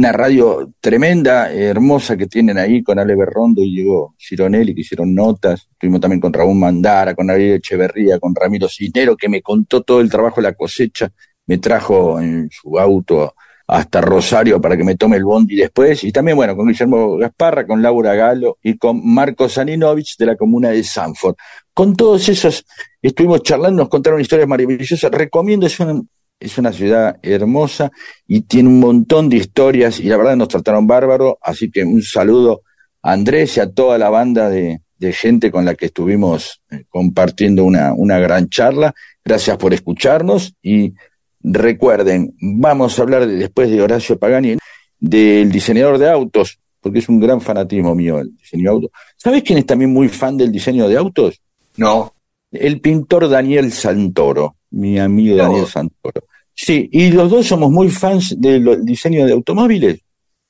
una 0.00 0.12
radio 0.12 0.72
tremenda, 0.80 1.52
hermosa 1.52 2.16
que 2.16 2.26
tienen 2.26 2.56
ahí 2.56 2.82
con 2.82 2.98
Ale 2.98 3.14
Berrondo 3.14 3.60
y 3.60 3.70
Diego 3.70 4.14
Cironelli, 4.18 4.74
que 4.74 4.80
hicieron 4.80 5.14
notas. 5.14 5.68
Estuvimos 5.72 6.00
también 6.00 6.20
con 6.20 6.32
Raúl 6.32 6.56
Mandara, 6.56 7.14
con 7.14 7.28
Ariel 7.28 7.56
Echeverría, 7.56 8.18
con 8.18 8.34
Ramiro 8.34 8.66
Cisnero, 8.66 9.14
que 9.14 9.28
me 9.28 9.42
contó 9.42 9.82
todo 9.82 10.00
el 10.00 10.08
trabajo 10.08 10.36
de 10.36 10.48
la 10.48 10.54
cosecha. 10.54 11.10
Me 11.44 11.58
trajo 11.58 12.18
en 12.18 12.48
su 12.50 12.78
auto 12.78 13.34
hasta 13.66 14.00
Rosario 14.00 14.58
para 14.58 14.74
que 14.74 14.84
me 14.84 14.96
tome 14.96 15.18
el 15.18 15.24
bondi 15.24 15.56
después. 15.56 16.02
Y 16.02 16.12
también, 16.12 16.34
bueno, 16.34 16.56
con 16.56 16.66
Guillermo 16.66 17.18
Gasparra, 17.18 17.66
con 17.66 17.82
Laura 17.82 18.14
Galo 18.14 18.56
y 18.62 18.78
con 18.78 19.02
Marco 19.04 19.50
Saninovich 19.50 20.16
de 20.16 20.24
la 20.24 20.36
comuna 20.36 20.70
de 20.70 20.82
Sanford. 20.82 21.34
Con 21.74 21.94
todos 21.94 22.26
esos 22.26 22.64
estuvimos 23.02 23.42
charlando, 23.42 23.82
nos 23.82 23.90
contaron 23.90 24.18
historias 24.18 24.48
maravillosas. 24.48 25.10
Recomiendo, 25.10 25.66
una, 25.80 26.00
es 26.40 26.56
una 26.58 26.72
ciudad 26.72 27.18
hermosa 27.22 27.92
y 28.26 28.40
tiene 28.42 28.68
un 28.70 28.80
montón 28.80 29.28
de 29.28 29.36
historias 29.36 30.00
y 30.00 30.04
la 30.04 30.16
verdad 30.16 30.36
nos 30.36 30.48
trataron 30.48 30.86
bárbaro. 30.86 31.38
Así 31.42 31.70
que 31.70 31.84
un 31.84 32.02
saludo 32.02 32.62
a 33.02 33.12
Andrés 33.12 33.56
y 33.56 33.60
a 33.60 33.70
toda 33.70 33.98
la 33.98 34.08
banda 34.10 34.48
de, 34.48 34.80
de 34.98 35.12
gente 35.12 35.50
con 35.50 35.64
la 35.64 35.74
que 35.74 35.86
estuvimos 35.86 36.60
eh, 36.70 36.84
compartiendo 36.88 37.64
una, 37.64 37.92
una 37.94 38.18
gran 38.18 38.48
charla. 38.48 38.94
Gracias 39.24 39.56
por 39.58 39.74
escucharnos 39.74 40.54
y 40.62 40.94
recuerden, 41.42 42.34
vamos 42.40 42.98
a 42.98 43.02
hablar 43.02 43.26
de- 43.26 43.36
después 43.36 43.70
de 43.70 43.82
Horacio 43.82 44.18
Pagani, 44.18 44.56
del 44.98 45.50
diseñador 45.50 45.98
de 45.98 46.10
autos, 46.10 46.58
porque 46.80 46.98
es 47.00 47.08
un 47.08 47.20
gran 47.20 47.40
fanatismo 47.40 47.94
mío 47.94 48.18
el 48.20 48.36
diseño 48.36 48.62
de 48.64 48.68
autos. 48.70 48.90
¿Sabes 49.16 49.42
quién 49.42 49.58
es 49.58 49.66
también 49.66 49.92
muy 49.92 50.08
fan 50.08 50.36
del 50.36 50.52
diseño 50.52 50.88
de 50.88 50.96
autos? 50.96 51.40
No, 51.76 52.12
El 52.52 52.80
pintor 52.80 53.28
Daniel 53.28 53.72
Santoro, 53.72 54.56
mi 54.70 54.98
amigo 54.98 55.36
No. 55.36 55.42
Daniel 55.44 55.66
Santoro. 55.66 56.22
Sí, 56.62 56.88
y 56.92 57.10
los 57.10 57.30
dos 57.30 57.46
somos 57.46 57.70
muy 57.70 57.88
fans 57.88 58.38
del 58.38 58.84
diseño 58.84 59.24
de 59.24 59.32
automóviles. 59.32 60.00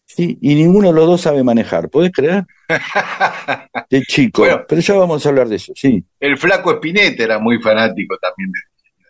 Sí, 0.05 0.37
y 0.41 0.57
ninguno 0.57 0.89
de 0.89 0.95
los 0.95 1.07
dos 1.07 1.21
sabe 1.21 1.45
manejar, 1.45 1.89
¿podés 1.89 2.11
creer? 2.11 2.45
De 3.91 4.03
chico. 4.03 4.43
Bueno. 4.43 4.63
Pero 4.69 4.81
ya 4.81 4.95
vamos 4.95 5.25
a 5.25 5.29
hablar 5.29 5.49
de 5.49 5.57
eso, 5.57 5.73
sí. 5.77 6.05
el 6.19 6.37
flaco 6.37 6.73
Espinete 6.73 7.23
era 7.23 7.39
muy 7.39 7.61
fanático 7.63 8.17
también. 8.21 8.51
de- 8.51 8.61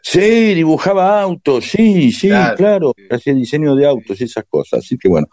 Sí, 0.02 0.54
dibujaba 0.54 1.20
autos, 1.22 1.64
sí, 1.66 2.10
sí, 2.12 2.28
Claro. 2.28 2.56
claro. 2.56 2.94
Hacía 3.10 3.34
diseño 3.34 3.74
de 3.76 3.86
autos 3.86 4.20
y 4.20 4.24
esas 4.24 4.44
cosas. 4.48 4.80
Así 4.80 4.96
que 4.98 5.08
bueno. 5.08 5.26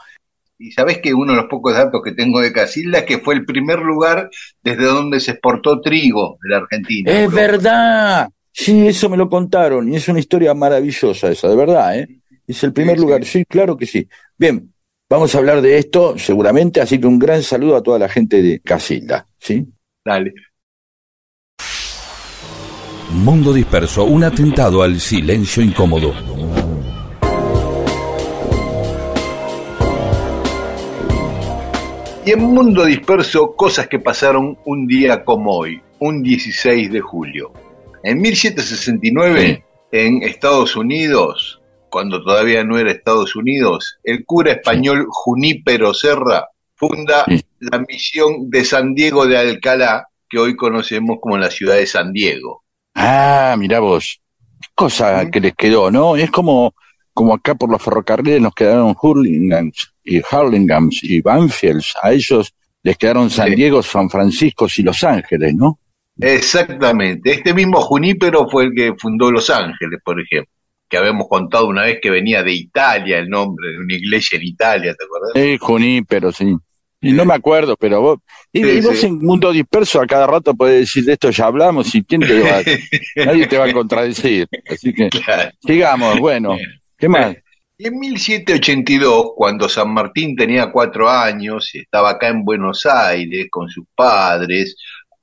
Y 0.60 0.72
sabés 0.72 1.00
que 1.00 1.14
uno 1.14 1.34
de 1.34 1.38
los 1.42 1.48
pocos 1.50 1.74
datos 1.74 2.02
que 2.04 2.12
tengo 2.14 2.40
de 2.42 2.52
Casilda 2.52 3.00
es 3.00 3.06
que 3.06 3.20
fue 3.20 3.36
el 3.36 3.46
primer 3.46 3.80
lugar 3.80 4.30
desde 4.64 4.84
donde 4.86 5.20
se 5.20 5.32
exportó 5.32 5.80
trigo 5.82 6.38
de 6.44 6.50
la 6.50 6.58
Argentina. 6.58 7.12
Es 7.12 7.20
Europa. 7.26 7.42
verdad. 7.42 8.30
Sí, 8.60 8.88
eso 8.88 9.08
me 9.08 9.18
lo 9.18 9.30
contaron 9.30 9.88
y 9.94 9.96
es 9.98 10.08
una 10.10 10.20
historia 10.20 10.52
maravillosa 10.56 11.30
esa, 11.30 11.48
de 11.48 11.56
verdad, 11.56 12.00
¿eh? 12.00 12.08
Es 12.48 12.64
el 12.64 12.74
primer 12.74 12.96
Sí, 12.96 13.02
lugar, 13.04 13.24
sí. 13.24 13.40
sí, 13.40 13.46
claro 13.46 13.78
que 13.78 13.86
sí. 13.86 14.08
Bien, 14.36 14.74
vamos 15.08 15.36
a 15.36 15.38
hablar 15.38 15.62
de 15.62 15.78
esto 15.78 16.18
seguramente, 16.18 16.82
así 16.82 17.00
que 17.00 17.06
un 17.06 17.20
gran 17.20 17.44
saludo 17.44 17.76
a 17.76 17.84
toda 17.84 18.00
la 18.00 18.10
gente 18.10 18.42
de 18.42 18.60
Casilda, 18.60 19.28
¿sí? 19.38 19.64
Dale. 20.04 20.34
Mundo 23.12 23.54
Disperso, 23.54 24.06
un 24.06 24.24
atentado 24.24 24.82
al 24.82 25.00
silencio 25.00 25.62
incómodo. 25.62 26.14
Y 32.26 32.32
en 32.32 32.42
Mundo 32.42 32.86
Disperso, 32.86 33.56
cosas 33.56 33.88
que 33.88 34.00
pasaron 34.00 34.58
un 34.66 34.88
día 34.88 35.24
como 35.24 35.52
hoy, 35.58 35.80
un 36.00 36.24
16 36.24 36.92
de 36.92 37.00
julio. 37.00 37.54
En 38.04 38.22
1769, 38.22 39.64
en 39.92 40.24
Estados 40.24 40.76
Unidos, 40.76 41.62
cuando 41.90 42.24
todavía 42.24 42.64
no 42.64 42.78
era 42.78 42.92
Estados 42.92 43.36
Unidos, 43.36 43.98
el 44.04 44.26
cura 44.26 44.54
español 44.54 45.08
Junípero 45.10 45.94
Serra 45.94 46.48
funda 46.76 47.26
Sí. 47.28 47.42
la 47.60 47.80
misión 47.88 48.50
de 48.50 48.64
San 48.64 48.94
Diego 48.94 49.26
de 49.26 49.38
Alcalá, 49.38 50.08
que 50.30 50.38
hoy 50.38 50.56
conocemos 50.56 51.18
como 51.22 51.38
la 51.38 51.50
ciudad 51.50 51.76
de 51.76 51.88
San 51.88 52.12
Diego. 52.14 52.64
Ah, 52.94 53.56
mirá 53.58 53.80
vos. 53.80 54.20
Qué 54.62 54.68
cosa 54.76 55.30
que 55.32 55.40
les 55.40 55.54
quedó, 55.56 55.90
¿no? 55.92 56.16
Es 56.16 56.30
como, 56.32 56.74
como 57.14 57.34
acá 57.34 57.56
por 57.56 57.70
los 57.72 57.82
ferrocarriles 57.82 58.42
nos 58.42 58.54
quedaron 58.54 58.96
Hurlinghams 59.02 59.94
y 60.04 60.22
Harlinghams 60.30 61.04
y 61.04 61.22
Banfields. 61.22 61.94
A 62.02 62.12
ellos 62.12 62.54
les 62.84 62.98
quedaron 62.98 63.30
San. 63.30 63.54
Diego, 63.56 63.82
San 63.82 64.10
Francisco 64.10 64.68
y 64.76 64.82
Los 64.84 65.04
Ángeles, 65.04 65.56
¿no? 65.56 65.80
Exactamente. 66.20 67.32
Este 67.32 67.54
mismo 67.54 67.82
Junípero 67.82 68.48
fue 68.50 68.66
el 68.66 68.74
que 68.76 68.94
fundó 68.98 69.32
Los 69.32 69.50
Ángeles, 69.50 70.00
por 70.04 70.20
ejemplo. 70.20 70.52
Que 70.90 70.98
habíamos 70.98 71.28
contado 71.28 71.68
una 71.68 71.84
vez 71.84 72.00
que 72.02 72.10
venía 72.10 72.44
de 72.44 72.54
Italia 72.54 73.18
el 73.20 73.30
nombre, 73.30 73.72
de 73.72 73.80
una 73.80 73.94
iglesia 73.94 74.38
en 74.38 74.44
Italia, 74.46 74.96
¿te 74.98 75.04
acuerdas? 75.04 75.32
Sí, 75.36 75.58
Junípero, 75.60 76.32
sí. 76.32 76.56
Y 77.02 77.12
no 77.12 77.26
me 77.26 77.34
acuerdo, 77.36 77.76
pero 77.78 78.02
vos, 78.02 78.20
y, 78.52 78.64
Sí, 78.64 78.70
y 78.70 78.82
vos 78.82 78.98
sí. 78.98 79.06
en 79.08 79.20
Mundo 79.20 79.52
Disperso 79.52 80.02
a 80.02 80.08
cada 80.08 80.26
rato 80.26 80.56
podés 80.56 80.80
decir 80.80 81.04
de 81.06 81.14
esto 81.14 81.30
ya 81.30 81.46
hablamos 81.46 81.94
y 81.94 82.04
quién 82.04 82.22
te 82.22 82.40
va, 82.42 82.60
nadie 83.26 83.46
te 83.48 83.58
va 83.58 83.66
a 83.66 83.74
contradecir. 83.74 84.48
Así 84.70 84.94
que 84.94 85.10
Claro. 85.10 85.52
sigamos, 85.60 86.20
bueno, 86.20 86.58
¿qué 86.98 87.08
más? 87.10 87.36
Y 87.78 87.86
en 87.88 88.00
1782, 88.00 89.34
cuando 89.36 89.70
San 89.70 89.94
Martín 89.94 90.36
tenía 90.36 90.72
cuatro 90.72 91.08
años 91.08 91.70
y 91.76 91.80
estaba 91.80 92.12
acá 92.12 92.30
en 92.30 92.44
Buenos 92.44 92.86
Aires 92.88 93.48
con 93.52 93.70
sus 93.70 93.86
padres, 93.94 94.76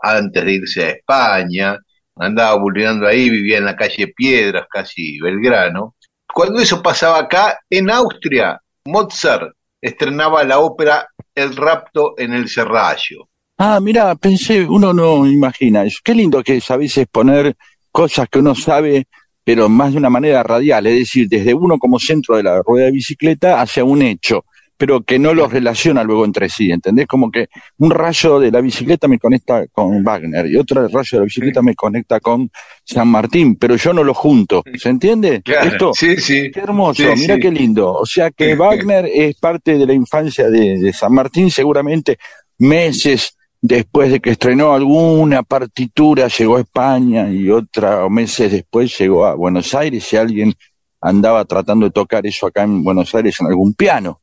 antes 0.04 0.44
de 0.44 0.52
irse 0.52 0.84
a 0.84 0.90
España, 0.90 1.78
andaba 2.16 2.58
bulleando 2.58 3.06
ahí, 3.06 3.30
vivía 3.30 3.58
en 3.58 3.64
la 3.64 3.76
calle 3.76 4.08
Piedras, 4.08 4.66
casi 4.70 5.18
Belgrano. 5.20 5.96
Cuando 6.32 6.60
eso 6.60 6.82
pasaba 6.82 7.20
acá, 7.20 7.58
en 7.70 7.90
Austria, 7.90 8.60
Mozart 8.86 9.52
estrenaba 9.80 10.44
la 10.44 10.58
ópera 10.58 11.08
El 11.34 11.56
rapto 11.56 12.14
en 12.16 12.32
el 12.32 12.48
Serrallo. 12.48 13.28
Ah, 13.58 13.78
mira, 13.80 14.14
pensé, 14.16 14.64
uno 14.64 14.92
no 14.92 15.26
imagina 15.26 15.84
eso. 15.84 15.98
Qué 16.02 16.14
lindo 16.14 16.42
que 16.42 16.56
es 16.56 16.70
a 16.70 16.76
veces 16.76 17.06
poner 17.10 17.56
cosas 17.90 18.28
que 18.28 18.40
uno 18.40 18.54
sabe, 18.54 19.06
pero 19.44 19.68
más 19.68 19.92
de 19.92 19.98
una 19.98 20.10
manera 20.10 20.42
radial, 20.42 20.86
es 20.86 20.98
decir, 20.98 21.28
desde 21.28 21.54
uno 21.54 21.78
como 21.78 21.98
centro 21.98 22.36
de 22.36 22.42
la 22.42 22.62
rueda 22.62 22.86
de 22.86 22.92
bicicleta 22.92 23.60
hacia 23.60 23.84
un 23.84 24.02
hecho, 24.02 24.44
pero 24.76 25.02
que 25.02 25.18
no 25.18 25.34
los 25.34 25.52
relaciona 25.52 26.02
luego 26.02 26.24
entre 26.24 26.48
sí, 26.48 26.70
¿entendés? 26.70 27.06
Como 27.06 27.30
que 27.30 27.48
un 27.78 27.90
rayo 27.90 28.40
de 28.40 28.50
la 28.50 28.60
bicicleta 28.60 29.06
me 29.08 29.18
conecta 29.18 29.66
con 29.68 30.02
Wagner 30.02 30.46
y 30.46 30.56
otro 30.56 30.86
rayo 30.88 31.08
de 31.12 31.18
la 31.18 31.24
bicicleta 31.24 31.62
me 31.62 31.74
conecta 31.74 32.20
con 32.20 32.50
San 32.84 33.08
Martín, 33.08 33.56
pero 33.56 33.76
yo 33.76 33.92
no 33.92 34.02
lo 34.02 34.14
junto, 34.14 34.62
¿se 34.76 34.88
entiende? 34.88 35.42
Claro, 35.42 35.70
Esto, 35.70 35.90
sí, 35.94 36.16
sí. 36.16 36.50
Qué 36.52 36.60
hermoso, 36.60 37.02
Sí, 37.02 37.20
mira 37.20 37.36
sí. 37.36 37.40
qué 37.40 37.50
lindo. 37.50 37.92
O 37.92 38.06
sea 38.06 38.30
que 38.30 38.54
Wagner 38.54 39.06
es 39.06 39.36
parte 39.36 39.78
de 39.78 39.86
la 39.86 39.92
infancia 39.94 40.50
de, 40.50 40.78
de 40.78 40.92
San 40.92 41.12
Martín, 41.12 41.50
seguramente 41.50 42.18
meses 42.58 43.36
después 43.60 44.10
de 44.10 44.20
que 44.20 44.30
estrenó 44.30 44.74
alguna 44.74 45.42
partitura 45.42 46.28
llegó 46.28 46.56
a 46.56 46.60
España 46.60 47.30
y 47.30 47.48
otra 47.50 48.06
meses 48.10 48.52
después 48.52 48.96
llegó 48.98 49.24
a 49.24 49.34
Buenos 49.34 49.74
Aires 49.74 50.12
y 50.12 50.16
alguien 50.16 50.52
andaba 51.00 51.44
tratando 51.44 51.86
de 51.86 51.92
tocar 51.92 52.26
eso 52.26 52.46
acá 52.46 52.62
en 52.64 52.82
Buenos 52.84 53.14
Aires 53.14 53.36
en 53.40 53.46
algún 53.46 53.72
piano. 53.74 54.20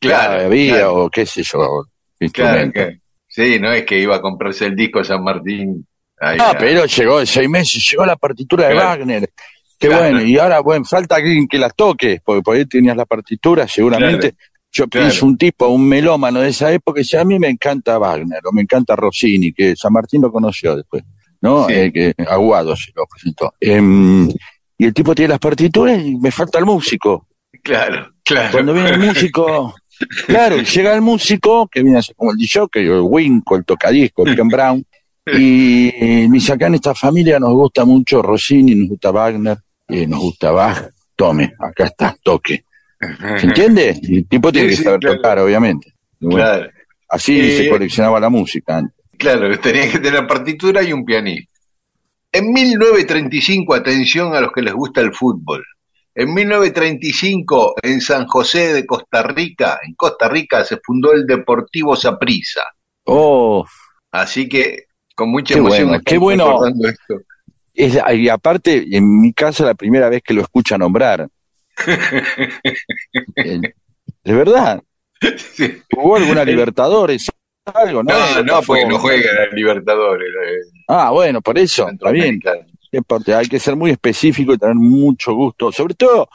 Claro, 0.00 0.46
había 0.46 0.74
claro. 0.74 1.04
o 1.04 1.10
qué 1.10 1.26
sé 1.26 1.42
yo, 1.42 1.84
Claro, 2.32 2.72
claro. 2.72 2.92
Sí, 3.26 3.60
no 3.60 3.72
es 3.72 3.84
que 3.84 3.98
iba 3.98 4.16
a 4.16 4.20
comprarse 4.20 4.66
el 4.66 4.74
disco 4.74 5.04
San 5.04 5.22
Martín. 5.22 5.86
ahí 6.18 6.38
Ah, 6.40 6.56
pero 6.58 6.86
llegó 6.86 7.20
de 7.20 7.26
seis 7.26 7.48
meses, 7.48 7.86
llegó 7.90 8.04
la 8.06 8.16
partitura 8.16 8.68
de. 8.68 8.74
Wagner. 8.74 9.30
Qué 9.78 9.88
bueno, 9.88 10.20
y 10.20 10.36
ahora, 10.38 10.58
bueno, 10.60 10.84
falta 10.84 11.16
alguien 11.16 11.46
que 11.46 11.56
las 11.56 11.72
toque, 11.76 12.20
porque 12.24 12.42
por 12.42 12.56
ahí 12.56 12.66
tenías 12.66 12.96
la 12.96 13.06
partitura, 13.06 13.68
seguramente. 13.68 14.34
Yo 14.72 14.88
pienso 14.88 15.24
un 15.24 15.38
tipo, 15.38 15.68
un 15.68 15.88
melómano 15.88 16.40
de 16.40 16.48
esa 16.48 16.72
época, 16.72 17.00
y 17.00 17.02
dice, 17.02 17.18
a 17.18 17.24
mí 17.24 17.38
me 17.38 17.48
encanta 17.48 17.96
Wagner, 17.96 18.40
o 18.44 18.52
me 18.52 18.62
encanta 18.62 18.96
Rossini, 18.96 19.52
que 19.52 19.76
San 19.76 19.92
Martín 19.92 20.20
lo 20.20 20.32
conoció 20.32 20.76
después, 20.76 21.04
¿no? 21.40 21.66
Sí. 21.68 21.74
Eh, 21.74 21.92
que 21.92 22.14
Aguado 22.26 22.74
se 22.76 22.90
lo 22.94 23.06
presentó. 23.06 23.54
Em, 23.60 24.28
y 24.76 24.84
el 24.84 24.92
tipo 24.92 25.14
tiene 25.14 25.30
las 25.30 25.38
partituras 25.38 26.00
y 26.04 26.16
me 26.16 26.30
falta 26.30 26.58
el 26.58 26.64
músico. 26.64 27.28
Claro, 27.62 28.12
claro. 28.24 28.50
Cuando 28.52 28.74
viene 28.74 28.90
el 28.90 28.98
músico, 29.06 29.74
claro, 30.26 30.56
llega 30.62 30.94
el 30.94 31.00
músico, 31.02 31.68
que 31.68 31.82
viene 31.82 31.98
a 31.98 32.02
ser 32.02 32.14
como 32.16 32.32
el 32.32 32.36
DJ, 32.38 32.66
el 32.74 33.00
Winco, 33.02 33.56
el 33.56 33.64
tocadisco, 33.64 34.26
el 34.26 34.36
Ken 34.36 34.48
Brown, 34.48 34.84
y 35.34 36.28
dice, 36.28 36.52
acá 36.52 36.66
en 36.68 36.74
esta 36.76 36.94
familia 36.94 37.38
nos 37.38 37.50
gusta 37.52 37.84
mucho 37.84 38.22
Rossini, 38.22 38.74
nos 38.74 38.88
gusta 38.90 39.10
Wagner, 39.10 39.58
eh, 39.88 40.06
nos 40.06 40.20
gusta 40.20 40.50
Bach, 40.50 40.88
tome, 41.16 41.52
acá 41.58 41.84
está, 41.86 42.16
toque. 42.22 42.64
¿Se 43.38 43.46
entiende? 43.46 43.90
El 44.02 44.26
tipo 44.26 44.50
tiene 44.50 44.68
Sí, 44.68 44.72
que 44.72 44.76
sí, 44.78 44.82
saber 44.84 45.00
claro. 45.00 45.16
tocar, 45.16 45.38
obviamente. 45.38 45.92
Bueno, 46.20 46.36
Claro, 46.36 46.70
Así 47.10 47.38
Eh, 47.40 47.56
se 47.64 47.70
coleccionaba 47.70 48.18
la 48.20 48.28
música 48.28 48.78
antes. 48.78 48.94
claro, 49.16 49.56
tenía 49.60 49.90
que 49.90 49.98
tener 49.98 50.26
partitura 50.26 50.82
y 50.82 50.92
un 50.92 51.04
pianista. 51.04 51.52
En 52.32 52.52
1935, 52.52 53.74
atención 53.74 54.34
a 54.34 54.40
los 54.40 54.52
que 54.52 54.60
les 54.62 54.74
gusta 54.74 55.00
el 55.00 55.14
fútbol. 55.14 55.64
En 56.20 56.34
1935, 56.34 57.74
en 57.82 58.00
San 58.00 58.26
José 58.26 58.72
de 58.72 58.84
Costa 58.84 59.22
Rica, 59.22 59.78
en 59.86 59.94
Costa 59.94 60.28
Rica 60.28 60.64
se 60.64 60.78
fundó 60.84 61.12
el 61.12 61.24
Deportivo 61.26 61.94
Saprissa. 61.94 62.62
Oh, 63.04 63.64
Así 64.10 64.48
que 64.48 64.86
con 65.14 65.30
mucha 65.30 65.54
Qué 65.54 65.60
emoción 65.60 65.88
bueno, 65.88 66.02
qué 66.04 66.18
bueno. 66.18 66.60
esto. 66.66 67.14
es, 67.72 67.98
y 68.14 68.28
aparte, 68.28 68.84
en 68.90 69.20
mi 69.20 69.32
caso, 69.32 69.64
la 69.64 69.74
primera 69.74 70.08
vez 70.08 70.22
que 70.24 70.34
lo 70.34 70.42
escucha 70.42 70.76
nombrar. 70.76 71.28
Eh, 73.36 73.60
de 74.24 74.34
verdad, 74.34 74.82
Sí. 75.36 75.82
¿Jugó 75.94 76.16
alguna 76.16 76.44
Libertadores? 76.44 77.28
Algo, 77.64 78.02
¿no? 78.02 78.12
No, 78.12 78.42
no, 78.42 78.62
porque 78.62 78.86
no 78.86 78.98
juega 78.98 79.32
la 79.32 79.46
Libertadores. 79.54 80.28
eh, 80.28 80.80
Ah, 80.88 81.10
bueno, 81.10 81.40
por 81.40 81.58
eso, 81.58 81.88
está 81.88 82.10
bien. 82.10 82.40
Hay 83.36 83.46
que 83.46 83.58
ser 83.58 83.76
muy 83.76 83.90
específico 83.90 84.52
y 84.54 84.58
tener 84.58 84.74
mucho 84.74 85.34
gusto, 85.34 85.70
sobre 85.72 85.94
todo 85.94 86.28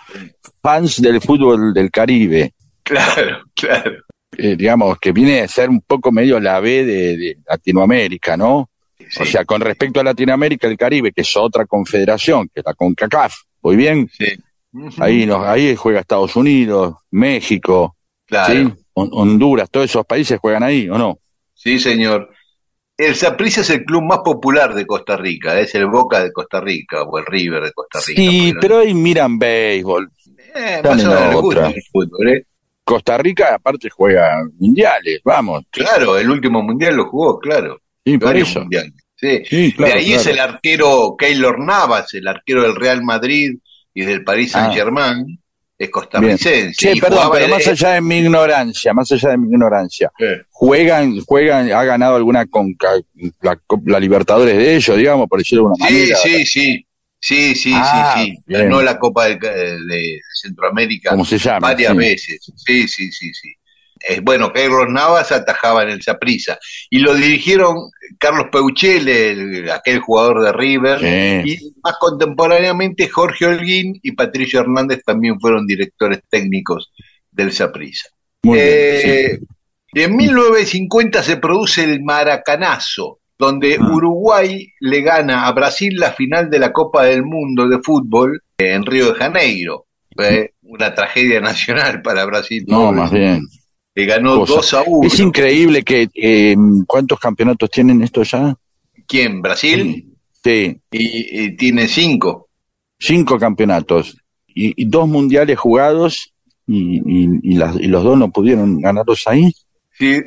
fans 0.62 1.02
del 1.02 1.20
fútbol 1.22 1.74
del 1.74 1.90
Caribe, 1.92 2.54
Claro, 2.84 3.44
claro. 3.56 3.92
eh, 4.38 4.56
digamos, 4.58 4.98
que 5.00 5.12
viene 5.12 5.42
a 5.42 5.48
ser 5.48 5.70
un 5.70 5.82
poco 5.82 6.12
medio 6.12 6.40
la 6.40 6.60
B 6.60 6.84
de, 6.86 7.18
de 7.18 7.38
Latinoamérica, 7.48 8.36
¿no? 8.38 8.70
O 9.20 9.26
sea, 9.26 9.46
con 9.46 9.62
respecto 9.62 10.00
a 10.00 10.04
Latinoamérica, 10.04 10.68
el 10.68 10.78
Caribe, 10.78 11.12
que 11.12 11.22
es 11.22 11.36
otra 11.38 11.66
confederación, 11.66 12.48
que 12.54 12.62
es 12.62 12.66
la 12.66 12.74
CONCACAF, 12.74 13.34
muy 13.62 13.76
bien, 13.76 14.10
sí. 14.18 14.26
ahí, 15.00 15.26
nos, 15.26 15.46
ahí 15.46 15.76
juega 15.76 16.00
Estados 16.00 16.36
Unidos, 16.36 16.96
México, 17.12 17.96
Claro. 18.26 18.54
¿sí? 18.54 18.74
Hon- 18.94 19.10
Honduras, 19.12 19.70
todos 19.70 19.86
esos 19.90 20.06
países 20.06 20.40
juegan 20.40 20.64
ahí, 20.64 20.90
¿o 20.90 20.98
no? 20.98 21.20
Sí, 21.54 21.80
señor. 21.80 22.30
El 23.06 23.16
Saprissa 23.16 23.62
es 23.62 23.70
el 23.70 23.84
club 23.86 24.04
más 24.04 24.20
popular 24.20 24.74
de 24.74 24.86
Costa 24.86 25.18
Rica, 25.18 25.60
es 25.60 25.74
el 25.76 25.88
Boca 25.88 26.24
de 26.24 26.32
Costa 26.32 26.60
Rica 26.62 27.04
o 27.04 27.18
el 27.18 27.26
River 27.26 27.64
de 27.64 27.72
Costa 27.74 28.00
Rica. 28.06 28.22
Sí, 28.22 28.54
pero 28.60 28.80
ahí 28.80 28.94
miran 28.94 29.38
béisbol. 29.40 30.04
no- 30.06 30.60
eh, 30.60 30.76
están 30.76 30.92
más 30.98 31.02
en 31.02 31.08
o 31.08 31.10
menos 31.12 31.22
la 31.22 31.28
les 31.32 31.42
gusta 31.42 31.60
otra. 31.62 31.76
el 31.76 31.84
fútbol, 31.92 32.30
¿eh? 32.30 32.46
Costa 32.84 33.18
Rica, 33.18 33.56
aparte, 33.56 33.90
juega 33.90 34.44
mundiales, 34.60 35.22
vamos. 35.24 35.64
Claro, 35.72 36.18
el 36.18 36.30
último 36.30 36.62
mundial 36.62 36.96
lo 36.96 37.06
jugó, 37.10 37.40
claro. 37.40 37.80
Sí, 38.06 38.18
por 38.18 38.28
Varios 38.30 38.50
eso. 38.50 38.60
mundiales. 38.60 38.94
Sí. 39.16 39.42
Sí, 39.46 39.74
claro, 39.74 39.94
de 39.94 40.00
ahí 40.00 40.14
es 40.14 40.28
el 40.28 40.40
arquero 40.40 41.16
Keylor 41.18 41.60
Navas, 41.60 42.14
el 42.14 42.28
arquero 42.28 42.62
del 42.64 42.76
Real 42.76 43.02
Madrid 43.04 43.54
y 43.94 44.02
del 44.04 44.24
Paris 44.26 44.52
Saint 44.52 44.74
Germain, 44.74 45.40
es 45.78 45.90
costarricense. 45.90 46.74
Sí, 46.94 47.00
perdón, 47.02 47.30
pero 47.32 47.46
el- 47.46 47.52
más 47.52 47.68
allá 47.68 47.90
de 47.94 48.02
mi 48.02 48.18
ignorancia, 48.20 48.94
más 48.94 49.12
allá 49.12 49.30
de 49.30 49.38
mi 49.38 49.48
ignorancia, 49.48 50.12
Eh, 50.20 50.42
juegan, 50.50 51.20
juegan, 51.22 51.72
ha 51.72 51.84
ganado 51.84 52.16
alguna 52.16 52.46
con 52.46 52.76
la, 53.42 53.60
la 53.86 54.00
Libertadores 54.00 54.56
de 54.58 54.76
ellos, 54.76 54.98
digamos, 54.98 55.28
por 55.28 55.40
decirlo 55.40 55.64
de 55.64 55.68
alguna 55.74 55.88
Sí, 55.88 55.94
manera. 55.94 56.18
sí, 56.18 56.46
sí. 56.46 56.88
Sí, 57.26 57.56
sí, 57.56 57.72
Ah, 57.74 58.16
sí, 58.18 58.26
sí. 58.26 58.44
bien. 58.46 58.64
Ganó 58.64 58.82
la 58.82 59.00
Copa 59.00 59.28
de, 59.28 59.38
de 59.38 60.20
Centroamérica 60.42 61.12
¿Cómo 61.12 61.24
se 61.24 61.38
llama? 61.38 61.70
varias 61.70 61.92
Sí. 61.94 61.98
veces. 61.98 62.52
Sí, 62.58 62.88
sí, 62.90 63.12
sí, 63.14 63.34
sí. 63.34 63.50
Es 64.06 64.22
bueno, 64.22 64.52
Carlos 64.54 64.90
Navas 64.90 65.32
atajaba 65.32 65.84
en 65.84 65.90
el 65.90 66.02
Saprissa. 66.02 66.60
Y 66.90 67.00
lo 67.00 67.14
dirigieron 67.16 67.90
Carlos 68.20 68.48
Peuchele, 68.52 69.32
el- 69.32 69.72
aquel 69.72 70.00
jugador 70.00 70.42
de 70.44 70.52
River. 70.52 71.00
Sí. 71.00 71.52
Y 71.54 71.74
más 71.84 71.96
contemporáneamente 72.00 73.08
Jorge 73.08 73.46
Holguín 73.46 73.98
y 74.04 74.12
Patricio 74.12 74.60
Hernández 74.60 75.04
también 75.06 75.40
fueron 75.40 75.66
directores 75.66 76.20
técnicos 76.30 76.92
del 77.32 77.52
bien, 78.44 78.62
Eh, 78.62 79.40
y 79.94 80.02
En 80.02 80.16
1950 80.16 81.24
se 81.24 81.38
produce 81.38 81.84
el 81.84 82.04
Maracanazo, 82.04 83.20
donde 83.38 83.78
Ah. 83.80 83.88
Uruguay 83.92 84.68
le 84.80 85.02
gana 85.02 85.48
a 85.48 85.52
Brasil 85.54 85.96
la 85.98 86.12
final 86.12 86.50
de 86.50 86.60
la 86.60 86.72
Copa 86.74 87.06
del 87.06 87.24
Mundo 87.24 87.68
de 87.68 87.80
fútbol 87.80 88.42
eh, 88.58 88.74
en 88.74 88.86
Río 88.86 89.14
de 89.14 89.20
Janeiro. 89.20 89.86
Fue 90.16 90.54
una 90.64 90.94
tragedia 90.94 91.40
nacional 91.42 92.02
para 92.02 92.26
Brasil. 92.26 92.64
No, 92.68 92.92
más 92.92 93.12
bien. 93.12 93.42
Le 93.96 94.06
ganó 94.06 94.40
Cosa. 94.40 94.54
2 94.56 94.74
a 94.74 94.84
1. 94.88 95.08
Es 95.08 95.20
increíble 95.20 95.84
que, 95.84 96.10
eh, 96.16 96.56
¿cuántos 96.88 97.20
campeonatos 97.20 97.70
tienen 97.70 98.02
estos 98.02 98.32
ya? 98.32 98.56
¿Quién? 99.08 99.42
¿Brasil? 99.42 100.10
Sí, 100.44 100.78
Y, 100.92 101.44
y 101.46 101.56
tiene 101.56 101.88
5. 101.88 102.50
cinco 103.00 103.38
campeonatos 103.38 104.18
y, 104.48 104.82
y 104.82 104.86
dos 104.86 105.08
mundiales 105.08 105.58
jugados 105.60 106.34
y, 106.68 107.56
las- 107.56 107.76
y 107.80 107.88
los 107.88 108.04
dos 108.04 108.18
no 108.18 108.32
pudieron 108.32 108.80
ganarlos 108.82 109.24
ahí. 109.28 109.52
Sí, 109.98 110.20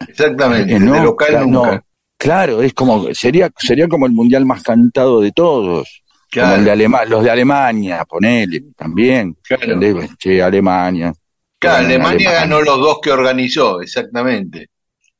exactamente. 0.00 0.74
Eh, 0.74 0.80
no, 0.80 0.94
de 0.94 1.00
local 1.02 1.28
claro, 1.28 1.46
nunca. 1.46 1.74
no. 1.76 1.84
Claro, 2.16 2.62
es 2.62 2.72
como 2.72 3.12
sería 3.14 3.50
sería 3.58 3.88
como 3.88 4.06
el 4.06 4.12
mundial 4.12 4.46
más 4.46 4.62
cantado 4.62 5.20
de 5.20 5.32
todos, 5.32 6.02
como 6.32 6.46
Claro, 6.46 6.56
el 6.56 6.64
de 6.64 6.70
Alema- 6.72 7.04
los 7.04 7.24
de 7.24 7.30
Alemania, 7.30 8.04
ponele 8.08 8.62
también. 8.76 9.36
claro. 9.42 9.80
Che, 10.18 10.40
Alemania. 10.42 11.12
Claro, 11.62 11.84
Alemania 11.86 12.30
Alemania. 12.30 12.32
ganó 12.32 12.60
los 12.62 12.78
dos 12.78 12.98
que 13.02 13.10
organizó, 13.12 13.80
exactamente. 13.80 14.68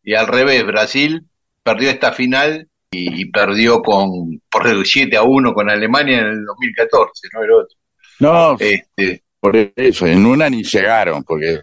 Y 0.03 0.15
al 0.15 0.27
revés, 0.27 0.65
Brasil 0.67 1.23
perdió 1.63 1.91
esta 1.91 2.13
final 2.13 2.69
y, 2.91 3.23
y 3.23 3.31
perdió 3.31 3.81
con 3.81 4.41
por 4.51 4.67
el 4.67 4.85
7 4.85 5.17
a 5.17 5.23
1 5.23 5.55
con 5.55 5.71
Alemania 5.71 6.19
en 6.19 6.27
el 6.27 6.45
2014, 6.45 7.29
no 7.33 7.43
el 7.45 7.51
otro. 7.53 7.77
No, 8.21 8.57
Este, 8.59 9.23
por 9.41 9.57
eso, 9.77 10.07
en 10.07 10.27
una 10.27 10.49
ni 10.51 10.63
llegaron, 10.63 11.25
porque 11.25 11.61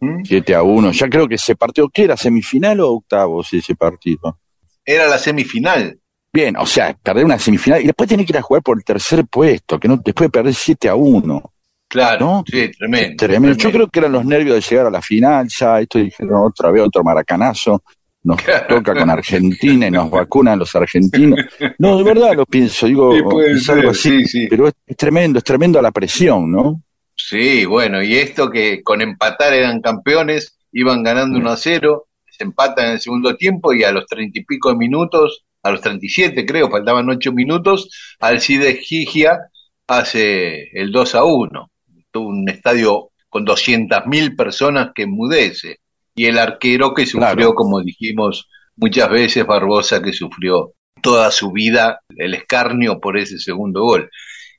ujú. 0.00 0.22
7 0.24 0.54
a 0.54 0.62
1. 0.62 0.92
Ya 0.92 1.08
creo 1.08 1.28
que 1.28 1.38
se 1.38 1.54
partió, 1.56 1.88
¿qué 1.88 2.04
era? 2.04 2.16
¿Semifinal 2.16 2.80
o 2.80 2.92
octavos 2.92 3.52
ese 3.52 3.74
partido? 3.74 4.38
era 4.86 5.06
la 5.08 5.18
semifinal. 5.18 5.98
Bien, 6.32 6.56
o 6.58 6.66
sea, 6.66 6.94
perder 7.00 7.24
una 7.24 7.38
semifinal 7.38 7.80
y 7.80 7.86
después 7.86 8.06
tiene 8.08 8.24
que 8.26 8.32
ir 8.32 8.38
a 8.38 8.42
jugar 8.42 8.62
por 8.62 8.76
el 8.76 8.84
tercer 8.84 9.24
puesto, 9.26 9.78
que 9.80 9.88
no 9.88 9.96
después 9.96 10.26
de 10.26 10.30
perder 10.32 10.52
7 10.54 10.88
a 10.88 10.94
1. 10.94 11.53
Claro, 11.94 12.26
¿no? 12.26 12.44
sí, 12.46 12.70
tremendo. 12.76 13.16
Tremendo. 13.16 13.56
Yo 13.56 13.70
creo 13.70 13.88
que 13.88 14.00
eran 14.00 14.12
los 14.12 14.24
nervios 14.24 14.56
de 14.56 14.60
llegar 14.68 14.86
a 14.86 14.90
la 14.90 15.00
final, 15.00 15.46
ya 15.48 15.80
esto 15.80 15.98
dijeron 15.98 16.42
otra 16.44 16.70
vez, 16.70 16.82
otro 16.82 17.04
maracanazo. 17.04 17.82
Nos 18.24 18.38
toca 18.68 18.94
con 18.94 19.10
Argentina 19.10 19.86
y 19.86 19.90
nos 19.90 20.10
vacunan 20.10 20.58
los 20.58 20.74
argentinos. 20.74 21.38
No, 21.78 21.98
de 21.98 22.02
verdad 22.04 22.34
lo 22.34 22.46
pienso, 22.46 22.86
digo, 22.86 23.14
Sí, 23.14 23.22
puede 23.22 23.52
es 23.52 23.68
algo 23.68 23.94
ser, 23.94 24.12
así, 24.14 24.26
sí, 24.26 24.40
sí. 24.40 24.46
pero 24.48 24.66
es, 24.68 24.74
es 24.86 24.96
tremendo, 24.96 25.38
es 25.38 25.44
tremendo 25.44 25.80
la 25.82 25.92
presión, 25.92 26.50
¿no? 26.50 26.82
Sí, 27.14 27.64
bueno, 27.66 28.02
y 28.02 28.14
esto 28.16 28.50
que 28.50 28.82
con 28.82 29.02
empatar 29.02 29.52
eran 29.52 29.80
campeones, 29.80 30.58
iban 30.72 31.02
ganando 31.02 31.38
1 31.38 31.50
a 31.50 31.56
0, 31.56 32.06
se 32.30 32.44
empatan 32.44 32.86
en 32.86 32.92
el 32.92 33.00
segundo 33.00 33.36
tiempo 33.36 33.72
y 33.72 33.84
a 33.84 33.92
los 33.92 34.06
treinta 34.06 34.38
y 34.40 34.44
pico 34.44 34.70
de 34.70 34.76
minutos, 34.76 35.44
a 35.62 35.70
los 35.70 35.80
37 35.80 36.44
creo, 36.44 36.70
faltaban 36.70 37.08
8 37.08 37.30
minutos, 37.32 37.88
Alcides 38.18 38.80
Gigia 38.80 39.38
hace 39.86 40.70
el 40.72 40.90
2 40.92 41.14
a 41.14 41.24
1. 41.24 41.70
Un 42.14 42.48
estadio 42.48 43.10
con 43.28 43.44
200.000 43.44 44.36
personas 44.36 44.90
que 44.94 45.02
enmudece. 45.02 45.78
Y 46.14 46.26
el 46.26 46.38
arquero 46.38 46.94
que 46.94 47.06
sufrió, 47.06 47.34
Claro. 47.34 47.54
como 47.54 47.80
dijimos 47.82 48.48
muchas 48.76 49.10
veces, 49.10 49.44
Barbosa, 49.46 50.00
que 50.02 50.12
sufrió 50.12 50.72
toda 51.02 51.30
su 51.30 51.50
vida 51.50 52.00
el 52.16 52.34
escarnio 52.34 53.00
por 53.00 53.18
ese 53.18 53.38
segundo 53.38 53.82
gol. 53.82 54.08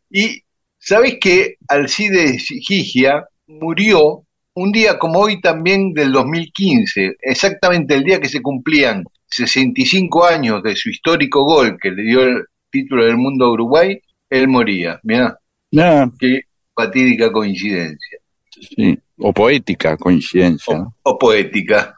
Y 0.10 0.42
sabés 0.78 1.18
que 1.20 1.56
Alcides 1.68 2.46
Gigia 2.68 3.26
murió 3.48 4.24
un 4.54 4.72
día 4.72 4.98
como 5.00 5.20
hoy 5.20 5.40
también 5.42 5.94
del 5.94 6.12
2015, 6.12 7.16
exactamente 7.22 7.94
el 7.96 8.04
día 8.04 8.20
que 8.20 8.30
se 8.30 8.42
cumplían 8.42 9.04
65 9.30 10.26
años 10.26 10.62
de 10.64 10.76
su 10.76 10.90
histórico 10.90 11.44
gol 11.44 11.78
que 11.82 11.92
le 11.92 12.04
dio 12.04 12.22
el 12.24 12.44
título 12.70 13.06
del 13.06 13.18
mundo 13.18 13.46
a 13.46 13.52
Uruguay, 13.52 14.00
él 14.30 14.48
moría. 14.48 15.00
Mirá, 15.04 15.38
Ah, 15.78 16.10
qué 16.20 16.42
fatídica 16.76 17.32
coincidencia. 17.32 18.20
sí. 18.50 19.00
O 19.18 19.32
poética 19.32 19.96
coincidencia. 19.96 20.78
¿no? 20.78 20.94
O 21.04 21.18
poética. 21.18 21.96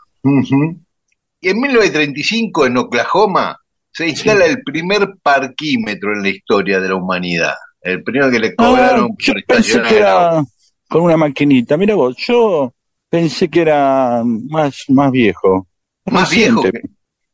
Y 1.41 1.49
en 1.49 1.59
1935 1.59 2.67
en 2.67 2.78
Oklahoma 2.78 3.57
se 3.91 4.07
instala 4.07 4.45
el 4.45 4.61
primer 4.61 5.15
parquímetro 5.23 6.13
en 6.13 6.21
la 6.21 6.30
historia 6.30 6.80
de 6.80 6.89
la 6.89 6.95
humanidad. 6.95 7.55
El 7.82 8.03
primero 8.03 8.30
que 8.30 8.39
le 8.39 8.47
Ah, 8.49 8.53
cobraron 8.69 9.15
yo 9.17 9.34
por 9.34 9.43
pensé 9.45 9.82
que 9.82 9.97
era 9.97 10.43
con 10.88 11.01
una 11.01 11.17
maquinita. 11.17 11.75
Mira 11.78 11.95
vos, 11.95 12.15
yo 12.17 12.73
pensé 13.09 13.49
que 13.49 13.61
era 13.61 14.21
más, 14.23 14.84
más 14.89 15.11
viejo. 15.11 15.67
Más 16.05 16.30
viejo 16.30 16.61
que 16.61 16.82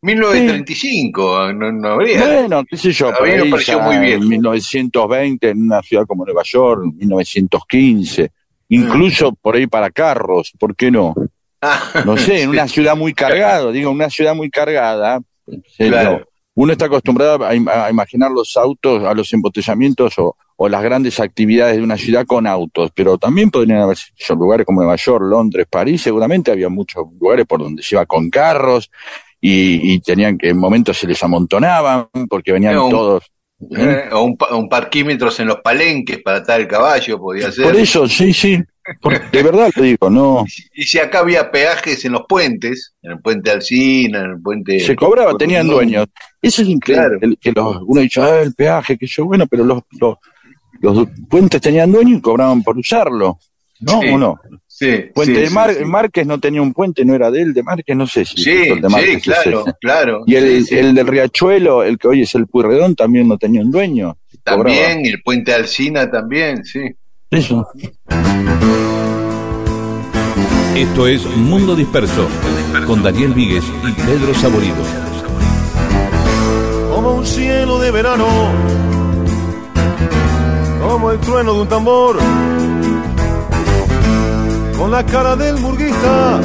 1935, 0.03 1.53
no, 1.53 1.71
no 1.71 1.87
habría. 1.89 2.25
Bueno, 2.25 2.63
qué 2.69 2.77
sé 2.77 2.91
yo, 2.91 3.07
A 3.09 3.21
mí 3.25 3.31
me 3.31 3.49
pareció 3.49 3.79
muy 3.79 3.97
viejo. 3.97 4.21
en 4.23 4.29
1920 4.29 5.49
en 5.49 5.61
una 5.63 5.81
ciudad 5.81 6.05
como 6.05 6.25
Nueva 6.25 6.43
York, 6.45 6.83
1915, 6.95 8.31
incluso 8.69 9.33
por 9.33 9.55
ahí 9.55 9.67
para 9.67 9.89
carros, 9.91 10.51
¿por 10.59 10.75
qué 10.75 10.91
no? 10.91 11.13
Ah, 11.61 11.81
No 12.05 12.17
sé, 12.17 12.41
en 12.41 12.41
sí. 12.51 12.57
una 12.57 12.67
ciudad 12.67 12.95
muy 12.95 13.13
cargada, 13.13 13.71
digo, 13.71 13.91
una 13.91 14.09
ciudad 14.09 14.35
muy 14.35 14.49
cargada, 14.49 15.19
Claro. 15.77 16.11
no. 16.19 16.25
uno 16.55 16.71
está 16.73 16.85
acostumbrado 16.85 17.45
a, 17.45 17.53
im- 17.53 17.69
a 17.69 17.89
imaginar 17.89 18.31
los 18.31 18.55
autos, 18.57 19.03
a 19.03 19.13
los 19.13 19.31
embotellamientos 19.33 20.13
o, 20.19 20.35
o 20.55 20.69
las 20.69 20.83
grandes 20.83 21.19
actividades 21.19 21.75
de 21.77 21.83
una 21.83 21.97
ciudad 21.97 22.25
con 22.25 22.47
autos, 22.47 22.91
pero 22.95 23.17
también 23.17 23.49
podrían 23.51 23.79
haber 23.81 23.97
sido 23.97 24.35
lugares 24.35 24.65
como 24.65 24.81
Nueva 24.81 24.95
York, 24.95 25.23
Londres, 25.27 25.65
París, 25.69 26.01
seguramente 26.01 26.51
había 26.51 26.69
muchos 26.69 27.05
lugares 27.19 27.45
por 27.45 27.61
donde 27.61 27.81
se 27.83 27.95
iba 27.95 28.05
con 28.05 28.29
carros 28.29 28.89
y, 29.45 29.93
y 29.93 29.99
tenían 29.99 30.37
que 30.37 30.49
en 30.49 30.57
momentos 30.57 30.97
se 30.97 31.05
les 31.05 31.21
amontonaban 31.21 32.07
porque 32.29 32.53
venían 32.53 32.77
un- 32.77 32.89
todos. 32.89 33.23
¿eh? 33.77 34.05
O 34.13 34.23
un, 34.23 34.37
un 34.51 34.69
parquímetros 34.69 35.37
en 35.41 35.47
los 35.47 35.57
palenques 35.57 36.21
para 36.23 36.37
atar 36.37 36.61
el 36.61 36.67
caballo, 36.67 37.19
podía 37.19 37.51
ser. 37.51 37.65
Por 37.65 37.75
eso, 37.75 38.07
sí, 38.07 38.31
sí, 38.33 38.57
de 39.31 39.43
verdad 39.43 39.69
lo 39.75 39.83
digo, 39.83 40.09
no. 40.09 40.45
Y 40.75 40.83
si 40.83 40.97
acá 40.99 41.19
había 41.19 41.51
peajes 41.51 42.05
en 42.05 42.13
los 42.13 42.23
puentes, 42.27 42.93
en 43.01 43.11
el 43.11 43.19
puente 43.19 43.51
Alcina, 43.51 44.19
en 44.21 44.31
el 44.31 44.41
puente. 44.41 44.79
Se 44.79 44.95
cobraba, 44.95 45.35
tenían 45.37 45.67
dueños. 45.67 46.07
Eso 46.41 46.61
es 46.61 46.67
increíble. 46.69 47.07
Claro. 47.09 47.19
el- 47.21 47.37
que 47.37 47.51
los, 47.51 47.77
uno 47.85 47.99
dice, 48.01 48.21
ah, 48.21 48.41
el 48.41 48.53
peaje, 48.53 48.97
que 48.97 49.07
yo, 49.07 49.25
bueno, 49.25 49.45
pero 49.47 49.65
los, 49.65 49.81
los, 49.99 50.15
los 50.81 51.07
puentes 51.29 51.59
tenían 51.61 51.91
dueño 51.91 52.15
y 52.17 52.21
cobraban 52.21 52.63
por 52.63 52.77
usarlo. 52.77 53.39
¿No? 53.81 53.99
Sí. 54.01 54.07
¿O 54.09 54.17
no? 54.17 54.39
Sí, 54.83 55.11
Puente 55.13 55.35
sí, 55.35 55.41
de 55.41 55.49
Mar- 55.49 55.73
sí. 55.73 55.85
Márquez 55.85 56.25
no 56.27 56.39
tenía 56.39 56.61
un 56.61 56.73
puente, 56.73 57.03
no 57.05 57.13
era 57.15 57.29
de 57.31 57.41
él, 57.41 57.53
de 57.53 57.63
Márquez, 57.63 57.95
no 57.95 58.05
sé 58.07 58.25
si 58.25 58.37
Sí, 58.43 58.51
el 58.51 58.81
de 58.81 58.87
sí, 58.89 58.93
Márquez 58.93 59.15
es 59.17 59.23
claro, 59.23 59.65
claro. 59.79 60.23
Y 60.25 60.35
el, 60.35 60.63
Sí, 60.63 60.65
sí. 60.69 60.75
el 60.77 60.93
del 60.95 61.07
Riachuelo, 61.07 61.83
el 61.83 61.97
que 61.97 62.07
hoy 62.07 62.21
es 62.21 62.33
el 62.35 62.47
Puyredón, 62.47 62.95
también 62.95 63.27
no 63.27 63.37
tenía 63.37 63.61
un 63.61 63.71
dueño. 63.71 64.17
También, 64.43 65.05
y 65.05 65.09
el 65.09 65.21
puente 65.21 65.53
Alcina 65.53 66.09
también, 66.11 66.65
sí. 66.65 66.81
Eso. 67.31 67.67
Esto 70.75 71.07
es 71.07 71.25
Mundo 71.37 71.75
Disperso 71.75 72.27
con 72.87 73.03
Daniel 73.03 73.33
Víguez 73.33 73.63
y 73.87 73.91
Pedro 74.01 74.33
Saborido. 74.33 74.75
como 76.93 77.13
un 77.15 77.25
cielo 77.25 77.79
de 77.79 77.91
verano, 77.91 78.25
como 80.81 81.11
el 81.11 81.19
trueno 81.19 81.53
de 81.53 81.61
un 81.61 81.67
tambor, 81.67 82.17
con 84.83 84.91
la 84.91 85.05
cara 85.05 85.37
del 85.37 85.57
murguista, 85.59 86.41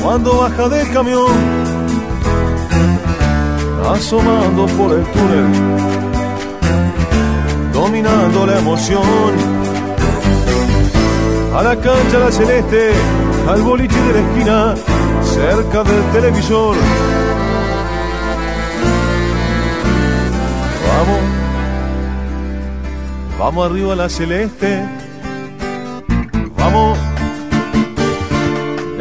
cuando 0.00 0.38
baja 0.38 0.68
del 0.68 0.88
camión, 0.92 1.32
asomando 3.92 4.66
por 4.66 4.92
el 4.98 5.04
túnel, 5.06 5.46
dominando 7.72 8.46
la 8.46 8.56
emoción. 8.56 9.32
A 11.56 11.62
la 11.64 11.74
cancha 11.74 12.18
la 12.20 12.30
celeste, 12.30 12.92
al 13.48 13.62
boliche 13.62 14.00
de 14.00 14.12
la 14.12 14.20
esquina, 14.20 14.74
cerca 15.24 15.82
del 15.82 16.02
televisor. 16.12 16.76
Vamos, 20.88 21.20
vamos 23.40 23.66
arriba 23.66 23.92
a 23.94 23.96
la 23.96 24.08
celeste. 24.08 25.01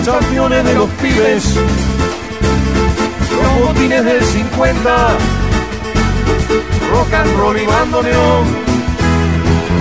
Los 0.00 0.16
campeones 0.16 0.64
de 0.64 0.74
los 0.74 0.88
pibes. 1.02 1.56
Los 3.36 3.68
botines 3.68 4.02
del 4.02 4.24
50. 4.24 4.90
Rock 6.90 7.12
and 7.12 7.36
roll 7.36 7.58
y 7.58 7.66
bandoneón. 7.66 8.44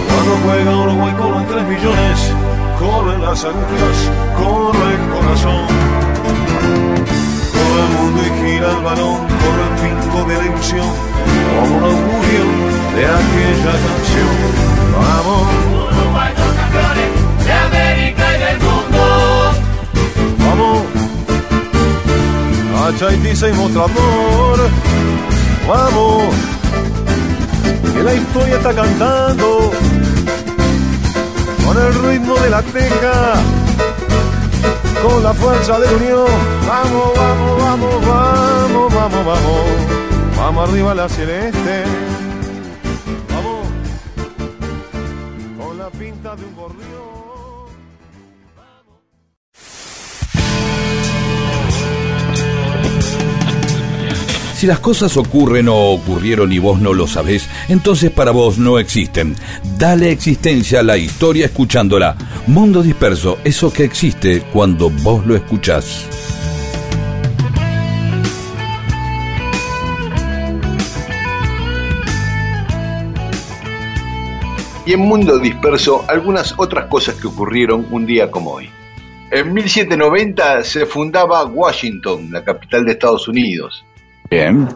Cuando 0.09 0.37
juega 0.43 0.75
Uruguay 0.75 1.13
corren 1.17 1.47
3 1.47 1.63
millones. 1.63 2.33
Corren 2.79 3.21
las 3.21 3.45
agujas, 3.45 4.11
corre 4.37 4.93
el 4.93 5.09
corazón. 5.09 5.67
Todo 7.53 7.75
el 7.79 7.89
mundo 7.97 8.21
y 8.21 8.29
gira 8.41 8.71
el 8.71 8.83
balón, 8.83 9.19
corre 9.25 9.63
el 9.69 9.75
pinco 9.79 10.19
de 10.27 10.35
la 10.37 10.45
ilusión, 10.45 10.89
como 11.55 11.77
un 11.77 11.83
augurio 11.83 12.43
de 12.93 13.05
aquella 13.05 13.73
canción. 13.87 14.35
Vamos, 14.99 15.47
de 17.45 17.53
América 17.53 18.25
y 18.35 18.39
del 18.39 18.59
mundo. 18.59 18.78
A 22.89 22.97
Chaitiza 22.97 23.49
y 23.49 23.53
Mostrador. 23.53 24.59
Vamos, 25.67 26.23
que 27.93 28.03
la 28.03 28.13
historia 28.15 28.55
está 28.55 28.73
cantando 28.73 29.71
con 31.65 31.77
el 31.77 31.93
ritmo 32.05 32.35
de 32.35 32.49
la 32.49 32.61
teja, 32.63 33.33
con 35.03 35.23
la 35.23 35.33
fuerza 35.33 35.79
de 35.79 35.95
unión. 35.95 36.25
Vamos, 36.67 37.11
vamos, 37.15 37.61
vamos, 37.61 38.05
vamos, 38.05 38.93
vamos, 38.93 39.25
vamos, 39.25 39.61
vamos 40.37 40.69
arriba 40.69 40.95
la 40.95 41.09
celeste. 41.09 41.83
Si 54.59 54.67
las 54.67 54.79
cosas 54.79 55.15
ocurren 55.15 55.69
o 55.69 55.93
ocurrieron 55.93 56.51
y 56.51 56.59
vos 56.59 56.81
no 56.81 56.93
lo 56.93 57.07
sabés, 57.07 57.47
entonces 57.69 58.11
para 58.11 58.31
vos 58.31 58.57
no 58.57 58.77
existen. 58.77 59.33
Dale 59.77 60.11
existencia 60.11 60.81
a 60.81 60.83
la 60.83 60.97
historia 60.97 61.45
escuchándola. 61.45 62.17
Mundo 62.45 62.83
disperso, 62.83 63.37
eso 63.45 63.71
que 63.71 63.85
existe 63.85 64.41
cuando 64.51 64.89
vos 64.89 65.25
lo 65.25 65.37
escuchás. 65.37 66.05
Y 74.85 74.91
en 74.91 74.99
Mundo 74.99 75.39
Disperso, 75.39 76.03
algunas 76.09 76.53
otras 76.57 76.87
cosas 76.87 77.15
que 77.15 77.27
ocurrieron 77.27 77.87
un 77.91 78.05
día 78.05 78.29
como 78.29 78.55
hoy. 78.55 78.69
En 79.31 79.53
1790 79.53 80.65
se 80.65 80.85
fundaba 80.85 81.45
Washington, 81.45 82.27
la 82.29 82.43
capital 82.43 82.83
de 82.83 82.91
Estados 82.91 83.29
Unidos. 83.29 83.85
Bien. 84.29 84.67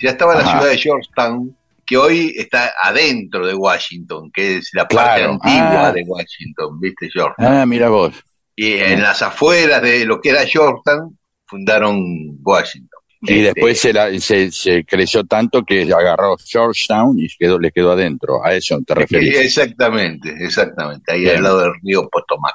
Ya 0.00 0.10
estaba 0.10 0.34
la 0.34 0.42
ciudad 0.42 0.68
de 0.70 0.78
Georgetown, 0.78 1.56
que 1.86 1.96
hoy 1.96 2.34
está 2.36 2.72
adentro 2.82 3.46
de 3.46 3.54
Washington, 3.54 4.30
que 4.32 4.58
es 4.58 4.70
la 4.74 4.86
parte 4.86 5.20
Claro. 5.20 5.32
antigua 5.32 5.88
Ah. 5.88 5.92
de 5.92 6.02
Washington, 6.06 6.80
¿viste? 6.80 7.08
Georgetown. 7.12 7.52
Ah, 7.56 7.66
mira 7.66 7.88
vos. 7.88 8.14
Y 8.54 8.72
en 8.72 9.02
las 9.02 9.22
afueras 9.22 9.80
de 9.82 10.04
lo 10.04 10.20
que 10.20 10.30
era 10.30 10.44
Georgetown, 10.46 11.18
fundaron 11.46 11.98
Washington. 12.42 12.90
Y 13.22 13.32
Este, 13.32 13.42
después 13.54 13.80
se, 13.80 13.92
la- 13.92 14.16
se, 14.20 14.52
se 14.52 14.84
creció 14.84 15.24
tanto 15.24 15.64
que 15.64 15.82
agarró 15.92 16.36
Georgetown 16.36 17.18
y 17.18 17.26
quedó, 17.36 17.58
le 17.58 17.72
quedó 17.72 17.92
adentro. 17.92 18.44
A 18.44 18.52
eso 18.54 18.78
te 18.86 18.94
referís. 18.94 19.36
Exactamente, 19.36 20.32
exactamente, 20.38 21.10
ahí 21.12 21.22
Bien. 21.22 21.38
al 21.38 21.42
lado 21.42 21.60
del 21.62 21.72
río 21.82 22.08
Potomac. 22.08 22.54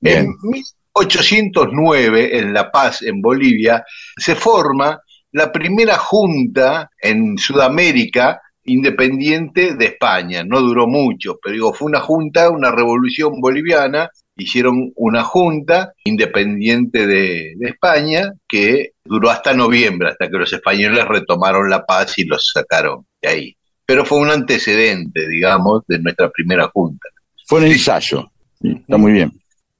Bien. 0.00 0.24
En 0.26 0.34
1809, 0.50 2.38
en 2.38 2.54
La 2.54 2.70
Paz, 2.70 3.02
en 3.02 3.20
Bolivia, 3.20 3.84
se 4.16 4.34
forma 4.34 4.98
la 5.38 5.52
primera 5.52 5.96
junta 5.96 6.90
en 7.00 7.38
Sudamérica 7.38 8.42
independiente 8.64 9.74
de 9.74 9.86
España. 9.86 10.44
No 10.44 10.60
duró 10.60 10.86
mucho, 10.86 11.38
pero 11.42 11.54
digo, 11.54 11.72
fue 11.72 11.86
una 11.86 12.00
junta, 12.00 12.50
una 12.50 12.70
revolución 12.70 13.40
boliviana. 13.40 14.10
Hicieron 14.36 14.92
una 14.96 15.22
junta 15.24 15.92
independiente 16.04 17.06
de, 17.06 17.54
de 17.56 17.68
España 17.68 18.32
que 18.48 18.90
duró 19.04 19.30
hasta 19.30 19.54
noviembre, 19.54 20.10
hasta 20.10 20.28
que 20.28 20.36
los 20.36 20.52
españoles 20.52 21.06
retomaron 21.06 21.70
la 21.70 21.86
paz 21.86 22.18
y 22.18 22.24
los 22.24 22.50
sacaron 22.52 23.06
de 23.22 23.28
ahí. 23.28 23.56
Pero 23.86 24.04
fue 24.04 24.18
un 24.18 24.30
antecedente, 24.30 25.28
digamos, 25.28 25.82
de 25.88 25.98
nuestra 26.00 26.30
primera 26.30 26.68
junta. 26.68 27.08
Fue 27.46 27.60
un 27.60 27.66
ensayo. 27.66 28.30
Sí, 28.60 28.76
está 28.80 28.96
muy 28.96 29.12
bien. 29.12 29.32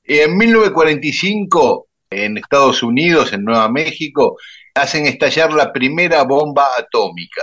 En 0.04 0.36
1945, 0.36 1.88
en 2.10 2.38
Estados 2.38 2.82
Unidos, 2.82 3.32
en 3.32 3.44
Nueva 3.44 3.68
México, 3.68 4.38
hacen 4.78 5.06
estallar 5.06 5.52
la 5.52 5.72
primera 5.72 6.22
bomba 6.22 6.68
atómica. 6.78 7.42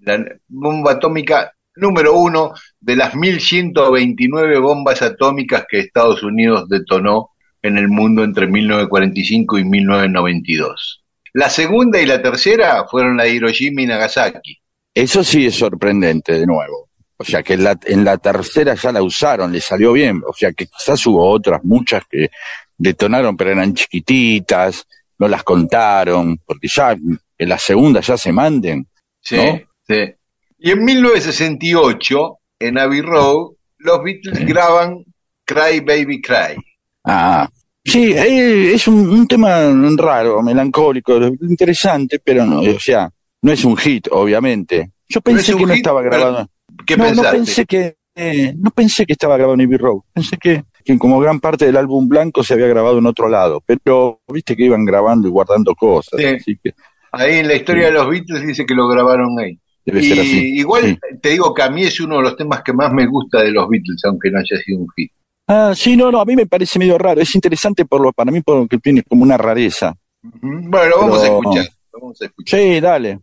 La 0.00 0.24
bomba 0.48 0.92
atómica 0.92 1.52
número 1.76 2.14
uno 2.14 2.52
de 2.80 2.96
las 2.96 3.14
1129 3.14 4.58
bombas 4.58 5.02
atómicas 5.02 5.64
que 5.68 5.80
Estados 5.80 6.22
Unidos 6.22 6.68
detonó 6.68 7.30
en 7.62 7.78
el 7.78 7.88
mundo 7.88 8.24
entre 8.24 8.46
1945 8.46 9.58
y 9.58 9.64
1992. 9.64 11.04
La 11.34 11.48
segunda 11.48 12.00
y 12.00 12.06
la 12.06 12.20
tercera 12.20 12.84
fueron 12.90 13.16
la 13.16 13.24
de 13.24 13.34
Hiroshima 13.34 13.82
y 13.82 13.86
Nagasaki. 13.86 14.58
Eso 14.94 15.24
sí 15.24 15.46
es 15.46 15.54
sorprendente 15.54 16.38
de 16.38 16.46
nuevo. 16.46 16.90
O 17.16 17.24
sea 17.24 17.42
que 17.42 17.54
en 17.54 17.64
la, 17.64 17.78
en 17.84 18.04
la 18.04 18.18
tercera 18.18 18.74
ya 18.74 18.92
la 18.92 19.02
usaron, 19.02 19.52
le 19.52 19.60
salió 19.60 19.92
bien. 19.92 20.20
O 20.26 20.34
sea 20.34 20.52
que 20.52 20.66
quizás 20.66 21.06
hubo 21.06 21.30
otras 21.30 21.62
muchas 21.64 22.02
que 22.10 22.30
detonaron, 22.76 23.36
pero 23.36 23.52
eran 23.52 23.74
chiquititas, 23.74 24.86
no 25.22 25.28
las 25.28 25.44
contaron, 25.44 26.36
porque 26.44 26.66
ya 26.66 26.90
en 26.90 27.48
la 27.48 27.56
segunda 27.56 28.00
ya 28.00 28.16
se 28.16 28.32
manden. 28.32 28.88
Sí, 29.20 29.36
¿No? 29.36 29.60
sí. 29.86 30.14
Y 30.58 30.72
en 30.72 30.84
1968, 30.84 32.38
en 32.58 32.78
Abbey 32.78 33.02
Road, 33.02 33.52
los 33.78 34.02
Beatles 34.02 34.44
graban 34.44 35.04
Cry 35.44 35.78
Baby 35.78 36.20
Cry. 36.20 36.56
Ah, 37.04 37.48
sí, 37.84 38.12
eh, 38.12 38.74
es 38.74 38.88
un, 38.88 39.08
un 39.08 39.28
tema 39.28 39.60
raro, 39.96 40.42
melancólico, 40.42 41.18
interesante, 41.42 42.18
pero 42.18 42.44
no, 42.44 42.60
o 42.60 42.80
sea, 42.80 43.08
no 43.42 43.52
es 43.52 43.64
un 43.64 43.76
hit, 43.76 44.08
obviamente. 44.10 44.90
Yo 45.08 45.20
pensé 45.20 45.56
que 45.56 45.66
no 45.66 45.72
estaba 45.72 46.02
grabado. 46.02 46.48
¿Qué 46.84 46.96
no, 46.96 47.14
no 47.14 47.22
pensé 47.22 47.64
que 47.64 47.94
eh, 48.16 48.54
no 48.58 48.72
pensé 48.72 49.06
que 49.06 49.12
estaba 49.12 49.36
grabado 49.36 49.54
en 49.54 49.66
Abbey 49.66 49.78
Road. 49.78 50.00
Pensé 50.12 50.36
que, 50.36 50.64
que 50.84 50.98
como 50.98 51.18
gran 51.20 51.40
parte 51.40 51.66
del 51.66 51.76
álbum 51.76 52.08
blanco 52.08 52.42
se 52.44 52.54
había 52.54 52.66
grabado 52.66 52.98
en 52.98 53.06
otro 53.06 53.28
lado, 53.28 53.62
pero 53.64 54.20
viste 54.28 54.56
que 54.56 54.64
iban 54.64 54.84
grabando 54.84 55.28
y 55.28 55.30
guardando 55.30 55.74
cosas, 55.74 56.20
Sí. 56.20 56.26
así 56.26 56.58
que 56.62 56.72
Ahí 57.14 57.40
en 57.40 57.48
la 57.48 57.54
historia 57.54 57.86
de 57.86 57.92
los 57.92 58.08
Beatles 58.08 58.46
dice 58.46 58.64
que 58.64 58.74
lo 58.74 58.88
grabaron 58.88 59.38
ahí. 59.38 59.58
debe 59.84 60.00
Y 60.00 60.08
ser 60.08 60.20
así. 60.20 60.54
igual 60.58 60.84
Sí. 60.84 61.18
te 61.20 61.28
digo 61.30 61.52
que 61.52 61.62
a 61.62 61.68
mí 61.68 61.82
es 61.82 62.00
uno 62.00 62.16
de 62.16 62.22
los 62.22 62.36
temas 62.36 62.62
que 62.62 62.72
más 62.72 62.92
me 62.92 63.06
gusta 63.06 63.40
de 63.42 63.50
los 63.50 63.68
Beatles, 63.68 64.00
aunque 64.06 64.30
no 64.30 64.38
haya 64.38 64.56
sido 64.64 64.78
un 64.78 64.86
hit. 64.96 65.10
Ah, 65.48 65.72
sí, 65.74 65.96
no, 65.96 66.10
no, 66.10 66.20
a 66.20 66.24
mí 66.24 66.36
me 66.36 66.46
parece 66.46 66.78
medio 66.78 66.96
raro. 66.96 67.20
Es 67.20 67.34
interesante 67.34 67.84
por 67.84 68.00
lo, 68.00 68.12
para 68.12 68.30
mí 68.32 68.40
porque 68.40 68.78
tiene 68.78 69.02
como 69.02 69.24
una 69.24 69.36
rareza. 69.36 69.92
Bueno, 70.22 70.86
lo 70.88 70.98
vamos 71.00 71.18
Pero- 71.20 71.32
a 71.34 71.36
escuchar. 71.38 71.66
lo 71.92 72.00
vamos 72.00 72.22
a 72.22 72.24
escuchar. 72.26 72.60
Sí, 72.60 72.80
dale. 72.80 73.18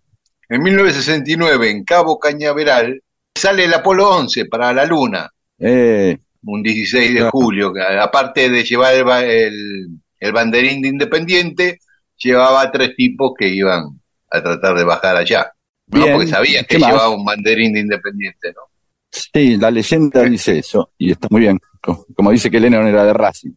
En 0.50 0.62
1969, 0.62 1.70
en 1.72 1.84
Cabo 1.84 2.20
Cañaveral, 2.20 3.02
sale 3.36 3.66
el 3.66 3.74
Apolo 3.74 4.10
11 4.10 4.46
para 4.46 4.74
la 4.74 4.86
Luna, 4.86 5.30
Eh, 5.62 6.18
un 6.44 6.64
16 6.64 7.14
de 7.14 7.30
julio. 7.30 7.74
que 7.74 7.82
Aparte 7.82 8.50
de 8.50 8.64
llevar 8.64 8.94
el, 8.96 9.08
el, 9.30 9.88
el 10.20 10.32
banderín 10.32 10.82
de 10.82 10.88
Independiente, 10.90 11.80
llevaba 12.18 12.62
a 12.62 12.72
tres 12.72 12.96
tipos 12.96 13.32
que 13.38 13.48
iban 13.48 14.00
a 14.32 14.42
tratar 14.44 14.76
de 14.78 14.84
bajar 14.84 15.16
allá. 15.18 15.52
¿no? 15.88 16.06
Porque 16.06 16.28
sabían 16.28 16.66
que 16.66 16.78
llevaba 16.78 17.10
un 17.10 17.26
banderín 17.26 17.74
de 17.74 17.80
Independiente, 17.82 18.50
¿no? 18.54 18.62
sí, 19.12 19.58
la 19.58 19.72
leyenda 19.72 20.22
dice 20.24 20.60
eso 20.60 20.92
y 20.98 21.12
está 21.12 21.28
muy 21.32 21.42
bien. 21.42 21.60
Co- 21.82 22.06
Como 22.16 22.30
dice 22.32 22.52
que 22.52 22.60
Lennon 22.60 22.86
era 22.88 23.06
de 23.06 23.14
Racing. 23.14 23.52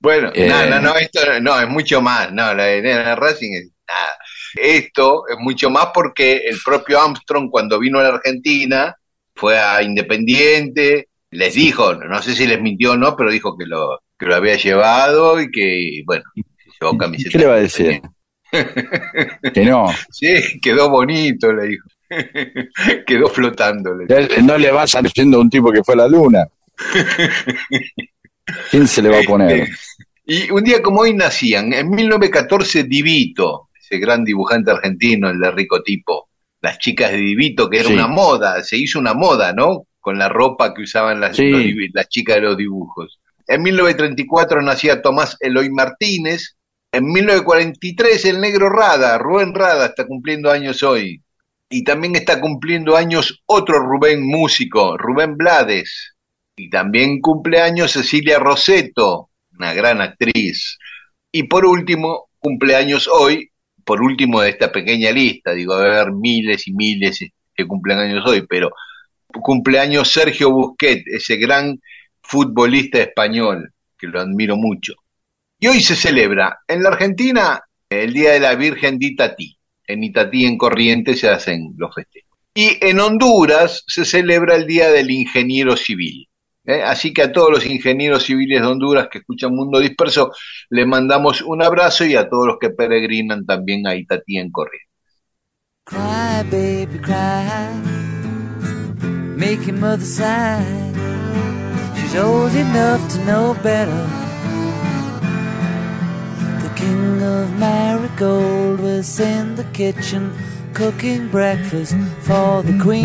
Bueno, 0.00 0.30
Eh. 0.34 0.48
no, 0.48 0.66
no, 0.66 0.80
no, 0.80 0.96
esto 0.96 1.20
no, 1.40 1.60
es 1.60 1.68
mucho 1.68 2.00
más. 2.02 2.32
No, 2.32 2.52
la 2.54 2.64
de 2.64 2.82
Nena 2.82 3.14
Racing 3.14 3.52
es 3.54 3.70
nada. 3.86 4.12
Esto 4.54 5.28
es 5.28 5.36
mucho 5.38 5.70
más 5.70 5.88
porque 5.94 6.38
el 6.48 6.56
propio 6.64 7.00
Armstrong, 7.00 7.48
cuando 7.50 7.78
vino 7.78 7.98
a 7.98 8.02
la 8.02 8.08
Argentina, 8.10 8.96
fue 9.34 9.58
a 9.58 9.80
Independiente, 9.82 11.08
les 11.30 11.54
dijo, 11.54 11.94
no 11.94 12.22
sé 12.22 12.34
si 12.34 12.46
les 12.46 12.60
mintió 12.60 12.92
o 12.92 12.96
no, 12.96 13.16
pero 13.16 13.30
dijo 13.30 13.56
que 13.56 13.66
lo, 13.66 14.00
que 14.18 14.26
lo 14.26 14.34
había 14.36 14.56
llevado 14.56 15.40
y 15.40 15.50
que, 15.50 16.02
bueno, 16.06 16.22
llevó 16.80 16.96
camiseta. 16.96 17.30
¿Qué 17.30 17.38
le 17.38 17.46
va 17.46 17.54
a 17.54 17.60
decir? 17.60 18.00
Que 19.52 19.64
no. 19.64 19.88
Sí, 20.10 20.60
quedó 20.62 20.88
bonito, 20.88 21.52
le 21.52 21.66
dijo. 21.66 21.88
quedó 23.06 23.28
flotando. 23.28 23.94
le 23.94 24.06
dijo. 24.06 24.40
No 24.42 24.56
le 24.56 24.70
vas 24.70 24.94
haciendo 24.94 25.38
a 25.38 25.40
un 25.40 25.50
tipo 25.50 25.70
que 25.72 25.82
fue 25.82 25.94
a 25.94 25.98
la 25.98 26.08
luna. 26.08 26.46
¿Quién 28.70 28.86
se 28.86 29.02
le 29.02 29.08
va 29.10 29.18
a 29.18 29.22
poner? 29.22 29.68
Y 30.24 30.50
un 30.50 30.62
día 30.64 30.80
como 30.82 31.00
hoy 31.00 31.14
nacían, 31.14 31.72
en 31.72 31.90
1914, 31.90 32.84
Divito, 32.84 33.68
ese 33.78 33.98
gran 33.98 34.24
dibujante 34.24 34.70
argentino, 34.70 35.28
el 35.28 35.38
de 35.38 35.50
rico 35.50 35.82
tipo, 35.82 36.28
las 36.60 36.78
chicas 36.78 37.10
de 37.12 37.18
Divito, 37.18 37.68
que 37.68 37.78
era 37.80 37.88
Sí. 37.88 37.94
una 37.94 38.06
moda, 38.08 38.62
se 38.62 38.76
hizo 38.76 38.98
una 38.98 39.14
moda, 39.14 39.52
¿no? 39.52 39.86
Con 40.06 40.18
la 40.20 40.28
ropa 40.28 40.72
que 40.72 40.82
usaban 40.82 41.18
las, 41.18 41.34
Sí. 41.34 41.50
los 41.50 41.60
divi- 41.62 41.90
las 41.92 42.08
chicas 42.08 42.36
de 42.36 42.42
los 42.42 42.56
dibujos. 42.56 43.18
En 43.48 43.60
1934 43.60 44.62
nacía 44.62 45.02
Tomás 45.02 45.36
Eloy 45.40 45.68
Martínez. 45.68 46.54
En 46.92 47.06
1943 47.10 48.24
el 48.26 48.40
negro 48.40 48.68
Rada, 48.70 49.18
Rubén 49.18 49.52
Rada, 49.52 49.86
está 49.86 50.06
cumpliendo 50.06 50.48
años 50.48 50.84
hoy. 50.84 51.20
Y 51.68 51.82
también 51.82 52.14
está 52.14 52.40
cumpliendo 52.40 52.96
años 52.96 53.42
otro 53.46 53.80
Rubén 53.80 54.24
músico, 54.24 54.96
Rubén 54.96 55.36
Blades. 55.36 56.14
Y 56.54 56.70
también 56.70 57.20
cumple 57.20 57.60
años 57.60 57.90
Cecilia 57.90 58.38
Roseto, 58.38 59.30
una 59.58 59.74
gran 59.74 60.00
actriz. 60.00 60.78
Y 61.32 61.42
por 61.48 61.66
último, 61.66 62.28
cumpleaños 62.38 63.08
hoy, 63.12 63.50
por 63.84 64.00
último 64.02 64.40
de 64.40 64.50
esta 64.50 64.70
pequeña 64.70 65.10
lista, 65.10 65.50
digo, 65.52 65.76
debe 65.76 65.96
haber 65.98 66.12
miles 66.12 66.68
y 66.68 66.72
miles 66.74 67.18
que 67.56 67.66
cumplen 67.66 67.98
años 67.98 68.24
hoy, 68.24 68.46
pero 68.48 68.70
cumpleaños 69.40 70.12
Sergio 70.12 70.50
Busquets, 70.50 71.06
ese 71.06 71.36
gran 71.36 71.80
futbolista 72.22 73.00
español, 73.00 73.72
que 73.98 74.06
lo 74.06 74.20
admiro 74.20 74.56
mucho. 74.56 74.94
Y 75.58 75.68
hoy 75.68 75.80
se 75.80 75.96
celebra 75.96 76.58
en 76.68 76.82
la 76.82 76.90
Argentina 76.90 77.62
el 77.88 78.12
Día 78.12 78.32
de 78.32 78.40
la 78.40 78.54
Virgen 78.54 78.98
de 78.98 79.06
Itatí. 79.06 79.56
En 79.86 80.02
Itatí, 80.02 80.44
en 80.44 80.58
Corrientes, 80.58 81.20
se 81.20 81.28
hacen 81.28 81.74
los 81.76 81.94
festejos. 81.94 82.38
Y 82.54 82.78
en 82.80 83.00
Honduras 83.00 83.84
se 83.86 84.04
celebra 84.04 84.56
el 84.56 84.66
Día 84.66 84.90
del 84.90 85.10
Ingeniero 85.10 85.76
Civil. 85.76 86.28
¿eh? 86.64 86.82
Así 86.82 87.12
que 87.12 87.22
a 87.22 87.32
todos 87.32 87.50
los 87.50 87.66
ingenieros 87.66 88.24
civiles 88.24 88.60
de 88.60 88.66
Honduras 88.66 89.08
que 89.10 89.18
escuchan 89.18 89.54
Mundo 89.54 89.78
Disperso, 89.78 90.32
les 90.70 90.86
mandamos 90.86 91.42
un 91.42 91.62
abrazo 91.62 92.04
y 92.04 92.16
a 92.16 92.28
todos 92.28 92.46
los 92.46 92.58
que 92.58 92.70
peregrinan 92.70 93.46
también 93.46 93.86
a 93.86 93.94
Itatí 93.94 94.38
en 94.38 94.50
Corrientes. 94.50 94.86
Make 99.36 99.66
your 99.66 99.76
mother 99.76 100.02
sigh. 100.02 100.64
She's 101.94 102.14
old 102.16 102.54
enough 102.54 103.06
to 103.12 103.24
know 103.26 103.52
better. 103.62 104.06
The 106.62 106.72
king 106.74 107.22
of 107.22 107.52
marigold 107.58 108.80
was 108.80 109.20
in 109.20 109.56
the 109.56 109.64
kitchen 109.74 110.32
cooking 110.72 111.28
breakfast 111.28 111.94
for 112.22 112.62
the 112.62 112.78
queen. 112.80 113.02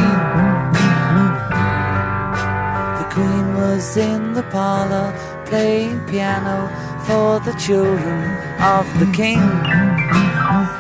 The 2.99 3.07
queen 3.11 3.55
was 3.55 3.97
in 3.97 4.33
the 4.33 4.43
parlor 4.43 5.13
playing 5.47 5.99
piano 6.07 6.69
for 7.07 7.41
the 7.41 7.51
children 7.59 8.23
of 8.61 8.87
the 9.01 9.11
king. 9.11 9.41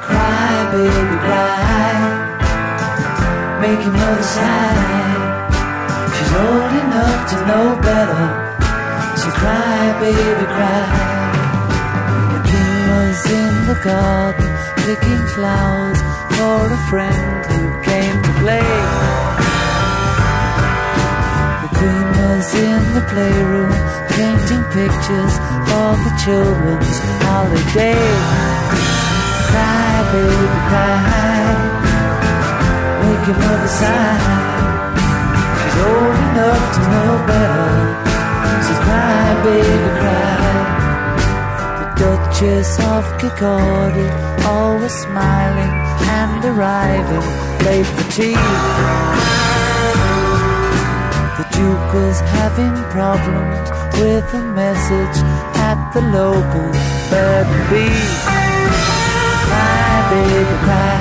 Cry, 0.07 0.69
baby, 0.71 1.17
cry, 1.27 1.97
make 3.59 3.83
your 3.83 3.93
mother 3.93 4.23
sigh. 4.23 5.00
Old 6.33 6.71
enough 6.83 7.29
to 7.31 7.37
know 7.49 7.65
better, 7.81 8.23
so 9.19 9.29
cry, 9.39 9.99
baby, 9.99 10.45
cry. 10.55 10.85
The 12.33 12.41
king 12.49 12.77
was 12.91 13.19
in 13.39 13.53
the 13.67 13.77
garden 13.83 14.49
picking 14.85 15.23
flowers 15.35 15.99
for 16.35 16.59
a 16.71 16.81
friend 16.89 17.45
who 17.51 17.61
came 17.83 18.17
to 18.27 18.31
play. 18.41 18.73
The 21.63 21.69
queen 21.77 22.07
was 22.21 22.47
in 22.55 22.81
the 22.97 23.03
playroom 23.11 23.73
painting 24.15 24.63
pictures 24.77 25.35
for 25.67 25.89
the 26.05 26.13
children's 26.23 26.97
holiday. 27.27 28.07
Cry, 29.49 29.93
baby, 30.13 30.47
cry, 30.69 31.01
make 33.01 33.23
your 33.27 33.37
mother 33.43 33.71
sigh. 33.79 34.49
She's 35.61 35.77
old 35.85 36.20
enough 36.31 36.65
to 36.75 36.81
know 36.91 37.13
better, 37.27 37.71
so 38.65 38.73
cry, 38.85 39.27
baby, 39.43 39.87
cry. 39.99 40.53
The 41.79 41.87
Duchess 41.99 42.71
of 42.93 43.03
Kirkcaldy, 43.19 44.07
always 44.45 44.93
smiling 44.93 45.73
and 46.19 46.41
arriving 46.45 47.25
late 47.65 47.89
for 47.95 48.07
tea. 48.15 48.41
The 51.39 51.45
Duke 51.57 51.89
was 51.99 52.17
having 52.37 52.75
problems 52.95 53.67
with 53.99 54.27
a 54.33 54.43
message 54.61 55.17
at 55.69 55.79
the 55.93 56.01
local 56.01 56.67
bird 57.11 57.47
and 57.55 57.65
bee. 57.69 58.03
Cry, 59.47 59.93
baby, 60.11 60.55
cry, 60.65 60.95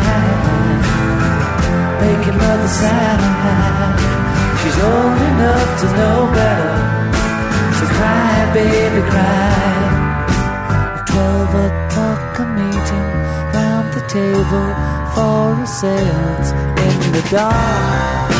make 2.00 2.22
your 2.26 2.36
mother 2.36 2.68
sigh. 2.68 3.79
Old 4.82 5.20
enough 5.30 5.70
to 5.80 5.86
know 5.98 6.18
better, 6.32 6.78
so 7.76 7.84
cry, 7.96 8.32
baby, 8.54 9.02
cry. 9.12 9.80
At 10.72 11.04
twelve 11.10 11.52
o'clock 11.66 12.38
a 12.38 12.46
meeting 12.58 13.08
round 13.54 13.88
the 13.92 14.00
table 14.08 14.68
for 15.14 15.44
a 15.60 15.66
seance 15.66 16.50
in 16.86 16.96
the 17.12 17.22
dark. 17.28 18.30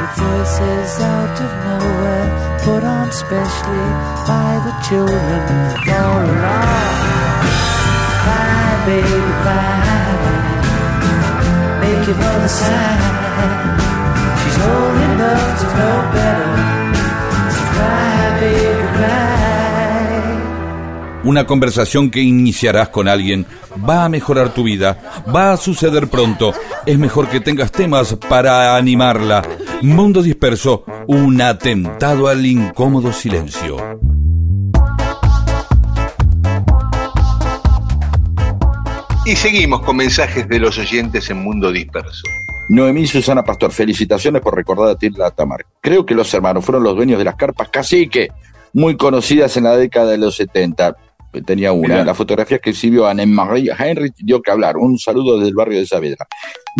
With 0.00 0.14
voices 0.26 0.92
out 1.14 1.36
of 1.46 1.50
nowhere 1.68 2.26
put 2.64 2.82
on 2.82 3.06
specially 3.12 3.88
by 4.26 4.50
the 4.66 4.74
children 4.88 5.40
for 5.86 6.14
a 6.18 6.34
lark. 6.42 6.98
Cry, 8.24 8.68
baby, 8.90 9.20
cry. 9.42 9.86
Make 11.80 12.02
your 12.08 12.16
mother 12.16 12.48
sigh. 12.48 13.06
She's 14.46 14.58
old 14.62 14.96
enough 15.02 15.60
to 15.60 15.66
know 15.74 15.96
better. 16.14 16.50
So 17.50 17.62
cry, 17.74 18.30
baby, 18.40 18.86
cry. 18.94 20.36
Una 21.24 21.46
conversación 21.46 22.10
que 22.10 22.20
iniciarás 22.20 22.90
con 22.90 23.08
alguien 23.08 23.44
va 23.88 24.04
a 24.04 24.08
mejorar 24.08 24.54
tu 24.54 24.62
vida, 24.62 24.98
va 25.34 25.52
a 25.52 25.56
suceder 25.56 26.06
pronto. 26.06 26.54
Es 26.86 26.96
mejor 26.96 27.28
que 27.28 27.40
tengas 27.40 27.72
temas 27.72 28.14
para 28.28 28.76
animarla. 28.76 29.42
Mundo 29.82 30.22
disperso, 30.22 30.84
un 31.08 31.42
atentado 31.42 32.28
al 32.28 32.46
incómodo 32.46 33.12
silencio. 33.12 33.76
Y 39.24 39.34
seguimos 39.34 39.80
con 39.80 39.96
mensajes 39.96 40.48
de 40.48 40.60
los 40.60 40.78
oyentes 40.78 41.28
en 41.30 41.42
Mundo 41.42 41.72
Disperso. 41.72 42.28
Noemí 42.68 43.02
y 43.02 43.06
Susana 43.06 43.44
Pastor, 43.44 43.72
felicitaciones 43.72 44.42
por 44.42 44.54
recordar 44.54 44.88
a 44.88 44.96
Tilda 44.96 45.30
Tamar. 45.30 45.64
Creo 45.80 46.04
que 46.04 46.14
los 46.14 46.32
hermanos 46.34 46.64
fueron 46.64 46.82
los 46.82 46.96
dueños 46.96 47.18
de 47.18 47.24
las 47.24 47.36
carpas 47.36 47.68
cacique, 47.68 48.30
muy 48.72 48.96
conocidas 48.96 49.56
en 49.56 49.64
la 49.64 49.76
década 49.76 50.10
de 50.10 50.18
los 50.18 50.36
70. 50.36 50.96
Tenía 51.44 51.72
una, 51.72 51.88
Mirá. 51.88 52.04
la 52.04 52.14
fotografía 52.14 52.58
que 52.58 52.70
exhibió 52.70 53.06
Anne-Marie 53.06 53.70
Henry 53.78 54.10
dio 54.16 54.40
que 54.40 54.50
hablar. 54.50 54.78
Un 54.78 54.98
saludo 54.98 55.36
desde 55.36 55.50
el 55.50 55.54
barrio 55.54 55.78
de 55.78 55.86
Saavedra. 55.86 56.26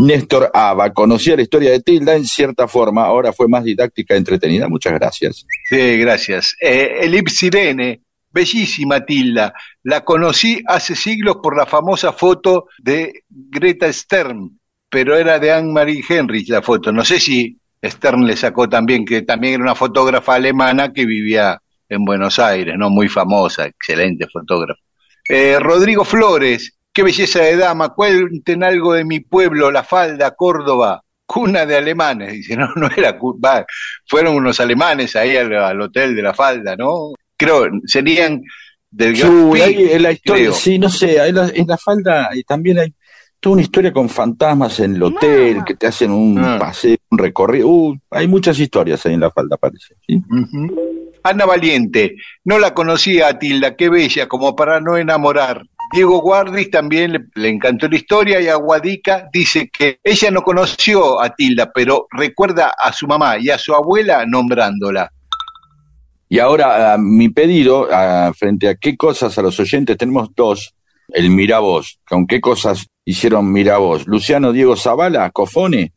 Néstor 0.02 0.50
Ava, 0.52 0.92
conocía 0.92 1.36
la 1.36 1.42
historia 1.42 1.70
de 1.70 1.80
Tilda 1.80 2.16
en 2.16 2.24
cierta 2.24 2.66
forma, 2.66 3.04
ahora 3.04 3.32
fue 3.32 3.48
más 3.48 3.64
didáctica 3.64 4.14
y 4.14 4.18
entretenida. 4.18 4.68
Muchas 4.68 4.94
gracias. 4.94 5.46
Sí, 5.68 5.98
gracias. 5.98 6.54
Eh, 6.60 7.00
Elip 7.02 7.28
Sirene, 7.28 8.00
bellísima 8.30 9.04
Tilda. 9.04 9.54
La 9.82 10.04
conocí 10.04 10.62
hace 10.66 10.94
siglos 10.94 11.36
por 11.42 11.56
la 11.56 11.66
famosa 11.66 12.12
foto 12.12 12.66
de 12.78 13.24
Greta 13.28 13.92
Stern, 13.92 14.55
pero 14.88 15.16
era 15.16 15.38
de 15.38 15.52
Anne-Marie 15.52 16.02
Henrich 16.08 16.48
la 16.48 16.62
foto. 16.62 16.92
No 16.92 17.04
sé 17.04 17.18
si 17.20 17.56
Stern 17.84 18.24
le 18.26 18.36
sacó 18.36 18.68
también, 18.68 19.04
que 19.04 19.22
también 19.22 19.54
era 19.54 19.62
una 19.62 19.74
fotógrafa 19.74 20.34
alemana 20.34 20.92
que 20.92 21.04
vivía 21.06 21.60
en 21.88 22.04
Buenos 22.04 22.38
Aires, 22.38 22.74
¿no? 22.78 22.90
Muy 22.90 23.08
famosa, 23.08 23.66
excelente 23.66 24.26
fotógrafa. 24.32 24.80
Eh, 25.28 25.58
Rodrigo 25.60 26.04
Flores, 26.04 26.76
qué 26.92 27.02
belleza 27.02 27.40
de 27.40 27.56
dama, 27.56 27.90
cuenten 27.94 28.64
algo 28.64 28.92
de 28.94 29.04
mi 29.04 29.20
pueblo, 29.20 29.70
La 29.70 29.84
Falda, 29.84 30.32
Córdoba, 30.34 31.02
cuna 31.26 31.66
de 31.66 31.76
alemanes. 31.76 32.32
Dice, 32.32 32.56
no, 32.56 32.68
no 32.76 32.88
era, 32.96 33.12
va, 33.44 33.64
fueron 34.06 34.34
unos 34.36 34.58
alemanes 34.60 35.14
ahí 35.16 35.36
al, 35.36 35.52
al 35.54 35.80
hotel 35.80 36.14
de 36.16 36.22
La 36.22 36.34
Falda, 36.34 36.76
¿no? 36.76 37.12
Creo, 37.36 37.66
serían 37.86 38.40
del 38.90 39.14
Sí, 39.16 39.22
hay 39.60 39.98
la 39.98 40.12
historia, 40.12 40.44
creo. 40.44 40.52
sí, 40.54 40.78
no 40.78 40.88
sé, 40.88 41.32
la- 41.32 41.50
en 41.54 41.66
la 41.66 41.76
falda 41.76 42.30
y 42.34 42.42
también 42.44 42.78
hay 42.78 42.94
toda 43.40 43.54
una 43.54 43.62
historia 43.62 43.92
con 43.92 44.08
fantasmas 44.08 44.80
en 44.80 44.96
el 44.96 45.02
hotel 45.02 45.62
que 45.64 45.74
te 45.74 45.86
hacen 45.86 46.10
un 46.10 46.38
Ah. 46.38 46.58
paseo, 46.58 46.96
un 47.10 47.18
recorrido. 47.18 47.68
Uh, 47.68 47.96
hay 48.10 48.26
muchas 48.28 48.58
historias 48.58 49.04
ahí 49.06 49.14
en 49.14 49.20
la 49.20 49.30
falda, 49.30 49.56
parece. 49.56 49.94
¿sí? 50.06 50.22
Ana 51.22 51.44
Valiente, 51.44 52.16
no 52.44 52.58
la 52.58 52.72
conocía 52.74 53.28
a 53.28 53.38
Tilda, 53.38 53.74
qué 53.76 53.88
bella, 53.88 54.26
como 54.28 54.54
para 54.56 54.80
no 54.80 54.96
enamorar. 54.96 55.62
Diego 55.92 56.20
Guardis 56.20 56.70
también 56.70 57.12
le, 57.12 57.20
le 57.34 57.48
encantó 57.48 57.88
la 57.88 57.96
historia 57.96 58.40
y 58.40 58.48
Aguadica 58.48 59.28
dice 59.32 59.68
que 59.76 60.00
ella 60.02 60.30
no 60.32 60.42
conoció 60.42 61.20
a 61.20 61.30
Tilda, 61.34 61.70
pero 61.72 62.06
recuerda 62.10 62.72
a 62.80 62.92
su 62.92 63.06
mamá 63.06 63.38
y 63.38 63.50
a 63.50 63.58
su 63.58 63.72
abuela 63.74 64.24
nombrándola. 64.26 65.12
Y 66.28 66.40
ahora, 66.40 66.94
a 66.94 66.98
mi 66.98 67.28
pedido, 67.28 67.88
a- 67.92 68.32
frente 68.34 68.68
a 68.68 68.74
qué 68.74 68.96
cosas 68.96 69.38
a 69.38 69.42
los 69.42 69.58
oyentes, 69.60 69.96
tenemos 69.96 70.30
dos. 70.34 70.74
El 71.08 71.30
Miravoz, 71.30 71.98
con 72.08 72.26
qué 72.26 72.40
cosas 72.40 72.86
hicieron 73.04 73.52
Miravoz. 73.52 74.06
Luciano 74.06 74.52
Diego 74.52 74.76
Zavala, 74.76 75.30
Cofone, 75.30 75.92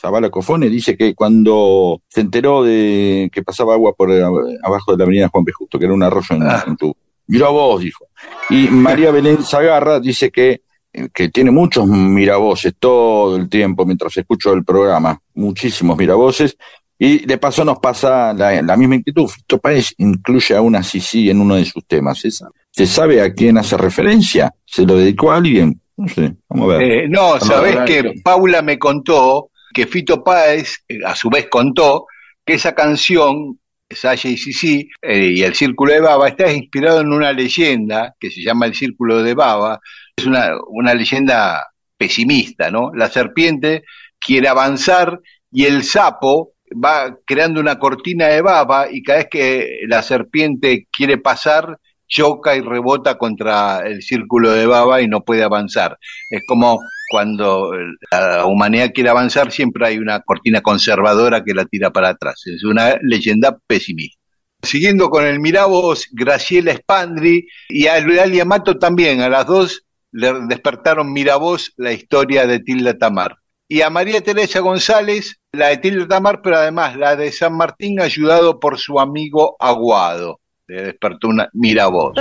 Zavala 0.00 0.30
Cofone, 0.30 0.68
dice 0.68 0.96
que 0.96 1.14
cuando 1.14 2.00
se 2.08 2.20
enteró 2.20 2.62
de 2.62 3.28
que 3.32 3.42
pasaba 3.42 3.74
agua 3.74 3.92
por 3.92 4.12
eh, 4.12 4.22
abajo 4.62 4.92
de 4.92 4.98
la 4.98 5.04
avenida 5.04 5.28
Juan 5.28 5.44
P. 5.44 5.52
Justo, 5.52 5.78
que 5.78 5.84
era 5.86 5.94
un 5.94 6.02
arroyo 6.02 6.36
en, 6.36 6.42
Ah. 6.44 6.64
en 6.66 6.76
tu... 6.76 6.94
Miravoz, 7.26 7.82
dijo. 7.82 8.06
Y 8.50 8.68
María 8.68 9.10
Belén 9.12 9.42
Zagarra 9.42 9.98
dice 9.98 10.30
que, 10.30 10.62
eh, 10.92 11.08
que 11.12 11.28
tiene 11.30 11.50
muchos 11.50 11.86
miravoces 11.86 12.74
todo 12.78 13.36
el 13.36 13.48
tiempo 13.48 13.84
mientras 13.84 14.16
escucho 14.16 14.52
el 14.52 14.64
programa, 14.64 15.18
muchísimos 15.34 15.96
miravoces, 15.96 16.56
y 16.96 17.26
de 17.26 17.38
paso 17.38 17.64
nos 17.64 17.78
pasa 17.80 18.32
la, 18.32 18.62
la 18.62 18.76
misma 18.76 18.94
inquietud. 18.94 19.26
Fito 19.26 19.58
Páez 19.58 19.94
incluye 19.98 20.54
a 20.54 20.60
una 20.60 20.82
Sisi 20.82 21.28
en 21.28 21.40
uno 21.40 21.56
de 21.56 21.64
sus 21.64 21.84
temas. 21.86 22.20
¿Se 22.20 22.30
sabe, 22.30 22.52
¿Se 22.76 22.86
sabe 22.86 23.22
a 23.22 23.32
quién 23.32 23.56
hace 23.56 23.76
referencia? 23.76 24.52
¿Se 24.64 24.84
lo 24.84 24.96
dedicó 24.96 25.30
a 25.30 25.36
alguien? 25.36 25.80
No 25.96 26.08
sé, 26.08 26.34
vamos 26.48 26.74
a 26.74 26.78
ver. 26.78 26.90
Eh, 26.90 27.08
no, 27.08 27.38
sabés 27.38 27.76
ver. 27.76 27.84
que 27.84 28.14
Paula 28.20 28.62
me 28.62 28.80
contó 28.80 29.50
que 29.72 29.86
Fito 29.86 30.24
Páez, 30.24 30.84
eh, 30.88 30.98
a 31.06 31.14
su 31.14 31.30
vez 31.30 31.46
contó 31.48 32.06
que 32.44 32.54
esa 32.54 32.74
canción, 32.74 33.60
Sasha 33.88 34.28
y 34.28 34.36
Sisi, 34.36 34.88
eh, 35.00 35.30
y 35.36 35.42
el 35.42 35.54
Círculo 35.54 35.92
de 35.92 36.00
Baba, 36.00 36.26
está 36.26 36.52
inspirado 36.52 37.00
en 37.00 37.12
una 37.12 37.32
leyenda 37.32 38.16
que 38.18 38.32
se 38.32 38.42
llama 38.42 38.66
el 38.66 38.74
Círculo 38.74 39.22
de 39.22 39.34
Baba. 39.34 39.78
Es 40.16 40.26
una, 40.26 40.48
una 40.66 40.94
leyenda 40.94 41.64
pesimista, 41.96 42.72
¿no? 42.72 42.90
La 42.92 43.08
serpiente 43.08 43.84
quiere 44.18 44.48
avanzar 44.48 45.20
y 45.52 45.66
el 45.66 45.84
sapo 45.84 46.54
va 46.72 47.16
creando 47.24 47.60
una 47.60 47.78
cortina 47.78 48.26
de 48.26 48.42
baba 48.42 48.88
y 48.90 49.00
cada 49.00 49.18
vez 49.18 49.28
que 49.30 49.78
la 49.86 50.02
serpiente 50.02 50.88
quiere 50.90 51.18
pasar, 51.18 51.78
choca 52.08 52.56
y 52.56 52.60
rebota 52.60 53.16
contra 53.18 53.86
el 53.86 54.02
círculo 54.02 54.50
de 54.50 54.66
baba 54.66 55.02
y 55.02 55.08
no 55.08 55.24
puede 55.24 55.42
avanzar. 55.42 55.98
Es 56.30 56.42
como 56.46 56.80
cuando 57.10 57.72
la 58.10 58.46
humanidad 58.46 58.92
quiere 58.94 59.10
avanzar, 59.10 59.52
siempre 59.52 59.86
hay 59.86 59.98
una 59.98 60.20
cortina 60.20 60.60
conservadora 60.60 61.44
que 61.44 61.54
la 61.54 61.64
tira 61.64 61.90
para 61.90 62.10
atrás. 62.10 62.42
Es 62.46 62.64
una 62.64 62.96
leyenda 63.02 63.58
pesimista. 63.66 64.18
Siguiendo 64.62 65.10
con 65.10 65.26
el 65.26 65.40
Miravoz, 65.40 66.08
Graciela 66.10 66.74
Spandri 66.74 67.46
y 67.68 67.86
a 67.86 67.98
Eulalia 67.98 68.46
Mato 68.46 68.78
también, 68.78 69.20
a 69.20 69.28
las 69.28 69.46
dos 69.46 69.84
le 70.10 70.32
despertaron 70.46 71.12
Miravoz 71.12 71.72
la 71.76 71.92
historia 71.92 72.46
de 72.46 72.60
Tilda 72.60 72.96
Tamar. 72.96 73.36
Y 73.68 73.82
a 73.82 73.90
María 73.90 74.22
Teresa 74.22 74.60
González, 74.60 75.40
la 75.52 75.68
de 75.68 75.78
Tilda 75.78 76.06
Tamar, 76.08 76.40
pero 76.42 76.56
además 76.56 76.96
la 76.96 77.14
de 77.14 77.30
San 77.32 77.56
Martín, 77.56 78.00
ayudado 78.00 78.58
por 78.58 78.78
su 78.78 78.98
amigo 79.00 79.56
Aguado. 79.58 80.40
Le 80.66 80.82
despertó 80.82 81.28
una 81.28 81.48
Miravoz. 81.52 82.14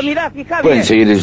Pueden 0.62 0.84
seguir 0.84 1.18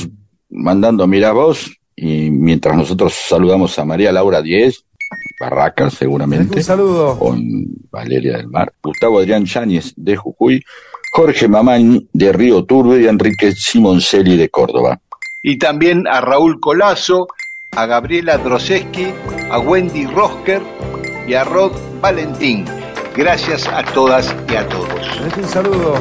mandando 0.48 1.06
mira 1.06 1.32
vos 1.32 1.70
y 1.94 2.30
mientras 2.30 2.76
nosotros 2.76 3.12
saludamos 3.14 3.78
a 3.78 3.84
María 3.84 4.10
Laura 4.10 4.40
Diez, 4.40 4.84
Barracas 5.38 5.94
seguramente, 5.94 6.56
Un 6.58 6.62
saludo. 6.64 7.18
con 7.18 7.42
Valeria 7.90 8.38
del 8.38 8.48
Mar, 8.48 8.72
Gustavo 8.82 9.18
Adrián 9.18 9.44
Yáñez 9.44 9.92
de 9.96 10.16
Jujuy, 10.16 10.62
Jorge 11.12 11.46
Mamani 11.48 12.08
de 12.12 12.32
Río 12.32 12.64
Turbe 12.64 13.02
y 13.02 13.06
Enrique 13.06 13.52
Simoncelli 13.52 14.36
de 14.36 14.48
Córdoba. 14.48 15.00
y 15.42 15.58
también 15.58 16.06
a 16.06 16.20
Raúl 16.20 16.58
Colazo, 16.60 17.26
a 17.72 17.86
Gabriela 17.86 18.38
Droseski, 18.38 19.08
a 19.50 19.58
Wendy 19.58 20.06
Rosker 20.06 20.62
y 21.28 21.34
a 21.34 21.44
Rod 21.44 21.72
Valentín. 22.00 22.64
Gracias 23.16 23.66
a 23.68 23.82
todas 23.84 24.34
y 24.50 24.54
a 24.56 24.66
todos. 24.68 25.20
Un 25.36 25.44
saludo. 25.48 25.94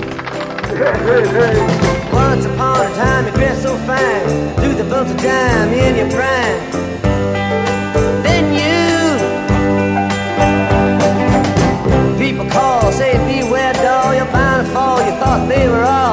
Once 0.70 2.46
upon 2.46 2.86
a 2.86 2.96
time 2.96 3.26
you 3.26 3.32
dressed 3.32 3.64
so 3.64 3.76
fine, 3.88 4.56
do 4.62 4.76
the 4.76 4.84
bumps 4.88 5.12
of 5.12 5.18
time 5.18 5.74
in 5.74 5.96
your 5.96 6.10
prime. 6.12 6.60
Then 8.22 8.54
you, 8.54 9.18
people 12.20 12.48
call, 12.52 12.92
say 12.92 13.18
beware 13.26 13.74
doll, 13.74 14.14
you're 14.14 14.26
bound 14.26 14.68
to 14.68 14.72
fall. 14.72 15.02
You 15.02 15.12
thought 15.20 15.50
they 15.50 15.68
were 15.68 15.84
all 15.84 16.09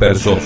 Disperso, 0.00 0.38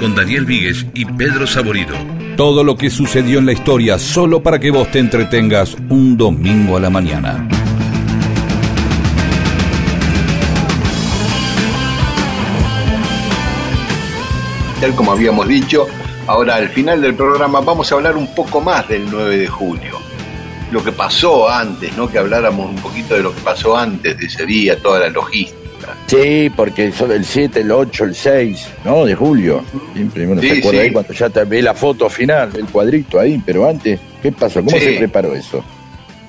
con 0.00 0.16
Daniel 0.16 0.44
Víguez 0.44 0.84
y 0.92 1.04
Pedro 1.04 1.46
Saborido. 1.46 1.94
Todo 2.36 2.64
lo 2.64 2.76
que 2.76 2.90
sucedió 2.90 3.38
en 3.38 3.46
la 3.46 3.52
historia 3.52 4.00
solo 4.00 4.42
para 4.42 4.58
que 4.58 4.72
vos 4.72 4.90
te 4.90 4.98
entretengas 4.98 5.76
un 5.90 6.16
domingo 6.16 6.76
a 6.76 6.80
la 6.80 6.90
mañana. 6.90 7.48
Tal 14.80 14.92
como 14.96 15.12
habíamos 15.12 15.46
dicho, 15.46 15.86
ahora 16.26 16.56
al 16.56 16.70
final 16.70 17.00
del 17.00 17.14
programa 17.14 17.60
vamos 17.60 17.92
a 17.92 17.94
hablar 17.94 18.16
un 18.16 18.34
poco 18.34 18.60
más 18.60 18.88
del 18.88 19.08
9 19.08 19.38
de 19.38 19.46
julio. 19.46 20.00
Lo 20.72 20.82
que 20.82 20.90
pasó 20.90 21.48
antes, 21.48 21.96
¿no? 21.96 22.10
Que 22.10 22.18
habláramos 22.18 22.70
un 22.70 22.82
poquito 22.82 23.14
de 23.14 23.22
lo 23.22 23.32
que 23.32 23.40
pasó 23.40 23.76
antes 23.76 24.18
de 24.18 24.26
ese 24.26 24.44
día, 24.44 24.76
toda 24.82 24.98
la 24.98 25.10
logística. 25.10 25.55
Sí, 26.06 26.50
porque 26.54 26.92
son 26.92 27.10
el 27.10 27.24
7, 27.24 27.60
el 27.60 27.72
8, 27.72 28.04
el 28.04 28.14
6, 28.14 28.68
¿no? 28.84 29.04
De 29.04 29.14
julio. 29.16 29.64
Siempre 29.92 30.26
uno 30.26 30.40
Sí, 30.40 30.48
se 30.50 30.58
acuerda 30.58 30.80
sí. 30.80 30.86
ahí 30.86 30.92
cuando 30.92 31.12
ya 31.12 31.30
te 31.30 31.44
ve 31.44 31.62
la 31.62 31.74
foto 31.74 32.08
final, 32.08 32.50
el 32.56 32.66
cuadrito 32.66 33.18
ahí, 33.18 33.42
pero 33.44 33.68
antes, 33.68 33.98
¿qué 34.22 34.30
pasó? 34.30 34.60
¿Cómo 34.64 34.70
Sí. 34.78 34.84
se 34.84 34.98
preparó 34.98 35.34
eso? 35.34 35.64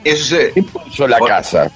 Eso 0.04 0.36
se- 0.36 0.52
¿Qué 0.54 0.64
puso 0.64 1.08
la 1.08 1.20
casa? 1.20 1.72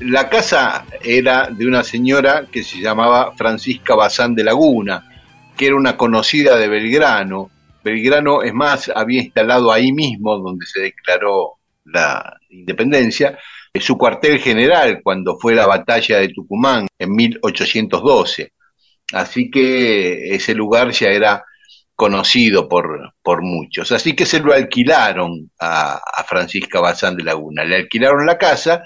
La 0.00 0.28
casa 0.28 0.84
era 1.02 1.48
de 1.48 1.66
una 1.66 1.84
señora 1.84 2.46
que 2.50 2.64
se 2.64 2.80
llamaba 2.80 3.32
Francisca 3.36 3.94
Bazán 3.94 4.34
de 4.34 4.42
Laguna, 4.42 5.08
que 5.56 5.66
era 5.66 5.76
una 5.76 5.96
conocida 5.96 6.56
de 6.56 6.66
Belgrano. 6.68 7.50
Belgrano, 7.84 8.42
es 8.42 8.52
más, 8.52 8.90
había 8.92 9.22
instalado 9.22 9.70
ahí 9.72 9.92
mismo, 9.92 10.36
donde 10.38 10.66
se 10.66 10.80
declaró 10.80 11.52
la 11.84 12.36
independencia, 12.50 13.38
su 13.80 13.96
cuartel 13.96 14.38
general 14.38 15.00
cuando 15.02 15.36
fue 15.38 15.54
la 15.54 15.66
batalla 15.66 16.18
de 16.18 16.28
Tucumán 16.28 16.86
en 16.98 17.14
1812. 17.14 18.52
Así 19.12 19.50
que 19.50 20.34
ese 20.34 20.54
lugar 20.54 20.90
ya 20.92 21.08
era 21.08 21.44
conocido 21.94 22.68
por, 22.68 23.14
por 23.22 23.42
muchos. 23.42 23.92
Así 23.92 24.14
que 24.14 24.26
se 24.26 24.40
lo 24.40 24.52
alquilaron 24.52 25.50
a, 25.60 25.94
a 25.94 26.24
Francisca 26.24 26.80
Bazán 26.80 27.16
de 27.16 27.24
Laguna. 27.24 27.64
Le 27.64 27.76
alquilaron 27.76 28.26
la 28.26 28.38
casa 28.38 28.82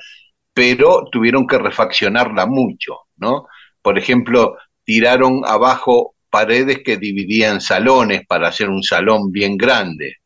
pero 0.58 1.04
tuvieron 1.12 1.46
que 1.46 1.56
refaccionarla 1.56 2.44
mucho, 2.46 3.02
¿no? 3.18 3.46
Por 3.80 3.96
ejemplo, 3.96 4.56
tiraron 4.82 5.42
abajo 5.46 6.16
paredes 6.30 6.80
que 6.84 6.96
dividían 6.96 7.60
salones 7.60 8.26
para 8.26 8.48
hacer 8.48 8.68
un 8.68 8.82
salón 8.82 9.30
bien 9.30 9.56
grande. 9.56 10.16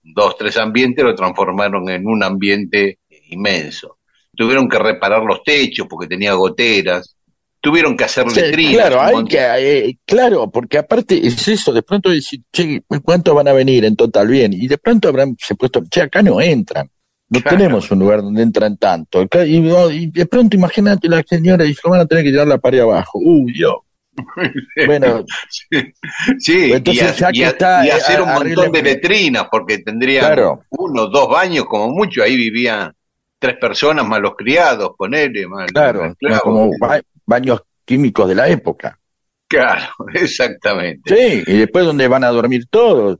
Dos, 0.00 0.36
tres 0.38 0.58
ambientes 0.58 1.04
lo 1.04 1.16
transformaron 1.16 1.88
en 1.88 2.06
un 2.06 2.22
ambiente 2.22 3.00
inmenso. 3.34 3.98
Tuvieron 4.36 4.68
que 4.68 4.78
reparar 4.78 5.22
los 5.22 5.42
techos 5.44 5.86
porque 5.88 6.06
tenía 6.08 6.32
goteras. 6.34 7.16
Tuvieron 7.60 7.96
que 7.96 8.04
hacer 8.04 8.28
Sí, 8.30 8.40
letrinas. 8.40 8.74
claro, 8.90 9.00
hay 9.00 9.24
que, 9.24 9.38
eh, 9.38 9.98
claro, 10.04 10.50
porque 10.50 10.76
aparte 10.78 11.26
es 11.26 11.46
eso, 11.48 11.72
de 11.72 11.82
pronto 11.82 12.10
decir, 12.10 12.40
che, 12.52 12.82
¿cuántos 13.02 13.34
van 13.34 13.48
a 13.48 13.52
venir 13.52 13.84
en 13.84 13.96
total 13.96 14.28
bien? 14.28 14.52
Y 14.52 14.66
de 14.66 14.76
pronto 14.76 15.08
habrán 15.08 15.34
se 15.38 15.54
puesto, 15.54 15.82
che, 15.88 16.02
acá 16.02 16.22
no 16.22 16.40
entran. 16.40 16.90
No 17.30 17.40
Claro. 17.40 17.56
tenemos 17.56 17.90
un 17.90 18.00
lugar 18.00 18.20
donde 18.20 18.42
entran 18.42 18.76
tanto. 18.76 19.22
Y, 19.46 20.06
de 20.10 20.26
pronto 20.26 20.56
imagínate 20.56 21.08
la 21.08 21.22
señora 21.26 21.64
dice, 21.64 21.80
van 21.84 22.00
a 22.00 22.06
tener 22.06 22.22
que 22.24 22.30
tirar 22.30 22.46
la 22.46 22.58
pared 22.58 22.80
abajo. 22.80 23.18
Uy, 23.22 23.52
Dios. 23.52 23.74
Bueno, 24.86 25.24
Sí, 26.38 26.72
Entonces, 26.72 27.16
y, 27.32 27.42
está, 27.42 27.84
y 27.84 27.88
eh, 27.88 27.92
hacer 27.92 28.20
un 28.20 28.28
montón 28.32 28.70
de 28.72 28.82
letrinas, 28.82 29.46
porque 29.50 29.78
tendrían 29.78 30.26
Claro. 30.26 30.64
uno, 30.70 31.06
dos 31.06 31.28
baños 31.28 31.64
como 31.64 31.88
mucho, 31.88 32.22
ahí 32.22 32.36
vivían 32.36 32.92
tres 33.38 33.56
personas 33.58 34.06
más 34.06 34.20
los 34.20 34.34
criados, 34.36 34.92
ponele, 34.96 35.46
más 35.46 35.70
claro, 35.70 36.04
esclavos. 36.06 36.42
como 36.42 36.70
ba- 36.78 37.00
baños 37.26 37.62
químicos 37.84 38.28
de 38.28 38.34
la 38.34 38.48
época. 38.48 38.98
Claro, 39.48 39.86
exactamente. 40.14 41.14
Sí, 41.14 41.42
y 41.46 41.58
después 41.58 41.84
donde 41.84 42.08
van 42.08 42.24
a 42.24 42.28
dormir 42.30 42.66
todos. 42.70 43.18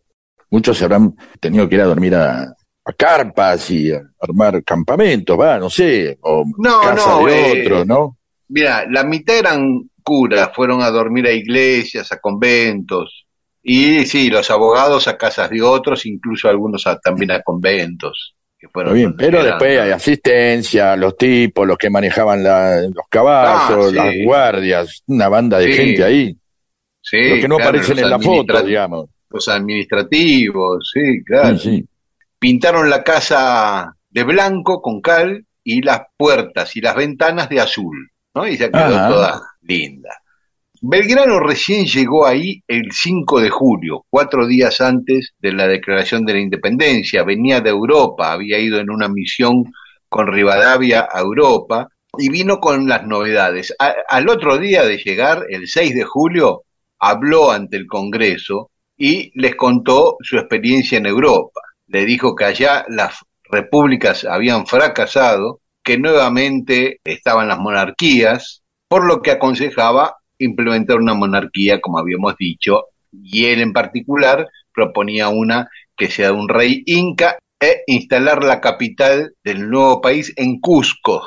Muchos 0.51 0.79
se 0.79 0.85
habrán 0.85 1.15
tenido 1.41 1.69
que 1.69 1.75
ir 1.75 1.81
a 1.81 1.87
dormir 1.87 2.15
a, 2.15 2.43
a 2.43 2.93
carpas 2.97 3.71
y 3.71 3.91
a 3.93 4.01
armar 4.21 4.63
campamentos, 4.63 5.39
va, 5.39 5.59
no 5.59 5.69
sé, 5.69 6.17
o 6.23 6.45
No, 6.59 6.81
casa 6.81 7.11
no, 7.11 7.27
de 7.27 7.33
eh, 7.33 7.63
otros, 7.63 7.87
¿no? 7.87 8.17
Mira, 8.49 8.85
la 8.91 9.05
mitad 9.05 9.37
eran 9.37 9.91
curas, 10.03 10.51
fueron 10.55 10.83
a 10.83 10.91
dormir 10.91 11.27
a 11.27 11.33
iglesias, 11.33 12.13
a 12.13 12.19
conventos, 12.21 13.27
y 13.63 14.05
sí, 14.07 14.29
los 14.31 14.51
abogados 14.51 15.09
a 15.09 15.17
casas 15.17 15.51
de 15.51 15.63
otros, 15.63 16.07
incluso 16.07 16.49
algunos 16.49 16.87
a- 16.87 16.99
también 17.01 17.33
a 17.33 17.43
conventos. 17.43 18.34
Que 18.65 18.71
fueron 18.73 18.95
bien, 18.95 19.15
pero 19.15 19.41
eran. 19.41 19.51
después 19.51 19.79
hay 19.79 19.91
asistencia, 19.91 20.97
los 20.97 21.19
tipos, 21.19 21.67
los 21.67 21.77
que 21.77 21.91
manejaban 21.91 22.43
la- 22.43 22.81
los 22.81 23.07
caballos, 23.11 23.87
Ah, 23.89 23.91
sí. 23.91 23.95
las 23.95 24.15
guardias, 24.25 25.03
una 25.07 25.29
banda 25.29 25.59
de 25.59 25.67
Sí. 25.67 25.73
gente 25.75 26.03
ahí, 26.05 26.37
Sí, 27.03 27.29
los 27.29 27.39
que 27.41 27.49
no 27.49 27.57
claro, 27.57 27.69
aparecen 27.71 27.99
en 27.99 28.09
la 28.11 28.19
foto, 28.19 28.63
digamos. 28.63 29.11
Los 29.29 29.49
administrativos, 29.49 30.91
sí, 30.95 31.23
claro. 31.25 31.59
Sí. 31.59 31.85
Pintaron 32.39 32.89
la 32.89 33.03
casa 33.03 33.95
de 34.09 34.23
blanco 34.25 34.81
con 34.81 35.03
cal 35.03 35.45
y 35.63 35.83
las 35.83 36.01
puertas 36.17 36.75
y 36.77 36.81
las 36.81 36.95
ventanas 36.97 37.49
de 37.51 37.61
azul, 37.61 38.11
¿no? 38.35 38.47
Y 38.49 38.57
ya 38.57 38.71
quedó 38.71 38.85
Ajá. 38.97 39.09
toda 39.09 39.43
linda. 39.63 40.09
Belgrano 40.87 41.41
recién 41.41 41.87
llegó 41.87 42.27
ahí 42.27 42.63
el 42.69 42.93
5 42.93 43.41
de 43.41 43.49
julio, 43.49 44.05
cuatro 44.11 44.47
días 44.47 44.83
antes 44.83 45.33
de 45.39 45.55
la 45.55 45.67
declaración 45.67 46.27
de 46.27 46.35
la 46.35 46.41
independencia. 46.41 47.25
Venía 47.25 47.63
de 47.63 47.71
Europa, 47.71 48.33
había 48.33 48.59
ido 48.59 48.79
en 48.79 48.91
una 48.91 49.09
misión 49.09 49.65
con 50.11 50.27
Rivadavia 50.27 51.09
a 51.11 51.21
Europa 51.21 51.89
y 52.19 52.29
vino 52.29 52.59
con 52.59 52.87
las 52.87 53.07
novedades. 53.07 53.75
Al 53.79 54.29
otro 54.29 54.59
día 54.59 54.85
de 54.85 54.99
llegar, 54.99 55.47
el 55.49 55.69
6 55.69 55.95
de 55.95 56.05
julio, 56.05 56.65
habló 56.99 57.51
ante 57.51 57.79
el 57.79 57.87
Congreso 57.87 58.71
y 58.95 59.33
les 59.41 59.55
contó 59.55 60.19
su 60.21 60.37
experiencia 60.37 60.99
en 60.99 61.07
Europa. 61.07 61.63
Le 61.87 62.05
dijo 62.05 62.35
que 62.35 62.45
allá 62.45 62.85
las 62.91 63.21
repúblicas 63.45 64.27
habían 64.27 64.67
fracasado, 64.67 65.63
que 65.83 65.97
nuevamente 65.97 67.01
estaban 67.05 67.49
las 67.49 67.59
monarquías, 67.59 68.63
por 68.87 69.07
lo 69.07 69.23
que 69.23 69.31
aconsejaba 69.31 70.19
implementar 70.39 70.97
una 70.99 71.15
monarquía, 71.15 71.81
como 71.81 71.99
habíamos 71.99 72.37
dicho, 72.37 72.85
y 73.13 73.47
él 73.47 73.61
en 73.61 73.73
particular 73.73 74.49
proponía 74.75 75.29
una 75.29 75.69
que 75.97 76.09
sea 76.11 76.33
un 76.33 76.49
rey 76.49 76.83
inca 76.87 77.39
e 77.61 77.83
instalar 77.87 78.43
la 78.45 78.61
capital 78.61 79.33
del 79.45 79.71
nuevo 79.71 80.01
país 80.01 80.33
en 80.37 80.59
Cusco, 80.61 81.23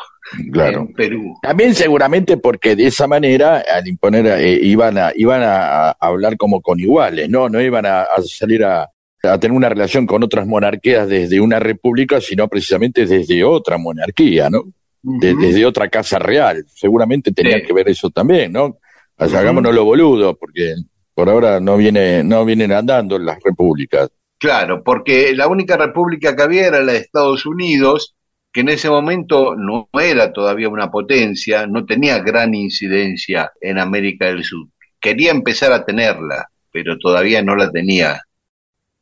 Claro. 0.52 0.80
en 0.82 0.94
Perú. 0.94 1.36
También 1.42 1.74
seguramente 1.74 2.36
porque 2.36 2.76
de 2.76 2.88
esa 2.88 3.08
manera, 3.08 3.64
al 3.74 3.88
imponer, 3.88 4.26
eh, 4.28 4.60
iban, 4.62 4.98
a, 4.98 5.12
iban 5.16 5.42
a, 5.42 5.90
a 5.92 5.96
hablar 6.02 6.36
como 6.36 6.60
con 6.62 6.80
iguales, 6.82 7.30
¿no? 7.30 7.48
No 7.48 7.62
iban 7.62 7.86
a, 7.86 8.02
a 8.02 8.22
salir 8.24 8.66
a, 8.66 8.90
a 9.24 9.40
tener 9.40 9.56
una 9.56 9.70
relación 9.70 10.06
con 10.06 10.22
otras 10.24 10.46
monarquías 10.46 11.08
desde 11.08 11.40
una 11.40 11.60
república, 11.60 12.20
sino 12.20 12.48
precisamente 12.50 13.06
desde 13.06 13.42
otra 13.46 13.78
monarquía, 13.78 14.50
¿no? 14.50 14.64
De- 15.02 15.34
desde 15.36 15.66
otra 15.66 15.88
casa 15.88 16.20
real. 16.20 16.66
Seguramente 16.68 17.32
tenía 17.32 17.60
Sí. 17.60 17.64
que 17.66 17.74
ver 17.74 17.88
eso 17.88 18.10
también, 18.10 18.52
¿no? 18.52 18.78
O 19.18 19.28
sea, 19.28 19.40
Ujú. 19.40 19.42
hagámonos 19.42 19.74
lo 19.76 19.86
boludo, 19.86 20.36
porque 20.38 20.76
por 21.14 21.30
ahora 21.30 21.60
no 21.60 21.78
viene, 21.78 22.24
no 22.24 22.46
vienen 22.46 22.72
andando 22.72 23.18
las 23.20 23.40
repúblicas. 23.44 24.10
Claro, 24.40 24.84
porque 24.84 25.34
la 25.36 25.48
única 25.48 25.78
república 25.78 26.36
que 26.36 26.44
había 26.44 26.68
era 26.68 26.82
la 26.82 26.94
de 26.94 27.00
Estados 27.00 27.46
Unidos, 27.46 28.16
que 28.52 28.62
en 28.62 28.70
ese 28.70 28.90
momento 28.90 29.56
no 29.56 29.90
era 30.00 30.32
todavía 30.32 30.70
una 30.70 30.92
potencia, 30.92 31.66
no 31.68 31.86
tenía 31.86 32.20
gran 32.20 32.54
incidencia 32.54 33.52
en 33.62 33.80
América 33.80 34.28
del 34.28 34.44
Sur. 34.44 34.68
Quería 35.00 35.32
empezar 35.32 35.72
a 35.74 35.86
tenerla, 35.86 36.48
pero 36.72 36.98
todavía 37.00 37.42
no 37.42 37.56
la 37.56 37.72
tenía. 37.72 38.22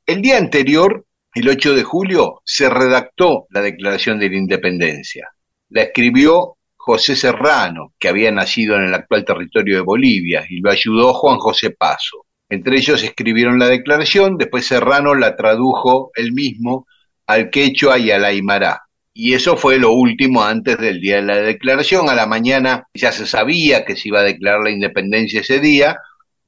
El 0.05 0.21
día 0.21 0.37
anterior, 0.37 1.05
el 1.33 1.49
8 1.49 1.75
de 1.75 1.83
julio, 1.83 2.41
se 2.45 2.69
redactó 2.69 3.45
la 3.49 3.61
Declaración 3.61 4.19
de 4.19 4.29
la 4.29 4.37
Independencia. 4.37 5.29
La 5.69 5.83
escribió 5.83 6.54
José 6.85 7.15
Serrano, 7.15 7.93
que 7.97 8.09
había 8.09 8.31
nacido 8.31 8.75
en 8.75 8.83
el 8.83 8.93
actual 8.93 9.25
territorio 9.25 9.77
de 9.77 9.81
Bolivia, 9.81 10.45
y 10.47 10.59
lo 10.59 10.69
ayudó 10.69 11.15
Juan 11.15 11.39
José 11.39 11.71
Paso. 11.71 12.27
Entre 12.47 12.77
ellos 12.77 13.03
escribieron 13.03 13.57
la 13.57 13.67
declaración, 13.67 14.37
después 14.37 14.67
Serrano 14.67 15.15
la 15.15 15.35
tradujo 15.35 16.11
él 16.13 16.31
mismo 16.31 16.85
al 17.25 17.49
quechua 17.49 17.97
y 17.97 18.11
al 18.11 18.23
aymara. 18.23 18.83
Y 19.15 19.33
eso 19.33 19.57
fue 19.57 19.79
lo 19.79 19.93
último 19.93 20.43
antes 20.43 20.77
del 20.77 21.01
día 21.01 21.15
de 21.15 21.23
la 21.23 21.37
declaración. 21.37 22.07
A 22.07 22.13
la 22.13 22.27
mañana 22.27 22.83
ya 22.93 23.11
se 23.11 23.25
sabía 23.25 23.83
que 23.83 23.95
se 23.95 24.09
iba 24.09 24.19
a 24.19 24.23
declarar 24.23 24.61
la 24.61 24.69
independencia 24.69 25.41
ese 25.41 25.59
día. 25.59 25.97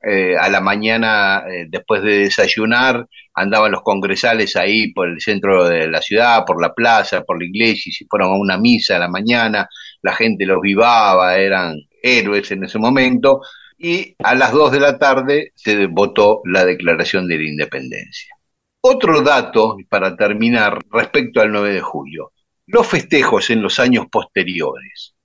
Eh, 0.04 0.36
a 0.40 0.50
la 0.50 0.62
mañana, 0.62 1.46
eh, 1.50 1.66
después 1.68 2.04
de 2.04 2.20
desayunar, 2.20 3.08
andaban 3.34 3.72
los 3.72 3.82
congresales 3.82 4.56
ahí 4.56 4.94
por 4.94 5.10
el 5.10 5.20
centro 5.20 5.68
de 5.68 5.88
la 5.88 6.02
ciudad, 6.02 6.46
por 6.46 6.62
la 6.62 6.74
plaza, 6.74 7.24
por 7.24 7.40
la 7.40 7.46
iglesia, 7.46 7.90
y 7.90 7.94
se 7.94 8.06
fueron 8.08 8.34
a 8.34 8.36
una 8.36 8.60
misa 8.60 8.98
a 8.98 9.00
la 9.00 9.08
mañana. 9.08 9.68
La 10.02 10.14
gente 10.14 10.46
los 10.46 10.62
vivaba, 10.62 11.38
eran 11.38 11.76
héroes 12.02 12.52
en 12.52 12.64
ese 12.64 12.80
momento 12.80 13.42
y 13.78 14.16
a 14.20 14.34
las 14.36 14.52
2 14.52 14.72
de 14.72 14.80
la 14.80 14.98
tarde 14.98 15.52
se 15.56 15.86
votó 15.88 16.42
la 16.46 16.66
declaración 16.66 17.28
de 17.28 17.38
la 17.38 17.44
independencia. 17.44 18.36
Otro 18.82 19.22
dato, 19.22 19.78
para 19.90 20.16
terminar, 20.16 20.80
respecto 20.92 21.42
al 21.42 21.52
9 21.52 21.74
de 21.74 21.82
julio. 21.82 22.32
Los 22.68 22.88
festejos 22.88 23.50
en 23.50 23.62
los 23.62 23.80
años 23.80 24.06
posteriores. 24.12 25.16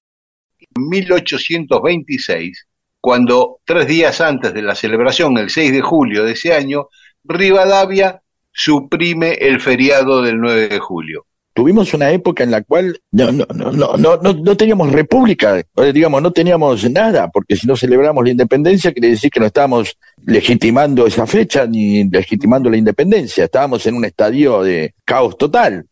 En 0.58 0.88
1826, 0.88 2.66
cuando 3.00 3.60
tres 3.64 3.86
días 3.86 4.20
antes 4.20 4.54
de 4.54 4.62
la 4.62 4.74
celebración, 4.74 5.36
el 5.38 5.50
6 5.50 5.72
de 5.72 5.80
julio 5.80 6.24
de 6.24 6.32
ese 6.32 6.54
año, 6.54 6.88
Rivadavia 7.24 8.22
suprime 8.52 9.32
el 9.32 9.60
feriado 9.60 10.22
del 10.22 10.40
9 10.40 10.68
de 10.68 10.78
julio. 10.78 11.26
Tuvimos 11.54 11.92
una 11.92 12.10
época 12.10 12.44
en 12.44 12.50
la 12.50 12.62
cual 12.62 12.98
no, 13.10 13.30
no, 13.30 13.44
no, 13.54 13.70
no, 13.72 13.96
no, 13.96 14.16
no, 14.16 14.32
no 14.32 14.56
teníamos 14.56 14.90
república, 14.90 15.58
eh, 15.58 15.92
digamos, 15.92 16.22
no 16.22 16.32
teníamos 16.32 16.88
nada, 16.90 17.28
porque 17.30 17.56
si 17.56 17.66
no 17.66 17.76
celebramos 17.76 18.24
la 18.24 18.30
independencia, 18.30 18.92
quiere 18.92 19.08
decir 19.08 19.30
que 19.30 19.38
no 19.40 19.46
estábamos 19.46 19.96
legitimando 20.24 21.06
esa 21.06 21.26
fecha 21.26 21.66
ni 21.66 22.04
legitimando 22.08 22.70
la 22.70 22.76
independencia, 22.78 23.44
estábamos 23.44 23.86
en 23.86 23.94
un 23.96 24.04
estadio 24.06 24.62
de 24.62 24.94
caos 25.04 25.36
total. 25.36 25.84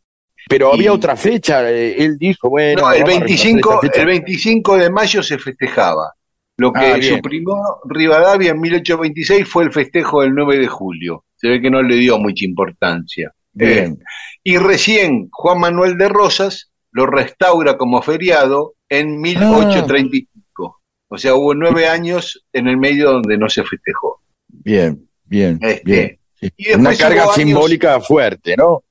Pero 0.48 0.70
Y- 0.72 0.76
había 0.78 0.92
otra 0.94 1.14
fecha, 1.16 1.70
eh, 1.70 1.94
él 2.02 2.16
dijo, 2.18 2.48
bueno, 2.48 2.82
No, 2.82 2.92
el 2.92 3.02
vamos 3.02 3.16
a 3.16 3.18
25, 3.20 3.56
reconocer 3.58 3.90
esta 3.90 4.02
el 4.02 4.08
fecha. 4.08 4.20
25 4.24 4.76
de 4.78 4.90
mayo 4.90 5.22
se 5.22 5.38
festejaba. 5.38 6.14
Lo 6.56 6.72
que 6.72 6.80
Ah, 6.80 6.98
suprimió 7.02 7.56
Rivadavia 7.84 8.50
en 8.52 8.60
1826 8.60 9.46
fue 9.48 9.64
el 9.64 9.72
festejo 9.72 10.22
del 10.22 10.34
9 10.34 10.58
de 10.58 10.66
julio. 10.66 11.24
Se 11.36 11.48
ve 11.48 11.60
que 11.60 11.70
no 11.70 11.82
le 11.82 11.96
dio 11.96 12.18
mucha 12.18 12.44
importancia. 12.44 13.32
Bien. 13.52 13.92
Eh, 14.00 14.04
y 14.44 14.56
recién 14.58 15.28
Juan 15.32 15.58
Manuel 15.60 15.96
de 15.98 16.08
Rosas 16.08 16.70
lo 16.92 17.06
restaura 17.06 17.76
como 17.76 18.02
feriado 18.02 18.74
en 18.88 19.20
1835. 19.20 20.80
O 21.08 21.18
sea, 21.18 21.34
hubo 21.34 21.54
nueve 21.54 21.88
años 21.88 22.44
en 22.52 22.68
el 22.68 22.76
medio 22.76 23.10
donde 23.12 23.36
no 23.36 23.48
se 23.48 23.62
festejó. 23.64 24.20
Bien, 24.48 25.08
bien, 25.24 25.58
Este, 25.62 25.82
bien. 25.84 26.18
Y 26.56 26.72
Una 26.72 26.96
carga 26.96 27.22
años- 27.24 27.34
simbólica 27.34 28.00
fuerte, 28.00 28.56
¿no? 28.56 28.82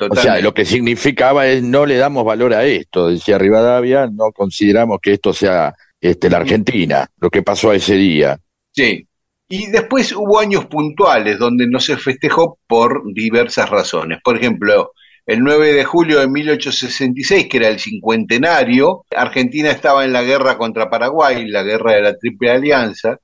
O 0.00 0.14
sea, 0.14 0.40
lo 0.40 0.54
que 0.54 0.64
significaba 0.64 1.46
es 1.48 1.62
no 1.62 1.84
le 1.86 1.96
damos 1.96 2.24
valor 2.24 2.54
a 2.54 2.64
esto, 2.64 3.08
decía 3.08 3.36
Rivadavia, 3.38 4.06
no 4.06 4.30
consideramos 4.30 5.00
que 5.00 5.14
esto 5.14 5.32
sea 5.32 5.74
este, 6.00 6.30
la 6.30 6.36
Argentina, 6.36 7.08
lo 7.18 7.28
que 7.30 7.42
pasó 7.42 7.72
ese 7.72 7.94
día. 7.94 8.38
Sí. 8.72 9.04
Y 9.48 9.66
después 9.68 10.12
hubo 10.12 10.38
años 10.38 10.66
puntuales 10.66 11.38
donde 11.38 11.66
no 11.66 11.80
se 11.80 11.96
festejó 11.96 12.58
por 12.66 13.02
diversas 13.14 13.70
razones. 13.70 14.18
Por 14.22 14.36
ejemplo, 14.36 14.92
el 15.24 15.40
9 15.40 15.72
de 15.72 15.84
julio 15.84 16.20
de 16.20 16.28
1866, 16.28 17.48
que 17.48 17.56
era 17.56 17.68
el 17.68 17.78
cincuentenario, 17.78 19.04
Argentina 19.14 19.70
estaba 19.70 20.04
en 20.04 20.12
la 20.12 20.22
guerra 20.22 20.58
contra 20.58 20.90
Paraguay, 20.90 21.46
la 21.48 21.62
guerra 21.62 21.94
de 21.94 22.02
la 22.02 22.16
Triple 22.16 22.50
Alianza, 22.50 23.18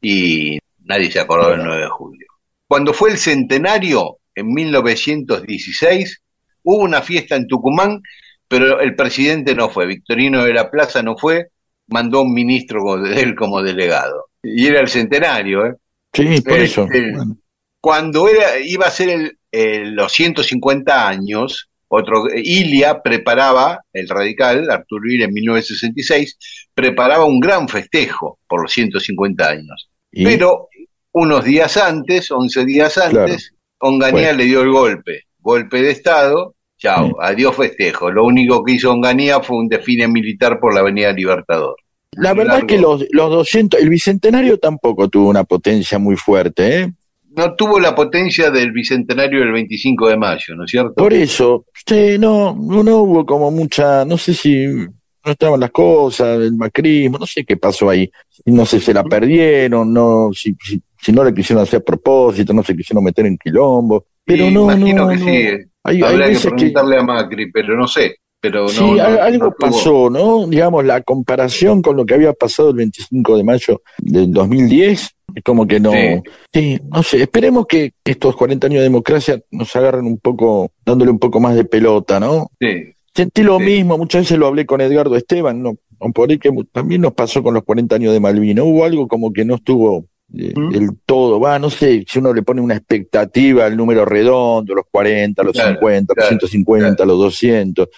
y 0.00 0.58
nadie 0.84 1.10
se 1.10 1.20
acordó 1.20 1.50
del 1.50 1.64
9 1.64 1.82
de 1.82 1.88
julio. 1.88 2.26
Cuando 2.66 2.92
fue 2.92 3.10
el 3.10 3.18
centenario, 3.18 4.18
en 4.34 4.52
1916, 4.52 6.22
hubo 6.62 6.82
una 6.82 7.02
fiesta 7.02 7.34
en 7.34 7.48
Tucumán, 7.48 8.02
pero 8.46 8.80
el 8.80 8.94
presidente 8.94 9.54
no 9.54 9.68
fue, 9.68 9.86
Victorino 9.86 10.44
de 10.44 10.54
la 10.54 10.70
Plaza 10.70 11.02
no 11.02 11.16
fue, 11.16 11.48
mandó 11.88 12.22
un 12.22 12.32
ministro 12.32 12.96
de 12.98 13.20
él 13.22 13.34
como 13.34 13.62
delegado. 13.62 14.27
Y 14.42 14.66
era 14.66 14.80
el 14.80 14.88
centenario, 14.88 15.66
¿eh? 15.66 15.74
Sí, 16.12 16.40
por 16.40 16.58
Eh, 16.58 16.64
eso. 16.64 16.82
eh, 16.92 17.12
Bueno, 17.14 17.36
Cuando 17.80 18.28
era, 18.28 18.58
iba 18.58 18.86
a 18.86 18.90
ser 18.90 19.08
el, 19.10 19.38
el- 19.52 19.94
los 19.94 20.12
150 20.12 21.06
años, 21.08 21.68
otro, 21.88 22.24
Ilia 22.34 23.00
preparaba, 23.02 23.82
el 23.92 24.08
radical, 24.08 24.68
Arturo 24.70 25.08
Ilia 25.08 25.26
en 25.26 25.32
1966, 25.32 26.36
preparaba 26.74 27.24
un 27.24 27.38
gran 27.40 27.68
festejo 27.68 28.38
por 28.48 28.62
los 28.62 28.72
150 28.72 29.48
años. 29.48 29.88
y- 30.10 30.24
Pero 30.24 30.68
unos 31.12 31.44
días 31.44 31.76
antes, 31.76 32.30
11 32.30 32.64
días 32.64 32.96
antes, 32.98 33.54
Onganía 33.80 34.28
Bueno. 34.28 34.38
le 34.38 34.44
dio 34.44 34.60
el 34.62 34.70
golpe, 34.70 35.22
golpe 35.38 35.80
de 35.82 35.90
Estado, 35.92 36.54
chao, 36.78 37.06
Sí. 37.08 37.12
adiós 37.20 37.54
festejo. 37.56 38.10
Lo 38.10 38.24
único 38.24 38.64
que 38.64 38.72
hizo 38.72 38.90
Onganía 38.90 39.40
fue 39.40 39.56
un 39.58 39.68
desfile 39.68 40.08
militar 40.08 40.58
por 40.58 40.74
la 40.74 40.80
Avenida 40.80 41.12
Libertador. 41.12 41.76
La 42.12 42.34
verdad 42.34 42.54
largo. 42.54 42.66
que 42.66 42.78
los, 42.78 43.04
los 43.10 43.30
200, 43.30 43.80
el 43.80 43.88
Bicentenario 43.88 44.58
tampoco 44.58 45.08
tuvo 45.08 45.28
una 45.28 45.44
potencia 45.44 45.98
muy 45.98 46.16
fuerte, 46.16 46.80
¿eh? 46.82 46.92
No 47.36 47.54
tuvo 47.54 47.78
la 47.78 47.94
potencia 47.94 48.50
del 48.50 48.72
bicentenario 48.72 49.40
del 49.40 49.52
25 49.52 50.08
de 50.08 50.16
mayo, 50.16 50.56
¿no 50.56 50.64
es 50.64 50.70
cierto? 50.72 50.94
Por 50.94 51.12
eso, 51.12 51.66
sí, 51.86 52.16
no, 52.18 52.52
no, 52.54 52.96
hubo 53.02 53.24
como 53.24 53.50
mucha, 53.52 54.04
no 54.04 54.18
sé 54.18 54.34
si 54.34 54.66
no 54.66 55.32
estaban 55.32 55.60
las 55.60 55.70
cosas, 55.70 56.40
el 56.40 56.56
macrismo, 56.56 57.18
no 57.18 57.26
sé 57.26 57.44
qué 57.44 57.56
pasó 57.56 57.90
ahí. 57.90 58.10
No 58.46 58.66
sé, 58.66 58.80
se 58.80 58.92
la 58.92 59.04
perdieron, 59.04 59.92
no, 59.92 60.30
si, 60.32 60.56
si, 60.60 60.80
si 61.00 61.12
no 61.12 61.22
le 61.22 61.32
quisieron 61.32 61.62
hacer 61.62 61.80
a 61.80 61.84
propósito, 61.84 62.52
no 62.52 62.64
se 62.64 62.74
quisieron 62.74 63.04
meter 63.04 63.26
en 63.26 63.38
quilombo. 63.38 64.06
Pero 64.24 64.46
Sí, 64.46 64.50
no, 64.54 64.64
imagino 64.64 65.04
no, 65.04 65.10
que 65.10 65.16
no. 65.16 65.24
sí. 65.24 65.70
Hay, 65.84 66.02
hay 66.02 66.12
que 66.12 66.16
veces 66.18 66.44
que, 66.44 66.50
preguntarle 66.50 66.98
a 66.98 67.02
Macri, 67.02 67.52
pero 67.52 67.76
no 67.76 67.86
sé. 67.86 68.16
Pero 68.40 68.62
no, 68.62 68.68
sí, 68.68 68.80
no- 68.80 69.02
al- 69.02 69.14
no 69.16 69.22
algo 69.22 69.54
pasó, 69.58 70.10
¿no? 70.10 70.46
Digamos, 70.46 70.84
la 70.84 71.00
comparación 71.02 71.82
con 71.82 71.96
lo 71.96 72.06
que 72.06 72.14
había 72.14 72.32
pasado 72.32 72.70
el 72.70 72.76
25 72.76 73.36
de 73.36 73.44
mayo 73.44 73.82
del 73.98 74.32
2010, 74.32 75.10
es 75.34 75.42
como 75.44 75.66
que 75.66 75.80
no. 75.80 75.90
Sí. 75.92 76.22
Sí, 76.52 76.78
no 76.90 77.02
sé, 77.02 77.22
esperemos 77.22 77.66
que 77.66 77.92
estos 78.04 78.36
40 78.36 78.66
años 78.68 78.78
de 78.78 78.84
democracia 78.84 79.40
nos 79.50 79.74
agarren 79.74 80.06
un 80.06 80.18
poco, 80.18 80.70
dándole 80.86 81.10
un 81.10 81.18
poco 81.18 81.40
más 81.40 81.56
de 81.56 81.64
pelota, 81.64 82.20
¿no? 82.20 82.48
Sí, 82.60 82.92
Sentí 83.14 83.42
lo 83.42 83.58
Sí. 83.58 83.64
mismo, 83.64 83.98
muchas 83.98 84.22
veces 84.22 84.38
lo 84.38 84.46
hablé 84.46 84.64
con 84.64 84.80
Edgardo 84.80 85.16
Esteban, 85.16 85.60
no, 85.60 85.74
por 86.14 86.30
ahí 86.30 86.38
que 86.38 86.50
también 86.70 87.00
nos 87.00 87.14
pasó 87.14 87.42
con 87.42 87.52
los 87.54 87.64
40 87.64 87.96
años 87.96 88.12
de 88.12 88.20
Malvinas. 88.20 88.64
Hubo 88.64 88.84
algo 88.84 89.08
como 89.08 89.32
que 89.32 89.44
no 89.44 89.56
estuvo 89.56 90.04
eh, 90.38 90.52
del 90.70 90.90
todo, 91.04 91.40
va, 91.40 91.58
no 91.58 91.68
sé, 91.70 92.04
si 92.06 92.18
uno 92.20 92.32
le 92.34 92.42
pone 92.42 92.60
una 92.60 92.76
expectativa 92.76 93.64
al 93.64 93.76
número 93.76 94.04
redondo, 94.04 94.72
los 94.74 94.84
40, 94.88 95.42
los 95.42 95.54
Claro, 95.54 95.70
50, 95.72 96.12
los 96.14 96.14
claro, 96.14 96.28
150, 96.28 97.04
los 97.06 97.18
200. 97.18 97.88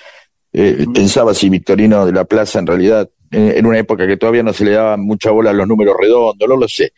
Eh, 0.52 0.84
Pensaba 0.92 1.32
si 1.34 1.48
Victorino 1.48 2.04
de 2.06 2.12
la 2.12 2.24
Plaza 2.24 2.58
en 2.58 2.66
realidad, 2.66 3.08
eh, 3.30 3.54
en 3.56 3.66
una 3.66 3.78
época 3.78 4.06
que 4.06 4.16
todavía 4.16 4.42
no 4.42 4.52
se 4.52 4.64
le 4.64 4.72
daba 4.72 4.96
mucha 4.96 5.30
bola 5.30 5.50
a 5.50 5.52
los 5.52 5.66
números 5.68 5.94
redondos, 6.00 6.48
no 6.48 6.56
lo 6.56 6.66
sé. 6.68 6.92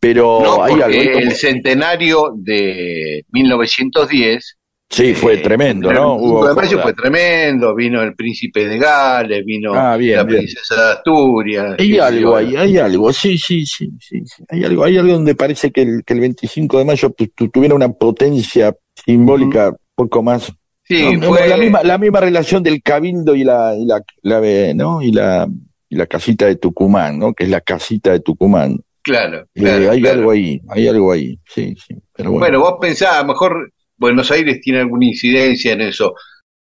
Pero 0.00 0.40
No, 0.42 0.62
hay 0.62 0.72
algo. 0.74 0.98
como- 1.12 1.18
el 1.20 1.32
centenario 1.32 2.32
de 2.36 3.24
1910 3.30 4.56
sí, 4.90 5.14
fue 5.14 5.34
eh, 5.34 5.38
tremendo, 5.38 5.90
el 5.90 5.96
¿no? 5.96 6.18
5 6.18 6.48
de 6.48 6.54
mayo 6.54 6.82
fue 6.82 6.92
tremendo, 6.94 7.74
vino 7.74 8.02
el 8.02 8.14
príncipe 8.14 8.66
de 8.68 8.78
Gales, 8.78 9.44
vino 9.44 9.72
Ah, 9.74 9.96
bien, 9.96 10.16
la 10.18 10.24
bien. 10.24 10.38
princesa 10.38 10.74
de 10.74 10.92
Asturias. 10.92 11.76
Hay 11.78 11.98
algo 11.98 12.36
ahí, 12.36 12.56
hay 12.56 12.78
algo, 12.78 13.12
sí, 13.12 13.38
sí, 13.38 13.64
sí, 13.64 13.90
sí, 14.00 14.20
sí. 14.24 14.44
Hay 14.48 14.64
algo, 14.64 14.84
hay 14.84 14.98
algo 14.98 15.12
donde 15.14 15.34
parece 15.34 15.70
que 15.70 15.82
el, 15.82 16.02
que 16.04 16.14
el 16.14 16.20
25 16.20 16.78
de 16.78 16.84
mayo 16.84 17.10
tu- 17.10 17.28
tu- 17.28 17.48
tuviera 17.48 17.74
una 17.74 17.88
potencia 17.88 18.74
simbólica 19.04 19.74
poco 19.94 20.22
más. 20.22 20.52
Sí, 20.88 21.16
No, 21.16 21.28
fue- 21.28 21.48
la 21.48 21.56
misma, 21.56 21.82
la 21.82 21.98
misma 21.98 22.20
relación 22.20 22.62
del 22.62 22.80
cabildo 22.82 23.34
y 23.34 23.42
la, 23.44 23.74
y 23.76 23.84
la, 23.86 24.02
la- 24.22 24.74
¿no? 24.74 25.02
y 25.02 25.10
la, 25.12 25.48
y 25.88 25.96
la 25.96 26.06
casita 26.06 26.46
de 26.46 26.56
Tucumán, 26.56 27.18
¿no? 27.18 27.32
Que 27.34 27.44
es 27.44 27.50
la 27.50 27.60
casita 27.60 28.12
de 28.12 28.20
Tucumán. 28.20 28.78
Claro, 29.02 29.46
Eh, 29.54 29.88
hay 29.88 30.00
claro. 30.00 30.18
algo 30.18 30.30
ahí, 30.32 30.60
hay 30.68 30.88
algo 30.88 31.12
ahí, 31.12 31.38
sí, 31.46 31.74
sí. 31.76 31.94
Pero 32.12 32.30
bueno, 32.32 32.40
Bueno, 32.40 32.60
vos 32.60 32.74
pensás, 32.80 33.14
a 33.14 33.22
lo 33.22 33.28
mejor 33.28 33.72
Buenos 33.96 34.30
Aires 34.30 34.60
tiene 34.60 34.80
alguna 34.80 35.06
incidencia 35.06 35.72
en 35.72 35.80
eso. 35.82 36.14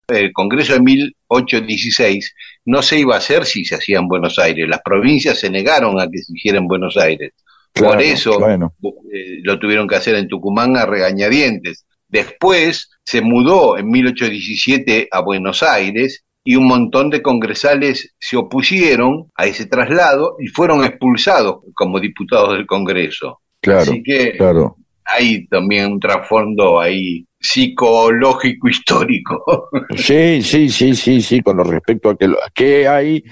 El 0.07 0.33
Congreso 0.33 0.73
de 0.73 0.81
1816 0.81 2.33
no 2.65 2.81
se 2.81 2.99
iba 2.99 3.15
a 3.15 3.19
hacer 3.19 3.45
si 3.45 3.65
se 3.65 3.75
hacía 3.75 3.99
en 3.99 4.07
Buenos 4.07 4.37
Aires. 4.39 4.67
Las 4.67 4.81
provincias 4.83 5.39
se 5.39 5.49
negaron 5.49 5.99
a 5.99 6.07
que 6.09 6.19
se 6.19 6.33
hiciera 6.33 6.57
en 6.57 6.67
Buenos 6.67 6.97
Aires. 6.97 7.31
claro, 7.73 7.93
Por 7.93 8.01
eso 8.03 8.39
bueno, 8.39 8.73
eh, 9.13 9.39
lo 9.43 9.57
tuvieron 9.59 9.87
que 9.87 9.95
hacer 9.95 10.15
en 10.15 10.27
Tucumán 10.27 10.75
a 10.77 10.85
regañadientes. 10.85 11.85
Después 12.13 12.91
se 13.03 13.21
mudó 13.21 13.75
en 13.75 13.89
1817 13.89 15.07
a 15.11 15.21
Buenos 15.21 15.63
Aires 15.63 16.23
y 16.43 16.55
un 16.57 16.67
montón 16.67 17.09
de 17.09 17.23
congresales 17.23 18.13
se 18.19 18.37
opusieron 18.37 19.31
a 19.35 19.47
ese 19.47 19.65
traslado 19.65 20.35
y 20.39 20.47
fueron 20.47 20.83
expulsados 20.85 21.61
como 21.73 21.99
diputados 21.99 22.53
del 22.55 22.67
Congreso. 22.67 23.41
claro, 23.59 23.81
Así 23.81 24.03
que 24.03 24.37
claro. 24.37 24.75
hay 25.05 25.47
también 25.47 25.91
un 25.93 25.99
trasfondo 25.99 26.79
ahí 26.79 27.25
psicológico 27.39 28.67
histórico. 28.69 29.69
Sí, 29.97 30.43
sí, 30.43 30.69
sí, 30.69 30.93
sí, 30.95 31.19
sí, 31.19 31.41
con 31.41 31.57
respecto 31.67 32.09
a 32.11 32.15
que 32.17 32.27
lo- 32.27 32.37
qué 32.53 32.87
hay, 32.87 33.23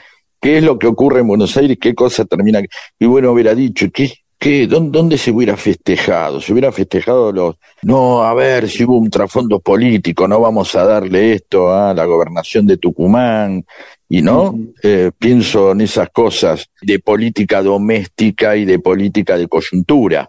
qué 0.42 0.58
es 0.58 0.64
lo 0.64 0.80
que 0.80 0.88
ocurre 0.88 1.20
en 1.20 1.28
Buenos 1.28 1.56
Aires, 1.56 1.78
qué 1.80 1.94
cosa 1.94 2.26
termina. 2.26 2.62
Y 2.98 3.06
bueno, 3.06 3.32
hubiera 3.32 3.54
dicho, 3.54 3.88
¿qué, 3.94 4.12
qué, 4.42 4.66
dónde, 4.66 5.20
se 5.20 5.30
hubiera 5.30 5.56
festejado? 5.56 6.42
Se 6.42 6.52
hubiera 6.52 6.72
festejado 6.72 7.32
los, 7.32 7.56
no, 7.84 8.24
a 8.24 8.34
ver 8.34 8.68
si 8.68 8.84
hubo 8.84 8.98
un 8.98 9.12
trasfondo 9.12 9.60
político, 9.60 10.28
no 10.28 10.40
vamos 10.42 10.74
a 10.76 10.84
darle 10.84 11.34
esto 11.34 11.72
a 11.72 11.94
la 11.94 12.06
gobernación 12.06 12.66
de 12.66 12.78
Tucumán, 12.78 13.64
y 14.10 14.22
no, 14.24 14.58
Eh, 14.82 15.12
pienso 15.18 15.72
en 15.74 15.82
esas 15.82 16.10
cosas 16.10 16.68
de 16.82 16.98
política 17.00 17.62
doméstica 17.62 18.58
y 18.58 18.66
de 18.66 18.80
política 18.80 19.38
de 19.38 19.48
coyuntura, 19.48 20.28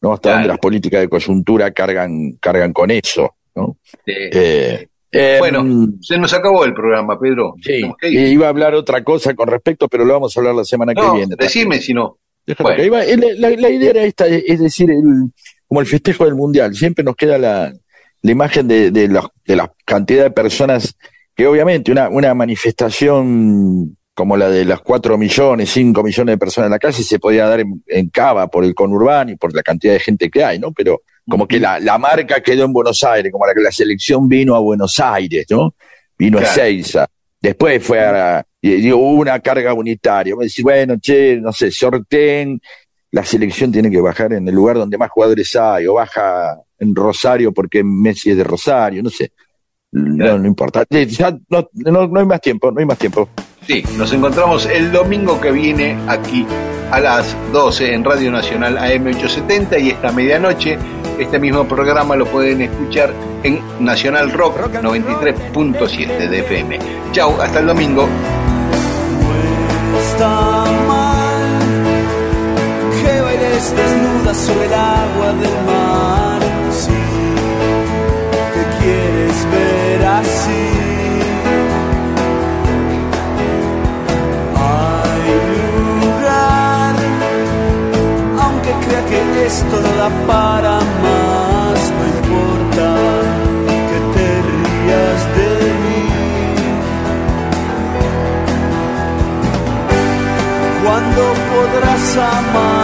¿no? 0.00 0.12
Hasta 0.12 0.22
Claro. 0.30 0.36
dónde 0.38 0.48
las 0.48 0.58
políticas 0.58 1.00
de 1.00 1.08
coyuntura 1.08 1.70
cargan, 1.70 2.32
cargan 2.40 2.72
con 2.72 2.90
eso, 2.90 3.36
¿no? 3.54 3.76
Eh, 4.04 4.88
Eh, 5.14 5.36
bueno, 5.38 5.60
em, 5.60 6.00
se 6.00 6.16
nos 6.18 6.32
acabó 6.32 6.64
el 6.64 6.72
programa, 6.72 7.18
Pedro. 7.20 7.54
Sí, 7.62 7.82
eh, 8.00 8.10
iba 8.30 8.46
a 8.46 8.48
hablar 8.48 8.74
otra 8.74 9.04
cosa 9.04 9.34
con 9.34 9.46
respecto, 9.46 9.86
pero 9.86 10.06
lo 10.06 10.14
vamos 10.14 10.34
a 10.34 10.40
hablar 10.40 10.54
la 10.54 10.64
semana 10.64 10.94
no, 10.94 11.12
que 11.12 11.18
viene. 11.18 11.34
decime 11.38 11.80
si 11.82 11.92
no. 11.92 12.16
Déjalo 12.46 12.68
bueno. 12.70 12.76
que 12.80 12.86
iba- 12.86 13.04
la, 13.36 13.50
la- 13.50 13.56
la 13.56 13.70
idea 13.70 13.90
era 13.90 14.02
esta, 14.04 14.26
es 14.26 14.58
decir, 14.60 14.90
el- 14.90 15.30
como 15.68 15.80
el 15.80 15.86
festejo 15.86 16.24
del 16.24 16.34
Mundial, 16.34 16.74
siempre 16.74 17.04
nos 17.04 17.16
queda 17.16 17.38
la, 17.38 17.72
la 18.22 18.30
imagen 18.30 18.68
de, 18.68 18.90
de, 18.90 19.08
la, 19.08 19.28
de 19.46 19.56
la 19.56 19.72
cantidad 19.84 20.24
de 20.24 20.30
personas 20.30 20.94
que 21.34 21.46
obviamente 21.46 21.90
una, 21.92 22.08
una 22.10 22.34
manifestación 22.34 23.96
como 24.14 24.36
la 24.36 24.50
de 24.50 24.64
las 24.66 24.80
cuatro 24.82 25.16
millones, 25.16 25.70
cinco 25.70 26.02
millones 26.02 26.34
de 26.34 26.38
personas 26.38 26.66
en 26.66 26.72
la 26.72 26.78
calle 26.78 27.02
se 27.02 27.18
podía 27.18 27.46
dar 27.46 27.60
en, 27.60 27.82
en 27.86 28.10
Cava 28.10 28.48
por 28.48 28.64
el 28.64 28.74
conurbano 28.74 29.30
y 29.32 29.36
por 29.36 29.54
la 29.54 29.62
cantidad 29.62 29.94
de 29.94 30.00
gente 30.00 30.28
que 30.30 30.44
hay, 30.44 30.58
¿no? 30.58 30.72
Pero 30.72 31.00
como 31.26 31.48
que 31.48 31.58
la, 31.58 31.80
la 31.80 31.96
marca 31.96 32.42
quedó 32.42 32.64
en 32.66 32.72
Buenos 32.74 33.02
Aires, 33.04 33.32
como 33.32 33.46
la 33.46 33.54
que 33.54 33.60
la 33.62 33.72
selección 33.72 34.28
vino 34.28 34.54
a 34.54 34.58
Buenos 34.58 35.00
Aires, 35.00 35.46
¿no? 35.48 35.74
Vino 36.18 36.38
a. 36.38 36.44
Seiza. 36.44 37.06
Después 37.40 37.82
fue 37.82 38.00
a, 38.00 38.44
y 38.64 38.76
digo, 38.76 38.96
hubo 38.98 39.20
una 39.20 39.40
carga 39.40 39.74
unitaria. 39.74 40.36
Vos 40.36 40.44
decís, 40.44 40.62
bueno, 40.62 40.94
che, 41.00 41.36
no 41.36 41.52
sé, 41.52 41.72
sorteen, 41.72 42.60
la 43.10 43.24
selección 43.24 43.72
tiene 43.72 43.90
que 43.90 44.00
bajar 44.00 44.32
en 44.32 44.46
el 44.46 44.54
lugar 44.54 44.76
donde 44.76 44.96
más 44.96 45.10
jugadores 45.10 45.54
hay, 45.56 45.86
o 45.86 45.94
baja 45.94 46.56
en 46.78 46.94
Rosario 46.94 47.52
porque 47.52 47.82
Messi 47.82 48.30
es 48.30 48.36
de 48.36 48.44
Rosario, 48.44 49.02
no 49.02 49.10
sé. 49.10 49.32
No, 49.90 50.38
no 50.38 50.46
importa. 50.46 50.84
Eh, 50.88 51.06
ya 51.06 51.36
no, 51.50 51.68
no, 51.74 52.06
no 52.06 52.20
hay 52.20 52.26
más 52.26 52.40
tiempo, 52.40 52.70
no 52.70 52.80
hay 52.80 52.86
más 52.86 52.96
tiempo. 52.96 53.28
Sí, 53.66 53.82
nos 53.98 54.12
encontramos 54.12 54.64
el 54.66 54.90
domingo 54.90 55.40
que 55.40 55.50
viene 55.50 55.98
aquí 56.08 56.46
a 56.90 56.98
las 57.00 57.36
12 57.52 57.92
en 57.92 58.04
Radio 58.04 58.30
Nacional 58.30 58.78
AM870 58.78 59.82
y 59.82 59.90
esta 59.90 60.12
medianoche 60.12 60.78
este 61.18 61.38
mismo 61.38 61.68
programa 61.68 62.16
lo 62.16 62.26
pueden 62.26 62.62
escuchar 62.62 63.12
en 63.42 63.60
Nacional 63.80 64.32
Rock 64.32 64.58
93.7 64.72 66.28
de 66.28 66.38
FM. 66.40 66.78
Chau, 67.12 67.40
hasta 67.40 67.60
el 67.60 67.66
domingo. 67.66 68.08
Está 70.12 70.64
mal 70.92 71.60
que 73.00 73.12
bailes 73.20 73.64
desnuda 73.78 74.32
sobre 74.34 74.66
el 74.66 74.74
agua 74.74 75.28
del 75.42 75.56
mar. 75.70 76.40
Si 76.80 77.00
te 78.54 78.62
quieres 78.78 79.36
ver 79.54 80.00
así, 80.20 80.66
hay 84.70 85.26
lugar, 86.02 86.94
aunque 88.44 88.70
crea 88.84 89.02
que 89.10 89.20
esto 89.46 89.76
no 89.84 89.92
da 90.00 90.10
para 90.30 90.74
más, 90.78 91.01
сама. 101.80 102.81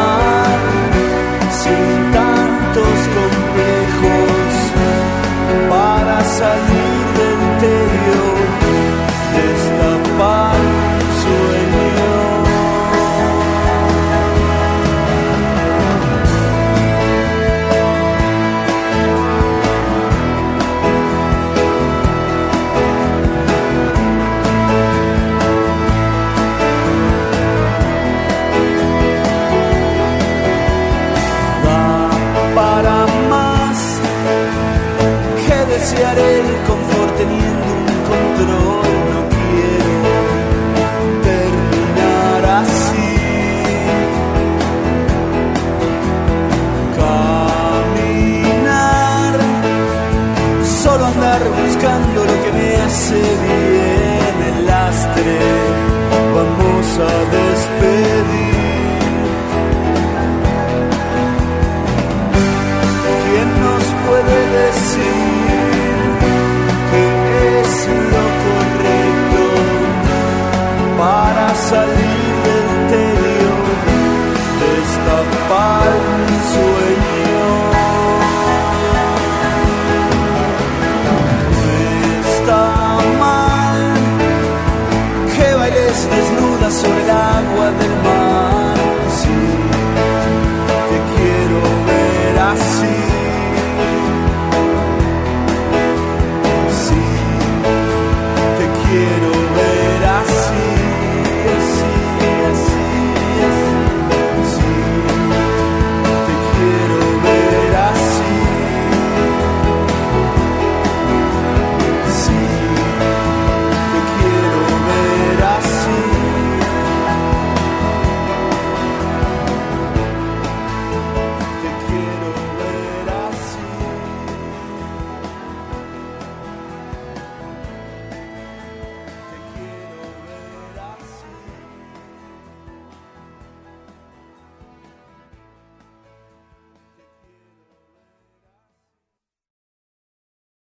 Vamos 56.99 57.28
sobre 86.71 87.03
el 87.03 87.11
agua 87.11 87.71
del 87.79 87.98